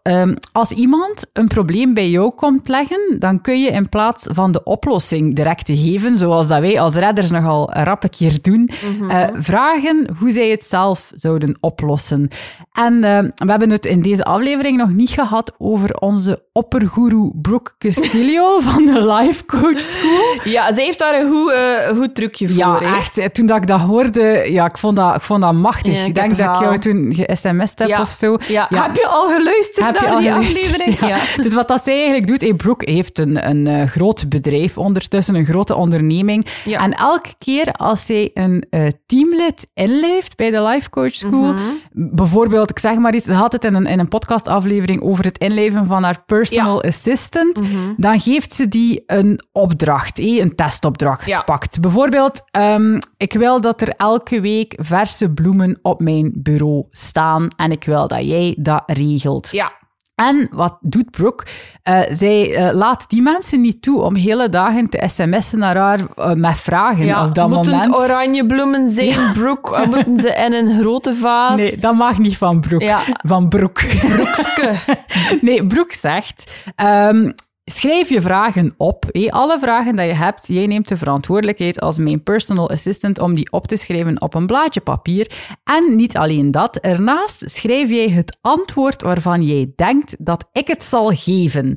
ehm, 0.02 0.34
als 0.52 0.70
iemand 0.70 1.26
een 1.32 1.48
probleem 1.48 1.94
bij 1.94 2.08
jou 2.10 2.30
komt 2.30 2.68
leggen, 2.68 3.16
dan 3.18 3.40
kun 3.40 3.60
je 3.60 3.70
in 3.70 3.88
plaats 3.88 4.26
van 4.30 4.52
de 4.52 4.62
oplossing 4.64 5.36
direct 5.36 5.64
te 5.66 5.76
geven, 5.76 6.18
zoals 6.18 6.48
dat 6.48 6.60
wij 6.60 6.80
als 6.80 6.94
redders 6.94 7.30
nogal 7.30 7.72
rap 7.72 8.02
een 8.02 8.10
keer 8.10 8.38
doen, 8.42 8.70
eh, 9.08 9.24
vragen 9.36 10.08
hoe 10.18 10.30
zij 10.30 10.48
het 10.48 10.64
zelf 10.64 11.12
zouden 11.14 11.56
oplossen. 11.60 12.28
En 12.72 13.04
ehm, 13.04 13.30
we 13.34 13.50
hebben 13.50 13.70
het 13.70 13.86
in 13.86 14.02
deze 14.02 14.24
aflevering 14.24 14.76
nog 14.76 14.90
niet 14.90 15.10
gehad 15.10 15.54
over 15.58 15.94
onze 15.94 16.42
oppergoeroe 16.52 17.32
Brooke 17.42 17.72
Castillo 17.78 18.60
van 18.70 18.84
de 18.84 19.14
Life 19.14 19.44
Coach 19.44 19.80
School. 19.80 20.40
Ja, 20.44 20.74
zij 20.74 20.84
heeft 20.84 20.98
daar 20.98 21.20
een 21.20 21.30
goed, 21.30 21.52
eh, 21.52 21.96
goed 21.96 22.14
trucje 22.14 22.48
voor. 22.48 22.56
Ja, 22.56 22.80
echt. 22.80 23.34
Toen 23.34 23.46
dat 23.46 23.56
ik 23.56 23.66
dat 23.66 23.80
hoorde, 23.80 24.46
ja, 24.48 24.64
ik 24.64 24.78
vond 24.78 24.96
dat, 24.96 25.14
ik 25.14 25.22
vond 25.22 25.40
dat 25.42 25.52
machtig. 25.52 25.94
Ja, 25.94 26.04
ik 26.04 26.14
denk 26.14 26.38
dat 26.38 26.56
ik 26.56 26.62
jou 26.62 26.78
toen 26.78 27.14
ge-sms'd 27.14 27.78
heb 27.78 27.88
Ja. 27.88 28.00
of 28.00 28.10
zo. 28.10 28.36
Ja. 28.48 28.66
Heb 28.74 28.96
je 28.96 29.06
al 29.06 29.25
al 29.28 29.36
geluisterd 29.36 29.86
Heb 29.86 29.94
je 29.94 30.00
naar 30.00 30.10
al 30.10 30.18
die 30.20 30.28
geluisterd? 30.30 30.64
aflevering? 30.64 31.00
Ja. 31.36 31.42
Dus 31.42 31.54
wat 31.54 31.68
dat 31.68 31.82
zij 31.82 31.94
eigenlijk 31.94 32.26
doet, 32.26 32.40
hey, 32.40 32.54
Brooke 32.54 32.90
heeft 32.90 33.18
een, 33.18 33.48
een 33.48 33.66
eh, 33.66 33.86
groot 33.88 34.28
bedrijf 34.28 34.78
ondertussen, 34.78 35.34
een 35.34 35.44
grote 35.44 35.74
onderneming. 35.74 36.46
Ja. 36.64 36.80
En 36.80 36.92
elke 36.92 37.34
keer 37.38 37.72
als 37.72 38.06
zij 38.06 38.30
een 38.34 38.64
eh, 38.70 38.86
teamlid 39.06 39.66
inleeft 39.74 40.36
bij 40.36 40.50
de 40.50 40.62
Life 40.62 40.90
Coach 40.90 41.14
School, 41.14 41.52
Mhm. 41.52 41.60
bijvoorbeeld, 41.92 42.70
ik 42.70 42.78
zeg 42.78 42.96
maar 42.96 43.14
iets, 43.14 43.26
ze 43.26 43.32
had 43.34 43.52
het 43.52 43.64
in 43.64 43.74
een, 43.74 43.86
in 43.86 43.98
een 43.98 44.08
podcastaflevering 44.08 45.02
over 45.02 45.24
het 45.24 45.38
inleven 45.38 45.86
van 45.86 46.02
haar 46.02 46.22
personal 46.26 46.82
assistant, 46.82 47.60
Mhm. 47.60 47.70
dan 47.96 48.20
geeft 48.20 48.52
ze 48.52 48.68
die 48.68 49.02
een 49.06 49.40
opdracht, 49.52 50.18
eh, 50.18 50.36
een 50.40 50.54
testopdracht 50.54 51.44
pakt. 51.44 51.80
Bijvoorbeeld, 51.80 52.42
ehm, 52.50 53.00
ik 53.16 53.32
wil 53.32 53.60
dat 53.60 53.80
er 53.80 53.88
elke 53.96 54.40
week 54.40 54.74
verse 54.80 55.30
bloemen 55.30 55.78
op 55.82 56.00
mijn 56.00 56.32
bureau 56.34 56.84
staan 56.90 57.48
en 57.56 57.70
ik 57.70 57.84
wil 57.84 58.08
dat 58.08 58.24
jij 58.28 58.56
dat 58.58 58.82
regelt. 58.86 59.15
Ja. 59.50 59.72
En 60.16 60.48
wat 60.50 60.76
doet 60.80 61.10
Brooke? 61.10 61.44
Eh, 61.82 62.00
zij 62.10 62.54
eh, 62.54 62.74
laat 62.74 63.04
die 63.08 63.22
mensen 63.22 63.60
niet 63.60 63.82
toe 63.82 64.02
om 64.02 64.14
hele 64.14 64.48
dagen 64.48 64.88
te 64.88 65.04
sms'en 65.06 65.58
naar 65.58 65.76
haar 65.76 66.00
eh, 66.16 66.32
met 66.32 66.58
vragen 66.58 67.04
ja. 67.04 67.26
op 67.26 67.34
dat 67.34 67.48
moeten 67.48 67.72
moment. 67.72 67.94
het 67.94 68.04
oranje 68.04 68.46
bloemen 68.46 68.88
zijn, 68.88 69.32
Brooke? 69.32 69.70
Of 69.70 69.86
moeten 69.86 70.20
ze 70.20 70.28
in 70.28 70.52
een 70.52 70.78
grote 70.80 71.14
vaas? 71.14 71.56
Nee, 71.56 71.76
dat 71.76 71.94
mag 71.94 72.18
niet 72.18 72.36
van 72.36 72.60
Brooke. 72.60 72.84
Ja. 72.84 73.00
Van 73.26 73.48
Brooke. 73.48 73.86
Broekske. 73.86 74.74
nee, 75.46 75.66
Brooke 75.66 75.96
zegt... 75.96 76.64
ehm, 76.74 77.30
Schrijf 77.72 78.08
je 78.08 78.20
vragen 78.20 78.74
op. 78.76 79.04
Alle 79.28 79.58
vragen 79.58 79.96
dat 79.96 80.06
je 80.06 80.12
hebt, 80.12 80.46
jij 80.46 80.66
neemt 80.66 80.88
de 80.88 80.96
verantwoordelijkheid 80.96 81.80
als 81.80 81.98
mijn 81.98 82.22
personal 82.22 82.70
assistant 82.70 83.18
om 83.18 83.34
die 83.34 83.52
op 83.52 83.66
te 83.66 83.76
schrijven 83.76 84.20
op 84.20 84.34
een 84.34 84.46
blaadje 84.46 84.80
papier. 84.80 85.30
En 85.64 85.96
niet 85.96 86.16
alleen 86.16 86.50
dat, 86.50 86.76
ernaast 86.76 87.42
schrijf 87.46 87.88
jij 87.88 88.08
het 88.08 88.38
antwoord 88.40 89.02
waarvan 89.02 89.42
jij 89.42 89.72
denkt 89.76 90.16
dat 90.18 90.48
ik 90.52 90.66
het 90.66 90.82
zal 90.82 91.10
geven. 91.14 91.74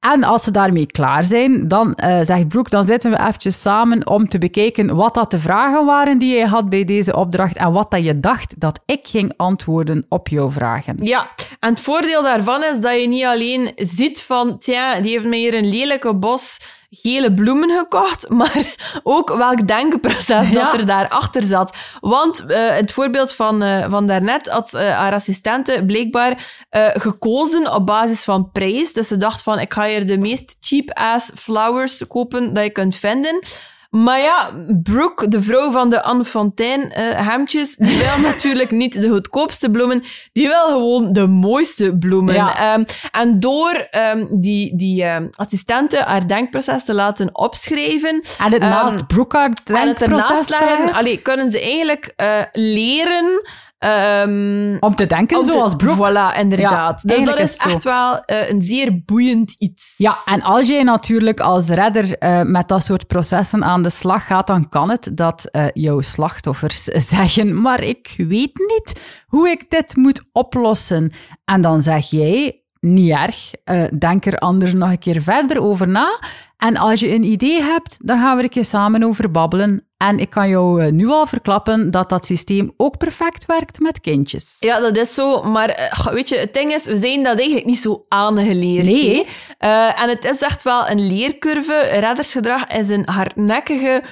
En 0.00 0.24
als 0.24 0.42
ze 0.42 0.50
daarmee 0.50 0.86
klaar 0.86 1.24
zijn, 1.24 1.68
dan 1.68 1.94
eh, 1.94 2.20
zegt 2.22 2.48
Brooke, 2.48 2.70
dan 2.70 2.84
zitten 2.84 3.10
we 3.10 3.18
eventjes 3.18 3.60
samen 3.60 4.06
om 4.06 4.28
te 4.28 4.38
bekijken 4.38 4.96
wat 4.96 5.14
dat 5.14 5.30
de 5.30 5.38
vragen 5.38 5.84
waren 5.84 6.18
die 6.18 6.34
jij 6.34 6.46
had 6.46 6.68
bij 6.68 6.84
deze 6.84 7.16
opdracht 7.16 7.56
en 7.56 7.72
wat 7.72 7.90
dat 7.90 8.04
je 8.04 8.20
dacht 8.20 8.60
dat 8.60 8.80
ik 8.86 9.08
ging 9.08 9.32
antwoorden 9.36 10.06
op 10.08 10.28
jouw 10.28 10.50
vragen. 10.50 10.96
Ja, 11.00 11.30
en 11.58 11.70
het 11.70 11.80
voordeel 11.80 12.22
daarvan 12.22 12.62
is 12.62 12.78
dat 12.80 13.00
je 13.00 13.08
niet 13.08 13.24
alleen 13.24 13.72
ziet 13.76 14.22
van, 14.22 14.58
tja, 14.58 15.00
die 15.00 15.10
heeft 15.12 15.24
mij 15.24 15.38
hier 15.38 15.54
een 15.54 15.68
lelijke 15.68 16.14
bos 16.14 16.60
gele 16.90 17.34
bloemen 17.34 17.70
gekocht, 17.70 18.28
maar 18.38 18.74
ook 19.02 19.36
welk 19.36 19.66
denkproces 19.66 20.52
dat 20.52 20.72
er 20.72 20.86
daarachter 20.86 21.42
zat. 21.42 21.76
Want 22.00 22.44
eh, 22.46 22.68
het 22.68 22.92
voorbeeld 22.92 23.32
van, 23.32 23.62
eh, 23.62 23.90
van 23.90 24.06
daarnet 24.06 24.48
had 24.48 24.74
eh, 24.74 24.96
haar 24.96 25.12
assistente 25.12 25.82
blijkbaar 25.86 26.64
eh, 26.68 26.88
gekozen 26.92 27.72
op 27.74 27.86
basis 27.86 28.24
van 28.24 28.50
prijs. 28.50 28.92
Dus 28.92 29.08
ze 29.08 29.16
dacht 29.16 29.42
van, 29.42 29.58
ik 29.58 29.72
ga 29.72 29.86
hier 29.86 30.06
de 30.06 30.18
meest 30.18 30.56
cheap-ass 30.60 31.30
flowers 31.34 32.06
kopen 32.06 32.54
dat 32.54 32.64
je 32.64 32.70
kunt 32.70 32.96
vinden. 32.96 33.42
Maar 33.90 34.20
ja, 34.20 34.50
Brooke, 34.82 35.28
de 35.28 35.42
vrouw 35.42 35.70
van 35.70 35.90
de 35.90 36.02
Anne 36.02 36.24
Fontaine 36.24 36.88
eh, 36.88 37.28
hemdjes, 37.28 37.76
die 37.76 37.98
wil 37.98 38.20
natuurlijk 38.30 38.70
niet 38.70 38.92
de 38.92 39.08
goedkoopste 39.08 39.70
bloemen, 39.70 40.02
die 40.32 40.48
wil 40.48 40.66
gewoon 40.66 41.12
de 41.12 41.26
mooiste 41.26 41.96
bloemen. 41.96 42.34
Ja. 42.34 42.74
Ehm, 42.74 42.84
en 43.10 43.40
door 43.40 43.72
ehm, 43.90 44.26
die, 44.40 44.76
die 44.76 45.04
ehm, 45.04 45.28
assistente 45.30 46.02
haar 46.02 46.28
denkproces 46.28 46.84
te 46.84 46.94
laten 46.94 47.38
opschrijven 47.38 48.22
En 48.38 48.52
het 48.52 48.60
naast 48.60 49.06
Brooke 49.06 49.36
haar 49.36 49.46
en 49.46 49.88
het 49.88 49.98
denkproces, 49.98 50.28
ernaast 50.28 50.48
leggen, 50.48 50.92
allee, 50.92 51.18
kunnen 51.18 51.50
ze 51.50 51.60
eigenlijk 51.60 52.12
eh, 52.16 52.42
leren... 52.52 53.42
ehm, 53.80 54.76
om 54.80 54.94
te 54.94 55.06
denken 55.06 55.38
om 55.38 55.44
zoals 55.44 55.76
Brooke. 55.76 56.08
Voilà, 56.08 56.38
inderdaad. 56.38 57.02
Ja, 57.06 57.16
dus 57.16 57.24
dat 57.24 57.38
is 57.38 57.42
is 57.42 57.52
het 57.52 57.62
zo. 57.62 57.68
echt 57.68 57.84
wel 57.84 58.20
eh, 58.20 58.48
een 58.50 58.62
zeer 58.62 59.02
boeiend 59.04 59.54
iets. 59.58 59.94
Ja, 59.96 60.16
en 60.24 60.42
als 60.42 60.66
jij 60.66 60.82
natuurlijk 60.82 61.40
als 61.40 61.68
redder 61.68 62.18
eh, 62.18 62.42
met 62.42 62.68
dat 62.68 62.84
soort 62.84 63.06
processen 63.06 63.64
aan 63.64 63.82
de 63.82 63.90
slag 63.90 64.26
gaat, 64.26 64.46
dan 64.46 64.68
kan 64.68 64.90
het 64.90 65.10
dat 65.14 65.44
eh, 65.44 65.66
jouw 65.72 66.00
slachtoffers 66.00 66.84
zeggen, 67.14 67.60
maar 67.60 67.82
ik 67.82 68.14
weet 68.16 68.58
niet 68.58 69.22
hoe 69.26 69.48
ik 69.48 69.70
dit 69.70 69.96
moet 69.96 70.22
oplossen. 70.32 71.12
En 71.44 71.60
dan 71.60 71.82
zeg 71.82 72.10
jij, 72.10 72.64
niet 72.80 73.10
erg, 73.10 73.50
denk 73.98 74.26
er 74.26 74.38
anders 74.38 74.72
nog 74.72 74.90
een 74.90 74.98
keer 74.98 75.22
verder 75.22 75.62
over 75.62 75.88
na. 75.88 76.08
En 76.56 76.76
als 76.76 77.00
je 77.00 77.14
een 77.14 77.22
idee 77.22 77.62
hebt, 77.62 77.96
dan 78.00 78.18
gaan 78.18 78.30
we 78.32 78.38
er 78.38 78.44
een 78.44 78.50
keer 78.50 78.64
samen 78.64 79.02
over 79.02 79.30
babbelen. 79.30 79.89
En 80.08 80.18
ik 80.18 80.30
kan 80.30 80.48
jou 80.48 80.82
eh, 80.84 80.92
nu 80.92 81.08
al 81.08 81.26
verklappen 81.26 81.90
dat 81.90 82.08
dat 82.08 82.26
systeem 82.26 82.72
ook 82.76 82.98
perfect 82.98 83.46
werkt 83.46 83.80
met 83.80 84.00
kindjes. 84.00 84.56
Ja, 84.60 84.80
dat 84.80 84.96
is 84.96 85.14
zo. 85.14 85.42
Maar 85.42 85.68
eh, 85.68 86.06
weet 86.06 86.28
je, 86.28 86.36
het 86.36 86.54
ding 86.54 86.72
is, 86.72 86.84
we 86.84 86.96
zijn 86.96 87.22
dat 87.22 87.36
eigenlijk 87.36 87.66
niet 87.66 87.78
zo 87.78 88.04
aangeleerd. 88.08 88.86
Nee. 88.86 89.26
Eh, 89.58 90.02
en 90.02 90.08
het 90.08 90.24
is 90.24 90.40
echt 90.40 90.62
wel 90.62 90.88
een 90.88 91.06
leercurve. 91.06 91.80
Reddersgedrag 91.80 92.66
is 92.66 92.88
een 92.88 93.08
hardnekkige 93.08 94.02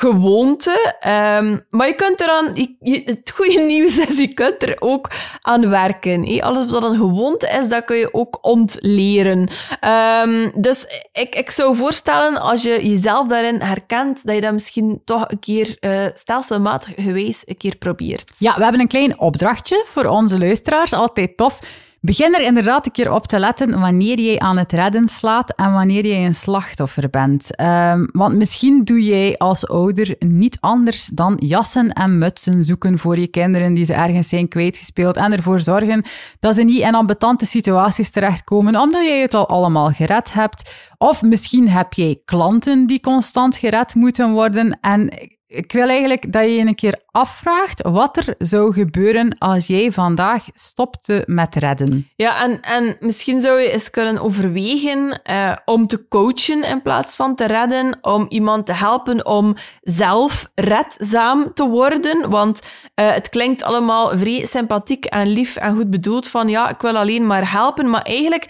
gewoonte. 0.00 0.94
Ehm, 1.00 1.58
maar 1.70 1.86
je 1.86 1.94
kunt 1.94 2.20
eraan... 2.20 2.50
Je, 2.80 3.02
het 3.04 3.30
goede 3.34 3.60
nieuws 3.72 3.98
is, 3.98 4.18
je 4.18 4.34
kunt 4.34 4.62
er 4.62 4.76
ook 4.78 5.10
aan 5.40 5.68
werken. 5.68 6.26
hè. 6.26 6.42
Alles 6.42 6.70
wat 6.70 6.82
een 6.82 6.96
gewoonte 6.96 7.48
is, 7.60 7.68
dat 7.68 7.84
kun 7.84 7.96
je 7.96 8.14
ook 8.14 8.38
ontleren. 8.42 9.48
Ehm, 9.80 10.50
dus 10.60 10.86
ik, 11.12 11.34
ik 11.34 11.50
zou 11.50 11.76
voorstellen, 11.76 12.40
als 12.40 12.62
je 12.62 12.88
jezelf 12.88 13.28
daarin 13.28 13.60
herkent, 13.60 14.26
dat 14.26 14.34
je 14.34 14.40
dat 14.40 14.52
misschien 14.52 15.02
toch 15.04 15.24
een 15.30 15.38
keer 15.38 15.76
eh, 15.80 16.06
stelselmatig 16.14 16.92
geweest 16.96 17.42
een 17.46 17.56
keer 17.56 17.76
probeert. 17.76 18.32
Ja, 18.38 18.54
we 18.56 18.62
hebben 18.62 18.80
een 18.80 18.88
klein 18.88 19.20
opdrachtje 19.20 19.82
voor 19.86 20.04
onze 20.04 20.38
luisteraars. 20.38 20.92
Altijd 20.92 21.36
tof. 21.36 21.60
Begin 22.00 22.34
er 22.34 22.40
inderdaad 22.40 22.86
een 22.86 22.92
keer 22.92 23.12
op 23.12 23.26
te 23.26 23.38
letten 23.38 23.80
wanneer 23.80 24.20
jij 24.20 24.38
aan 24.38 24.58
het 24.58 24.72
redden 24.72 25.08
slaat 25.08 25.54
en 25.54 25.72
wanneer 25.72 26.06
jij 26.06 26.26
een 26.26 26.34
slachtoffer 26.34 27.10
bent. 27.10 27.56
Ehm, 27.56 28.06
want 28.12 28.36
misschien 28.36 28.84
doe 28.84 29.04
jij 29.04 29.36
als 29.36 29.68
ouder 29.68 30.16
niet 30.18 30.56
anders 30.60 31.06
dan 31.06 31.36
jassen 31.38 31.92
en 31.92 32.18
mutsen 32.18 32.64
zoeken 32.64 32.98
voor 32.98 33.18
je 33.18 33.26
kinderen 33.26 33.74
die 33.74 33.84
ze 33.84 33.92
ergens 33.94 34.28
zijn 34.28 34.48
kwijtgespeeld 34.48 35.16
en 35.16 35.32
ervoor 35.32 35.60
zorgen 35.60 36.04
dat 36.40 36.54
ze 36.54 36.62
niet 36.62 36.80
in 36.80 36.94
ambetante 36.94 37.46
situaties 37.46 38.10
terechtkomen 38.10 38.76
omdat 38.80 39.04
jij 39.04 39.20
het 39.20 39.34
al 39.34 39.48
allemaal 39.48 39.90
gered 39.90 40.32
hebt. 40.32 40.90
Of 40.98 41.22
misschien 41.22 41.68
heb 41.68 41.92
jij 41.92 42.20
klanten 42.24 42.86
die 42.86 43.00
constant 43.00 43.56
gered 43.56 43.94
moeten 43.94 44.30
worden 44.30 44.78
en 44.80 45.10
ik 45.48 45.72
wil 45.72 45.88
eigenlijk 45.88 46.32
dat 46.32 46.42
je 46.42 46.54
je 46.54 46.66
een 46.66 46.74
keer 46.74 47.00
afvraagt 47.10 47.82
wat 47.82 48.16
er 48.16 48.34
zou 48.38 48.72
gebeuren 48.72 49.38
als 49.38 49.66
jij 49.66 49.92
vandaag 49.92 50.44
stopte 50.54 51.22
met 51.26 51.54
redden. 51.54 52.08
Ja, 52.16 52.42
en, 52.42 52.60
en 52.60 52.96
misschien 53.00 53.40
zou 53.40 53.60
je 53.60 53.70
eens 53.70 53.90
kunnen 53.90 54.18
overwegen 54.22 55.22
eh, 55.22 55.56
om 55.64 55.86
te 55.86 56.08
coachen 56.08 56.64
in 56.64 56.82
plaats 56.82 57.14
van 57.14 57.34
te 57.34 57.46
redden, 57.46 57.98
om 58.00 58.26
iemand 58.28 58.66
te 58.66 58.72
helpen 58.72 59.26
om 59.26 59.56
zelf 59.82 60.50
redzaam 60.54 61.54
te 61.54 61.68
worden. 61.68 62.30
Want 62.30 62.60
eh, 62.94 63.10
het 63.10 63.28
klinkt 63.28 63.62
allemaal 63.62 64.18
vrij 64.18 64.46
sympathiek 64.46 65.04
en 65.04 65.26
lief 65.26 65.56
en 65.56 65.74
goed 65.74 65.90
bedoeld 65.90 66.28
van 66.28 66.48
ja, 66.48 66.70
ik 66.70 66.80
wil 66.80 66.96
alleen 66.96 67.26
maar 67.26 67.50
helpen, 67.50 67.90
maar 67.90 68.02
eigenlijk 68.02 68.46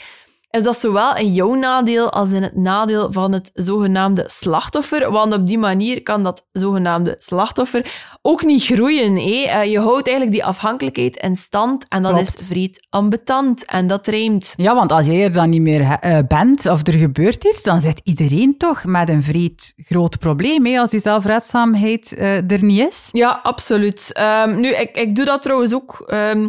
is 0.51 0.63
dat 0.63 0.79
zowel 0.79 1.17
in 1.17 1.33
jouw 1.33 1.55
nadeel 1.55 2.13
als 2.13 2.31
in 2.31 2.43
het 2.43 2.57
nadeel 2.57 3.13
van 3.13 3.33
het 3.33 3.51
zogenaamde 3.55 4.25
slachtoffer. 4.29 5.11
Want 5.11 5.33
op 5.33 5.47
die 5.47 5.59
manier 5.59 6.03
kan 6.03 6.23
dat 6.23 6.45
zogenaamde 6.53 7.17
slachtoffer 7.19 8.17
ook 8.23 8.45
niet 8.45 8.65
groeien. 8.65 9.17
Hé? 9.17 9.43
Eh, 9.45 9.71
je 9.71 9.79
houdt 9.79 10.07
eigenlijk 10.09 10.37
die 10.37 10.45
afhankelijkheid 10.45 11.17
in 11.17 11.37
stand 11.37 11.85
en 11.89 12.03
dat 12.03 12.13
Klopt. 12.13 12.41
is 12.41 12.47
vreed 12.47 12.87
ambetant 12.91 13.65
en 13.65 13.87
dat 13.87 14.07
rijmt. 14.07 14.53
Ja, 14.57 14.75
want 14.75 14.93
als 14.93 15.07
jij 15.07 15.23
er 15.23 15.33
dan 15.33 15.49
niet 15.49 15.61
meer 15.61 15.81
eh, 15.81 16.19
bent 16.29 16.67
of 16.67 16.87
er 16.87 16.93
gebeurt 16.93 17.45
iets, 17.45 17.63
dan 17.63 17.81
zit 17.81 18.01
iedereen 18.05 18.57
toch 18.57 18.85
met 18.85 19.09
een 19.09 19.23
vreed 19.23 19.75
groot 19.77 20.19
probleem 20.19 20.67
hè, 20.67 20.79
als 20.79 20.91
die 20.91 21.01
zelfredzaamheid 21.01 22.15
eh, 22.15 22.51
er 22.51 22.65
niet 22.65 22.89
is. 22.89 23.09
Ja, 23.13 23.41
absoluut. 23.43 24.13
Ehm, 24.13 24.61
nu, 24.61 24.69
ik, 24.75 24.97
ik 24.97 25.15
doe 25.15 25.25
dat 25.25 25.43
trouwens 25.43 25.75
ook 25.75 26.05
ehm, 26.07 26.49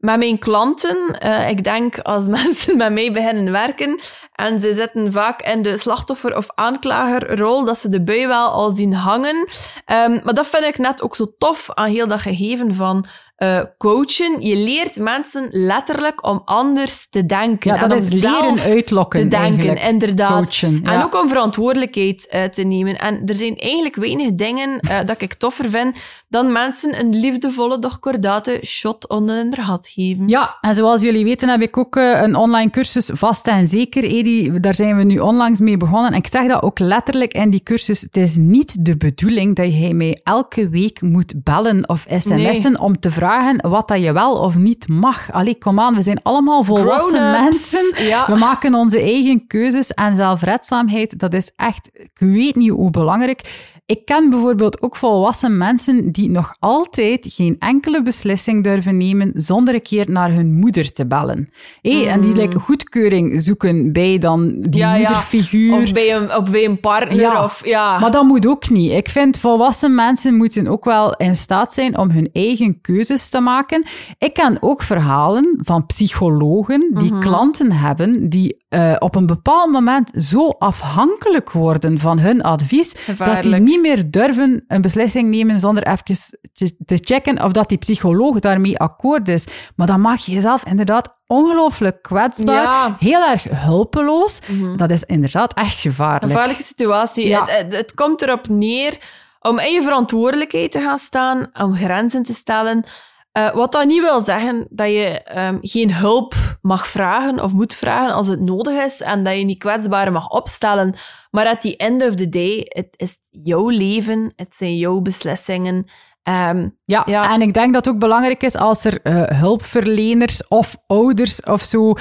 met 0.00 0.18
mijn 0.18 0.38
klanten. 0.38 1.20
Eh, 1.20 1.48
ik 1.48 1.64
denk 1.64 1.98
als 1.98 2.28
mensen 2.38 2.76
met 2.76 2.92
mij 2.92 3.12
beginnen 3.12 3.52
werken 3.52 4.00
en 4.32 4.60
ze 4.60 4.74
zitten 4.74 5.12
vaak 5.12 5.42
in 5.42 5.62
de 5.62 5.78
slachtoffer- 5.78 6.36
of 6.36 6.46
aanklagerrol, 6.54 7.64
dat 7.64 7.78
ze 7.78 7.88
de 7.88 8.02
bui 8.02 8.26
wel 8.26 8.48
al 8.48 8.70
zien 8.70 8.94
hangen. 8.94 9.48
Ehm, 9.84 10.20
maar 10.24 10.34
dat 10.34 10.46
vind 10.46 10.64
ik 10.64 10.78
net 10.78 11.02
ook 11.02 11.16
zo 11.16 11.34
tof 11.38 11.70
aan 11.74 11.90
heel 11.90 12.08
dat 12.08 12.20
gegeven 12.20 12.74
van 12.74 13.04
eh, 13.40 13.60
coachen. 13.78 14.40
Je 14.40 14.56
leert 14.56 14.98
mensen 14.98 15.48
letterlijk 15.50 16.26
om 16.26 16.42
anders 16.44 17.06
te 17.10 17.26
denken. 17.26 17.74
Ja, 17.74 17.82
en 17.82 17.88
dat 17.88 17.98
om 17.98 18.06
is 18.06 18.12
leren 18.12 18.58
uitlokken 18.58 19.20
te 19.20 19.28
denken, 19.28 19.48
eigenlijk. 19.48 19.82
inderdaad. 19.82 20.44
Coachen, 20.44 20.80
En 20.84 21.02
ook 21.02 21.14
om 21.14 21.28
verantwoordelijkheid 21.28 22.26
eh, 22.26 22.44
te 22.44 22.62
nemen. 22.62 22.98
En 22.98 23.22
er 23.26 23.34
zijn 23.34 23.56
eigenlijk 23.56 23.96
weinig 23.96 24.32
dingen 24.34 24.80
eh, 24.80 24.98
dat 25.06 25.20
ik 25.20 25.34
toffer 25.34 25.70
vind 25.70 25.96
dan 26.28 26.52
mensen 26.52 27.00
een 27.00 27.20
liefdevolle, 27.20 27.78
doch 27.78 27.98
kordate 27.98 28.60
shot 28.64 29.08
onder 29.08 29.50
de 29.50 29.62
gat 29.62 29.88
geven. 29.88 30.28
Ja, 30.28 30.56
en 30.60 30.74
zoals 30.74 31.02
jullie 31.02 31.24
weten 31.24 31.48
heb 31.48 31.60
ik 31.60 31.76
ook 31.76 31.96
een 31.96 32.36
online 32.36 32.70
cursus 32.70 33.10
Vast 33.14 33.46
en 33.46 33.66
Zeker. 33.66 34.04
Edi, 34.04 34.60
daar 34.60 34.74
zijn 34.74 34.96
we 34.96 35.02
nu 35.02 35.18
onlangs 35.18 35.60
mee 35.60 35.76
begonnen. 35.76 36.12
En 36.12 36.18
ik 36.18 36.26
zeg 36.26 36.46
dat 36.46 36.62
ook 36.62 36.78
letterlijk 36.78 37.32
in 37.32 37.50
die 37.50 37.62
cursus. 37.62 38.00
Het 38.00 38.16
is 38.16 38.36
niet 38.36 38.84
de 38.84 38.96
bedoeling 38.96 39.56
dat 39.56 39.72
jij 39.72 39.92
mij 39.92 40.20
elke 40.22 40.68
week 40.68 41.00
moet 41.00 41.32
bellen 41.36 41.88
of 41.88 42.06
sms'en 42.08 42.80
om 42.80 43.00
te 43.00 43.10
vragen 43.10 43.28
vragen 43.30 43.70
wat 43.70 43.88
dat 43.88 44.00
je 44.00 44.12
wel 44.12 44.34
of 44.34 44.56
niet 44.56 44.88
mag. 44.88 45.32
Allee, 45.32 45.58
kom 45.58 45.80
aan, 45.80 45.94
we 45.94 46.02
zijn 46.02 46.22
allemaal 46.22 46.64
volwassen 46.64 47.30
mensen. 47.30 47.92
Ja. 47.96 48.26
We 48.26 48.36
maken 48.36 48.74
onze 48.74 49.00
eigen 49.00 49.46
keuzes 49.46 49.90
en 49.90 50.16
zelfredzaamheid, 50.16 51.18
dat 51.18 51.34
is 51.34 51.50
echt, 51.56 51.90
ik 51.92 52.18
weet 52.18 52.54
niet 52.54 52.70
hoe 52.70 52.90
belangrijk. 52.90 53.70
Ik 53.90 54.04
ken 54.04 54.30
bijvoorbeeld 54.30 54.82
ook 54.82 54.96
volwassen 54.96 55.56
mensen 55.58 56.12
die 56.12 56.30
nog 56.30 56.54
altijd 56.58 57.26
geen 57.36 57.56
enkele 57.58 58.02
beslissing 58.02 58.64
durven 58.64 58.96
nemen 58.96 59.32
zonder 59.34 59.74
een 59.74 59.82
keer 59.82 60.10
naar 60.10 60.32
hun 60.32 60.52
moeder 60.52 60.92
te 60.92 61.06
bellen. 61.06 61.50
Hey, 61.82 62.08
En 62.08 62.20
die 62.20 62.32
like, 62.34 62.58
goedkeuring 62.58 63.42
zoeken 63.42 63.92
bij 63.92 64.18
dan 64.18 64.48
die 64.48 64.68
Mm. 64.70 64.72
Ja, 64.78 64.94
ja. 64.94 64.98
moederfiguur. 64.98 65.76
Of 65.82 65.92
bij 65.92 66.14
een, 66.16 66.36
of 66.36 66.50
bij 66.50 66.64
een 66.64 66.80
partner. 66.80 67.20
Ja. 67.20 67.44
Of, 67.44 67.66
ja. 67.66 67.98
Maar 67.98 68.10
dat 68.10 68.24
moet 68.24 68.46
ook 68.46 68.68
niet. 68.70 68.92
Ik 68.92 69.08
vind 69.08 69.38
volwassen 69.38 69.94
mensen 69.94 70.34
moeten 70.34 70.66
ook 70.66 70.84
wel 70.84 71.14
in 71.16 71.36
staat 71.36 71.72
zijn 71.72 71.98
om 71.98 72.10
hun 72.10 72.30
eigen 72.32 72.80
keuzes 72.80 73.28
te 73.28 73.40
maken. 73.40 73.86
Ik 74.18 74.34
ken 74.34 74.56
ook 74.62 74.82
verhalen 74.82 75.58
van 75.62 75.86
psychologen 75.86 76.90
die 76.94 77.12
Mhm. 77.12 77.20
klanten 77.20 77.72
hebben 77.72 78.28
die 78.28 78.59
eh, 78.70 78.94
op 78.98 79.14
een 79.14 79.26
bepaald 79.26 79.70
moment 79.70 80.10
zo 80.18 80.48
afhankelijk 80.48 81.50
worden 81.50 81.98
van 81.98 82.18
hun 82.18 82.42
advies 82.42 82.94
dat 83.18 83.42
die 83.42 83.54
niet 83.54 83.80
meer 83.80 84.10
durven 84.10 84.64
een 84.68 84.80
beslissing 84.80 85.28
nemen 85.30 85.60
zonder 85.60 85.86
even 85.86 86.04
te- 86.52 86.76
te 86.84 86.98
checken 87.00 87.42
of 87.44 87.52
dat 87.52 87.68
die 87.68 87.78
psycholoog 87.78 88.38
daarmee 88.38 88.78
akkoord 88.78 89.28
is. 89.28 89.44
Maar 89.76 89.86
dan 89.86 90.00
maak 90.00 90.18
je 90.18 90.32
jezelf 90.32 90.64
inderdaad 90.64 91.16
ongelooflijk 91.26 92.02
kwetsbaar, 92.02 92.62
Ja. 92.62 92.88
Mhm. 92.88 93.04
heel 93.04 93.24
erg 93.30 93.44
hulpeloos. 93.44 94.38
Dat 94.76 94.90
is 94.90 95.02
inderdaad 95.02 95.54
echt 95.54 95.80
gevaarlijk. 95.80 96.32
gevaarlijke 96.32 96.62
situatie. 96.64 97.26
Ja. 97.28 97.40
Het, 97.44 97.56
het, 97.56 97.76
het 97.76 97.94
komt 97.94 98.22
erop 98.22 98.48
neer 98.48 98.96
om 99.40 99.58
in 99.58 99.72
je 99.72 99.82
verantwoordelijkheid 99.82 100.72
te 100.72 100.80
gaan 100.80 100.98
staan, 100.98 101.46
om 101.52 101.74
grenzen 101.76 102.22
te 102.22 102.34
stellen. 102.34 102.84
Eh, 103.32 103.54
wat 103.54 103.72
dat 103.72 103.86
niet 103.86 104.00
wil 104.00 104.20
zeggen 104.20 104.66
dat 104.70 104.88
je 104.88 105.22
ehm, 105.22 105.58
geen 105.60 105.94
hulp 105.94 106.34
mag 106.62 106.86
vragen 106.86 107.42
of 107.42 107.52
moet 107.52 107.74
vragen 107.74 108.14
als 108.14 108.26
het 108.26 108.40
nodig 108.40 108.84
is 108.84 109.00
en 109.00 109.24
dat 109.24 109.36
je 109.36 109.44
niet 109.44 109.58
kwetsbaar 109.58 110.12
mag 110.12 110.28
opstellen. 110.28 110.94
Maar 111.30 111.46
at 111.46 111.60
the 111.60 111.76
end 111.76 112.02
of 112.02 112.14
the 112.14 112.28
day, 112.28 112.60
het 112.68 112.88
is 112.96 113.16
jouw 113.30 113.68
leven, 113.68 114.32
het 114.36 114.56
zijn 114.56 114.76
jouw 114.76 115.00
beslissingen. 115.00 115.84
Ehm, 116.22 116.68
Ja, 116.84 117.02
Ja. 117.06 117.32
en 117.32 117.42
ik 117.42 117.54
denk 117.54 117.72
dat 117.72 117.84
het 117.84 117.94
ook 117.94 118.00
belangrijk 118.00 118.42
is 118.42 118.56
als 118.56 118.84
er 118.84 119.00
eh, 119.02 119.22
hulpverleners 119.40 120.46
of 120.48 120.76
ouders 120.86 121.42
of 121.42 121.62
zo 121.64 121.94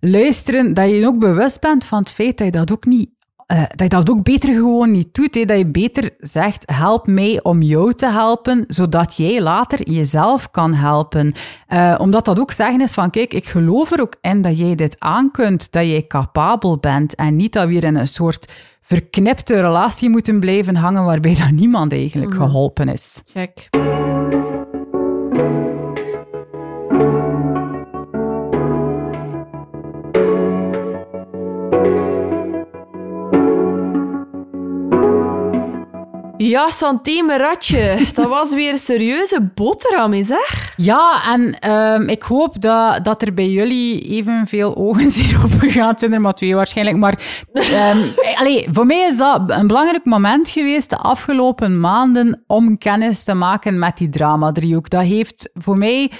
luisteren, 0.00 0.74
dat 0.74 0.88
je 0.88 0.94
je 0.94 1.06
ook 1.06 1.18
bewust 1.18 1.60
bent 1.60 1.84
van 1.84 1.98
het 1.98 2.10
feit 2.10 2.38
dat 2.38 2.46
je 2.46 2.52
dat 2.52 2.72
ook 2.72 2.84
niet. 2.84 3.10
Eh, 3.46 3.58
dat 3.58 3.80
je 3.80 3.88
dat 3.88 4.10
ook 4.10 4.22
beter 4.22 4.54
gewoon 4.54 4.90
niet 4.90 5.14
doet. 5.14 5.34
Hè? 5.34 5.44
Dat 5.44 5.58
je 5.58 5.66
beter 5.66 6.10
zegt, 6.18 6.70
help 6.72 7.06
mij 7.06 7.42
om 7.42 7.62
jou 7.62 7.94
te 7.94 8.06
helpen, 8.06 8.64
zodat 8.68 9.16
jij 9.16 9.42
later 9.42 9.90
jezelf 9.90 10.50
kan 10.50 10.74
helpen. 10.74 11.32
Eh, 11.66 11.94
omdat 11.98 12.24
dat 12.24 12.38
ook 12.38 12.50
zeggen 12.50 12.80
is 12.80 12.92
van, 12.92 13.10
kijk, 13.10 13.34
ik 13.34 13.46
geloof 13.46 13.90
er 13.92 14.00
ook 14.00 14.14
in 14.20 14.42
dat 14.42 14.58
jij 14.58 14.74
dit 14.74 14.96
aankunt, 14.98 15.72
dat 15.72 15.84
jij 15.84 16.06
capabel 16.06 16.78
bent 16.78 17.14
en 17.14 17.36
niet 17.36 17.52
dat 17.52 17.66
we 17.66 17.72
hier 17.72 17.84
in 17.84 17.96
een 17.96 18.06
soort 18.06 18.52
verknipte 18.80 19.60
relatie 19.60 20.10
moeten 20.10 20.40
blijven 20.40 20.76
hangen 20.76 21.04
waarbij 21.04 21.34
dat 21.34 21.50
niemand 21.50 21.92
eigenlijk 21.92 22.34
geholpen 22.34 22.88
is. 22.88 23.22
Check. 23.32 23.68
Ja, 36.54 36.70
santé, 36.70 37.36
ratje. 37.36 38.06
Dat 38.14 38.28
was 38.28 38.54
weer 38.54 38.72
een 38.72 38.78
serieuze 38.78 39.50
boterham, 39.54 40.12
is 40.12 40.28
hè? 40.28 40.44
Ja, 40.76 41.22
en 41.32 41.58
ehm, 41.58 42.08
ik 42.08 42.22
hoop 42.22 42.60
dat, 42.60 43.04
dat 43.04 43.22
er 43.22 43.34
bij 43.34 43.48
jullie 43.48 44.00
evenveel 44.00 44.76
ogen 44.76 45.10
zijn 45.16 45.42
opgegaan. 45.44 45.98
Zijn 45.98 46.12
er 46.12 46.20
maar 46.20 46.34
twee 46.34 46.54
waarschijnlijk. 46.54 46.96
Maar 46.98 47.46
ehm, 47.52 47.98
allee, 48.40 48.66
voor 48.70 48.86
mij 48.86 49.08
is 49.10 49.16
dat 49.16 49.42
een 49.46 49.66
belangrijk 49.66 50.04
moment 50.04 50.48
geweest 50.48 50.90
de 50.90 50.96
afgelopen 50.96 51.80
maanden 51.80 52.44
om 52.46 52.78
kennis 52.78 53.24
te 53.24 53.34
maken 53.34 53.78
met 53.78 53.96
die 53.96 54.08
drama-driehoek. 54.08 54.90
Dat 54.90 55.02
heeft 55.02 55.50
voor 55.54 55.78
mij 55.78 56.10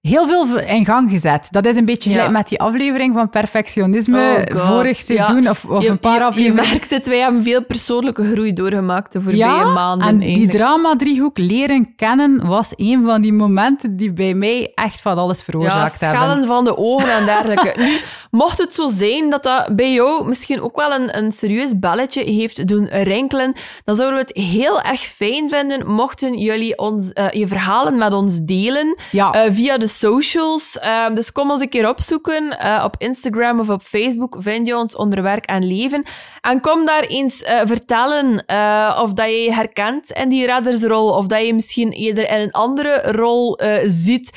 heel 0.00 0.26
veel 0.28 0.58
in 0.60 0.84
gang 0.84 1.10
gezet. 1.10 1.46
Dat 1.50 1.66
is 1.66 1.76
een 1.76 1.84
beetje 1.84 2.10
Ja. 2.10 2.16
gelijk 2.16 2.32
met 2.32 2.48
die 2.48 2.60
aflevering 2.60 3.14
van 3.14 3.30
Perfectionisme 3.30 4.46
Oh 4.54 4.66
vorig 4.66 4.98
seizoen 4.98 5.42
Ja. 5.42 5.50
of, 5.50 5.64
of 5.64 5.82
Je- 5.82 5.88
een 5.88 6.00
paar 6.00 6.22
afleveringen. 6.22 6.64
Je 6.64 6.70
merkt 6.70 6.90
het, 6.90 7.06
wij 7.06 7.18
hebben 7.18 7.42
veel 7.42 7.64
persoonlijke 7.64 8.30
groei 8.32 8.52
doorgemaakt 8.52 9.12
de 9.12 9.20
voorbije 9.20 9.64
maanden. 9.64 10.08
en 10.08 10.18
die 10.18 10.48
drama-driehoek 10.48 11.38
leren 11.38 11.94
kennen 11.96 12.46
was 12.46 12.72
een 12.76 13.04
van 13.06 13.20
die 13.20 13.32
momenten 13.32 13.96
die 13.96 14.12
bij 14.12 14.34
mij 14.34 14.72
echt 14.74 15.00
van 15.00 15.18
alles 15.18 15.42
veroorzaakt 15.42 16.00
hebben. 16.00 16.18
schellen 16.20 16.46
van 16.46 16.64
de 16.64 16.76
ogen 16.76 17.12
en 17.12 17.24
dergelijke. 17.24 17.72
nu, 17.76 17.98
mocht 18.30 18.58
het 18.58 18.74
zo 18.74 18.86
zijn 18.96 19.30
dat 19.30 19.42
dat 19.42 19.76
bij 19.76 19.92
jou 19.92 20.28
misschien 20.28 20.60
ook 20.60 20.76
wel 20.76 20.92
een, 20.92 21.18
een 21.18 21.32
serieus 21.32 21.78
belletje 21.78 22.24
heeft 22.24 22.66
doen 22.66 22.86
rinkelen, 22.86 23.52
dan 23.84 23.96
zouden 23.96 24.18
we 24.20 24.24
het 24.28 24.36
heel 24.46 24.80
erg 24.82 25.00
fijn 25.00 25.48
vinden 25.50 25.86
mochten 25.92 26.38
jullie 26.38 26.78
ons, 26.78 27.12
eh, 27.12 27.30
je 27.30 27.46
verhalen 27.48 27.98
met 27.98 28.12
ons 28.12 28.38
delen 28.42 28.96
eh, 29.12 29.40
via 29.50 29.78
de 29.78 29.86
socials. 29.88 30.78
Eh, 30.78 31.14
dus 31.14 31.32
kom 31.32 31.50
ons 31.50 31.60
een 31.60 31.68
keer 31.68 31.88
opzoeken. 31.88 32.58
Eh, 32.58 32.84
op 32.84 32.94
Instagram 32.98 33.60
of 33.60 33.68
op 33.68 33.82
Facebook 33.82 34.36
vind 34.38 34.66
je 34.66 34.76
ons 34.76 34.96
onder 34.96 35.22
werk 35.22 35.44
en 35.44 35.66
leven. 35.66 36.02
En 36.40 36.60
kom 36.60 36.86
daar 36.86 37.02
eens 37.02 37.42
eh, 37.42 37.60
vertellen 37.64 38.46
eh, 38.46 39.00
of 39.02 39.12
dat 39.12 39.26
je 39.26 39.36
je 39.36 39.52
herkent 39.52 40.10
in 40.10 40.28
die 40.28 40.46
reddersrol, 40.46 41.10
of 41.10 41.26
dat 41.26 41.46
je 41.46 41.54
misschien 41.54 41.92
eerder 41.92 42.30
in 42.30 42.38
een 42.38 42.52
andere 42.52 43.12
rol 43.12 43.60
ziet, 43.84 44.30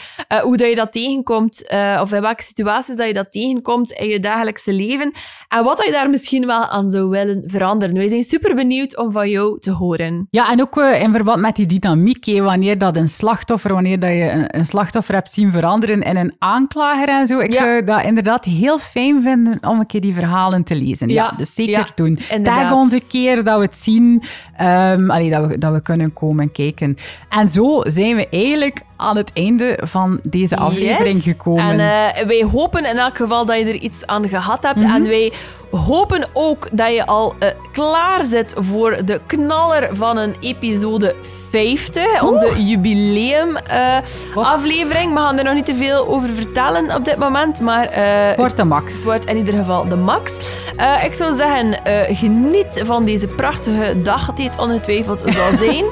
hoe 0.43 0.57
dat 0.57 0.67
je 0.67 0.75
dat 0.75 0.91
tegenkomt, 0.91 1.63
of 2.01 2.11
in 2.11 2.21
welke 2.21 2.43
situaties 2.43 2.95
dat 2.95 3.07
je 3.07 3.13
dat 3.13 3.31
tegenkomt 3.31 3.91
in 3.91 4.07
je 4.07 4.19
dagelijkse 4.19 4.73
leven, 4.73 5.13
en 5.47 5.63
wat 5.63 5.77
dat 5.77 5.85
je 5.85 5.91
daar 5.91 6.09
misschien 6.09 6.45
wel 6.45 6.65
aan 6.65 6.91
zou 6.91 7.09
willen 7.09 7.43
veranderen. 7.45 7.95
Wij 7.95 8.07
zijn 8.07 8.23
super 8.23 8.55
benieuwd 8.55 8.97
om 8.97 9.11
van 9.11 9.29
jou 9.29 9.59
te 9.59 9.71
horen. 9.71 10.27
Ja, 10.29 10.51
en 10.51 10.61
ook 10.61 10.77
in 10.77 11.11
verband 11.13 11.41
met 11.41 11.55
die 11.55 11.65
dynamiek, 11.65 12.39
wanneer 12.39 12.77
dat 12.77 12.97
een 12.97 13.09
slachtoffer, 13.09 13.73
wanneer 13.73 13.99
dat 13.99 14.09
je 14.09 14.29
een, 14.29 14.57
een 14.57 14.65
slachtoffer 14.65 15.13
hebt 15.13 15.33
veranderen 15.49 16.01
in 16.01 16.17
een 16.17 16.35
aanklager 16.39 17.07
en 17.09 17.27
zo. 17.27 17.39
Ik 17.39 17.51
Ja. 17.53 17.57
zou 17.57 17.83
dat 17.83 18.03
inderdaad 18.03 18.45
heel 18.45 18.79
fijn 18.79 19.21
vinden 19.21 19.57
om 19.61 19.79
een 19.79 19.85
keer 19.85 20.01
die 20.01 20.13
verhalen 20.13 20.63
te 20.63 20.75
lezen. 20.75 21.09
Ja, 21.09 21.23
Ja, 21.23 21.37
dus 21.37 21.53
zeker 21.53 21.71
ja, 21.71 21.87
doen. 21.95 22.19
inderdaad. 22.29 22.61
Tag 22.61 22.73
ons 22.73 22.91
een 22.91 23.07
keer 23.09 23.43
dat 23.43 23.57
we 23.57 23.63
het 23.65 23.75
zien, 23.75 24.23
allee, 25.07 25.29
dat, 25.29 25.47
we, 25.47 25.57
dat 25.57 25.73
we 25.73 25.81
kunnen 25.81 26.13
komen 26.13 26.51
kijken. 26.51 26.97
En 27.29 27.47
zo 27.47 27.81
zijn 27.83 28.15
we 28.15 28.27
eigenlijk 28.29 28.81
aan 28.97 29.17
het 29.17 29.31
einde 29.33 29.79
van 29.83 30.19
deze 30.23 30.57
aflevering 30.57 31.23
Yes. 31.23 31.33
gekomen. 31.35 31.79
En 31.79 31.79
eh, 31.79 32.25
wij 32.27 32.45
hopen 32.51 32.85
in 32.85 32.97
elk 32.97 33.17
geval 33.17 33.45
dat 33.45 33.57
je 33.57 33.65
er 33.65 33.75
iets 33.75 34.05
aan 34.05 34.27
gehad 34.29 34.63
hebt. 34.63 34.79
Mhm. 34.79 34.95
En 34.95 35.03
wij 35.07 35.31
hopen 35.71 36.27
ook 36.33 36.67
dat 36.71 36.91
je 36.91 37.05
al 37.05 37.35
eh, 37.39 37.47
klaar 37.71 38.23
zit 38.23 38.53
voor 38.55 38.97
de 39.05 39.21
knaller 39.25 39.89
van 39.91 40.17
een 40.17 40.35
episode 40.39 41.15
50. 41.49 42.23
Onze 42.23 42.63
jubileum 42.63 43.57
eh, 43.57 43.97
aflevering. 44.35 45.13
We 45.13 45.19
gaan 45.19 45.37
er 45.37 45.43
nog 45.43 45.53
niet 45.53 45.65
te 45.65 45.75
veel 45.75 46.07
over 46.07 46.29
vertellen 46.29 46.95
op 46.95 47.05
dit 47.05 47.17
moment. 47.17 47.59
Maar 47.61 47.85
eh, 47.85 48.37
Wordt 48.37 48.57
de 48.57 48.63
max. 48.63 49.03
wordt 49.03 49.25
in 49.25 49.37
ieder 49.37 49.53
geval 49.53 49.87
de 49.87 49.95
max. 49.95 50.33
Ik 51.03 51.13
zou 51.13 51.35
zeggen, 51.35 51.75
geniet 52.15 52.81
van 52.85 53.05
deze 53.05 53.27
prachtige 53.27 54.01
dag 54.01 54.33
die 54.33 54.49
het 54.49 54.59
ongetwijfeld 54.59 55.21
zal 55.25 55.57
zijn 55.67 55.85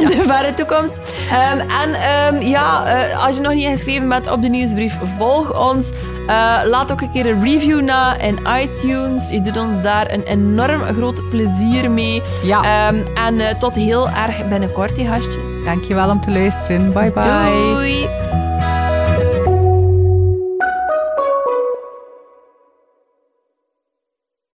in 0.00 0.06
de 0.06 0.22
verre 0.22 0.54
toekomst. 0.54 1.00
Ehm, 1.30 1.58
en 1.58 1.94
ehm, 1.94 2.42
ja, 2.42 2.82
als 3.26 3.36
je 3.36 3.42
nog 3.42 3.52
niet 3.54 3.68
geschreven 3.68 4.08
bent 4.08 4.30
op 4.30 4.42
de 4.42 4.48
nieuwsbrief, 4.48 4.94
volg 5.18 5.68
ons. 5.68 5.86
Eh, 6.30 6.60
laat 6.64 6.92
ook 6.92 7.00
een 7.00 7.10
keer 7.10 7.26
een 7.26 7.42
review 7.42 7.80
na 7.80 8.18
in 8.18 8.38
iTunes. 8.62 9.28
Je 9.28 9.40
doet 9.40 9.56
ons 9.56 9.82
daar 9.82 10.10
een 10.10 10.22
enorm 10.22 10.82
groot 10.82 11.28
plezier 11.28 11.90
mee. 11.90 12.22
Ja. 12.42 12.62
Ehm, 12.62 12.96
en 13.14 13.40
eh, 13.40 13.54
tot 13.54 13.74
heel 13.74 14.08
erg 14.08 14.48
binnenkort, 14.48 14.96
die 14.96 15.06
gastjes. 15.06 15.48
Dankjewel 15.64 16.10
om 16.10 16.20
te 16.20 16.30
luisteren. 16.30 16.92
Bye 16.92 17.10
bye. 17.10 17.22
Doei! 17.22 18.08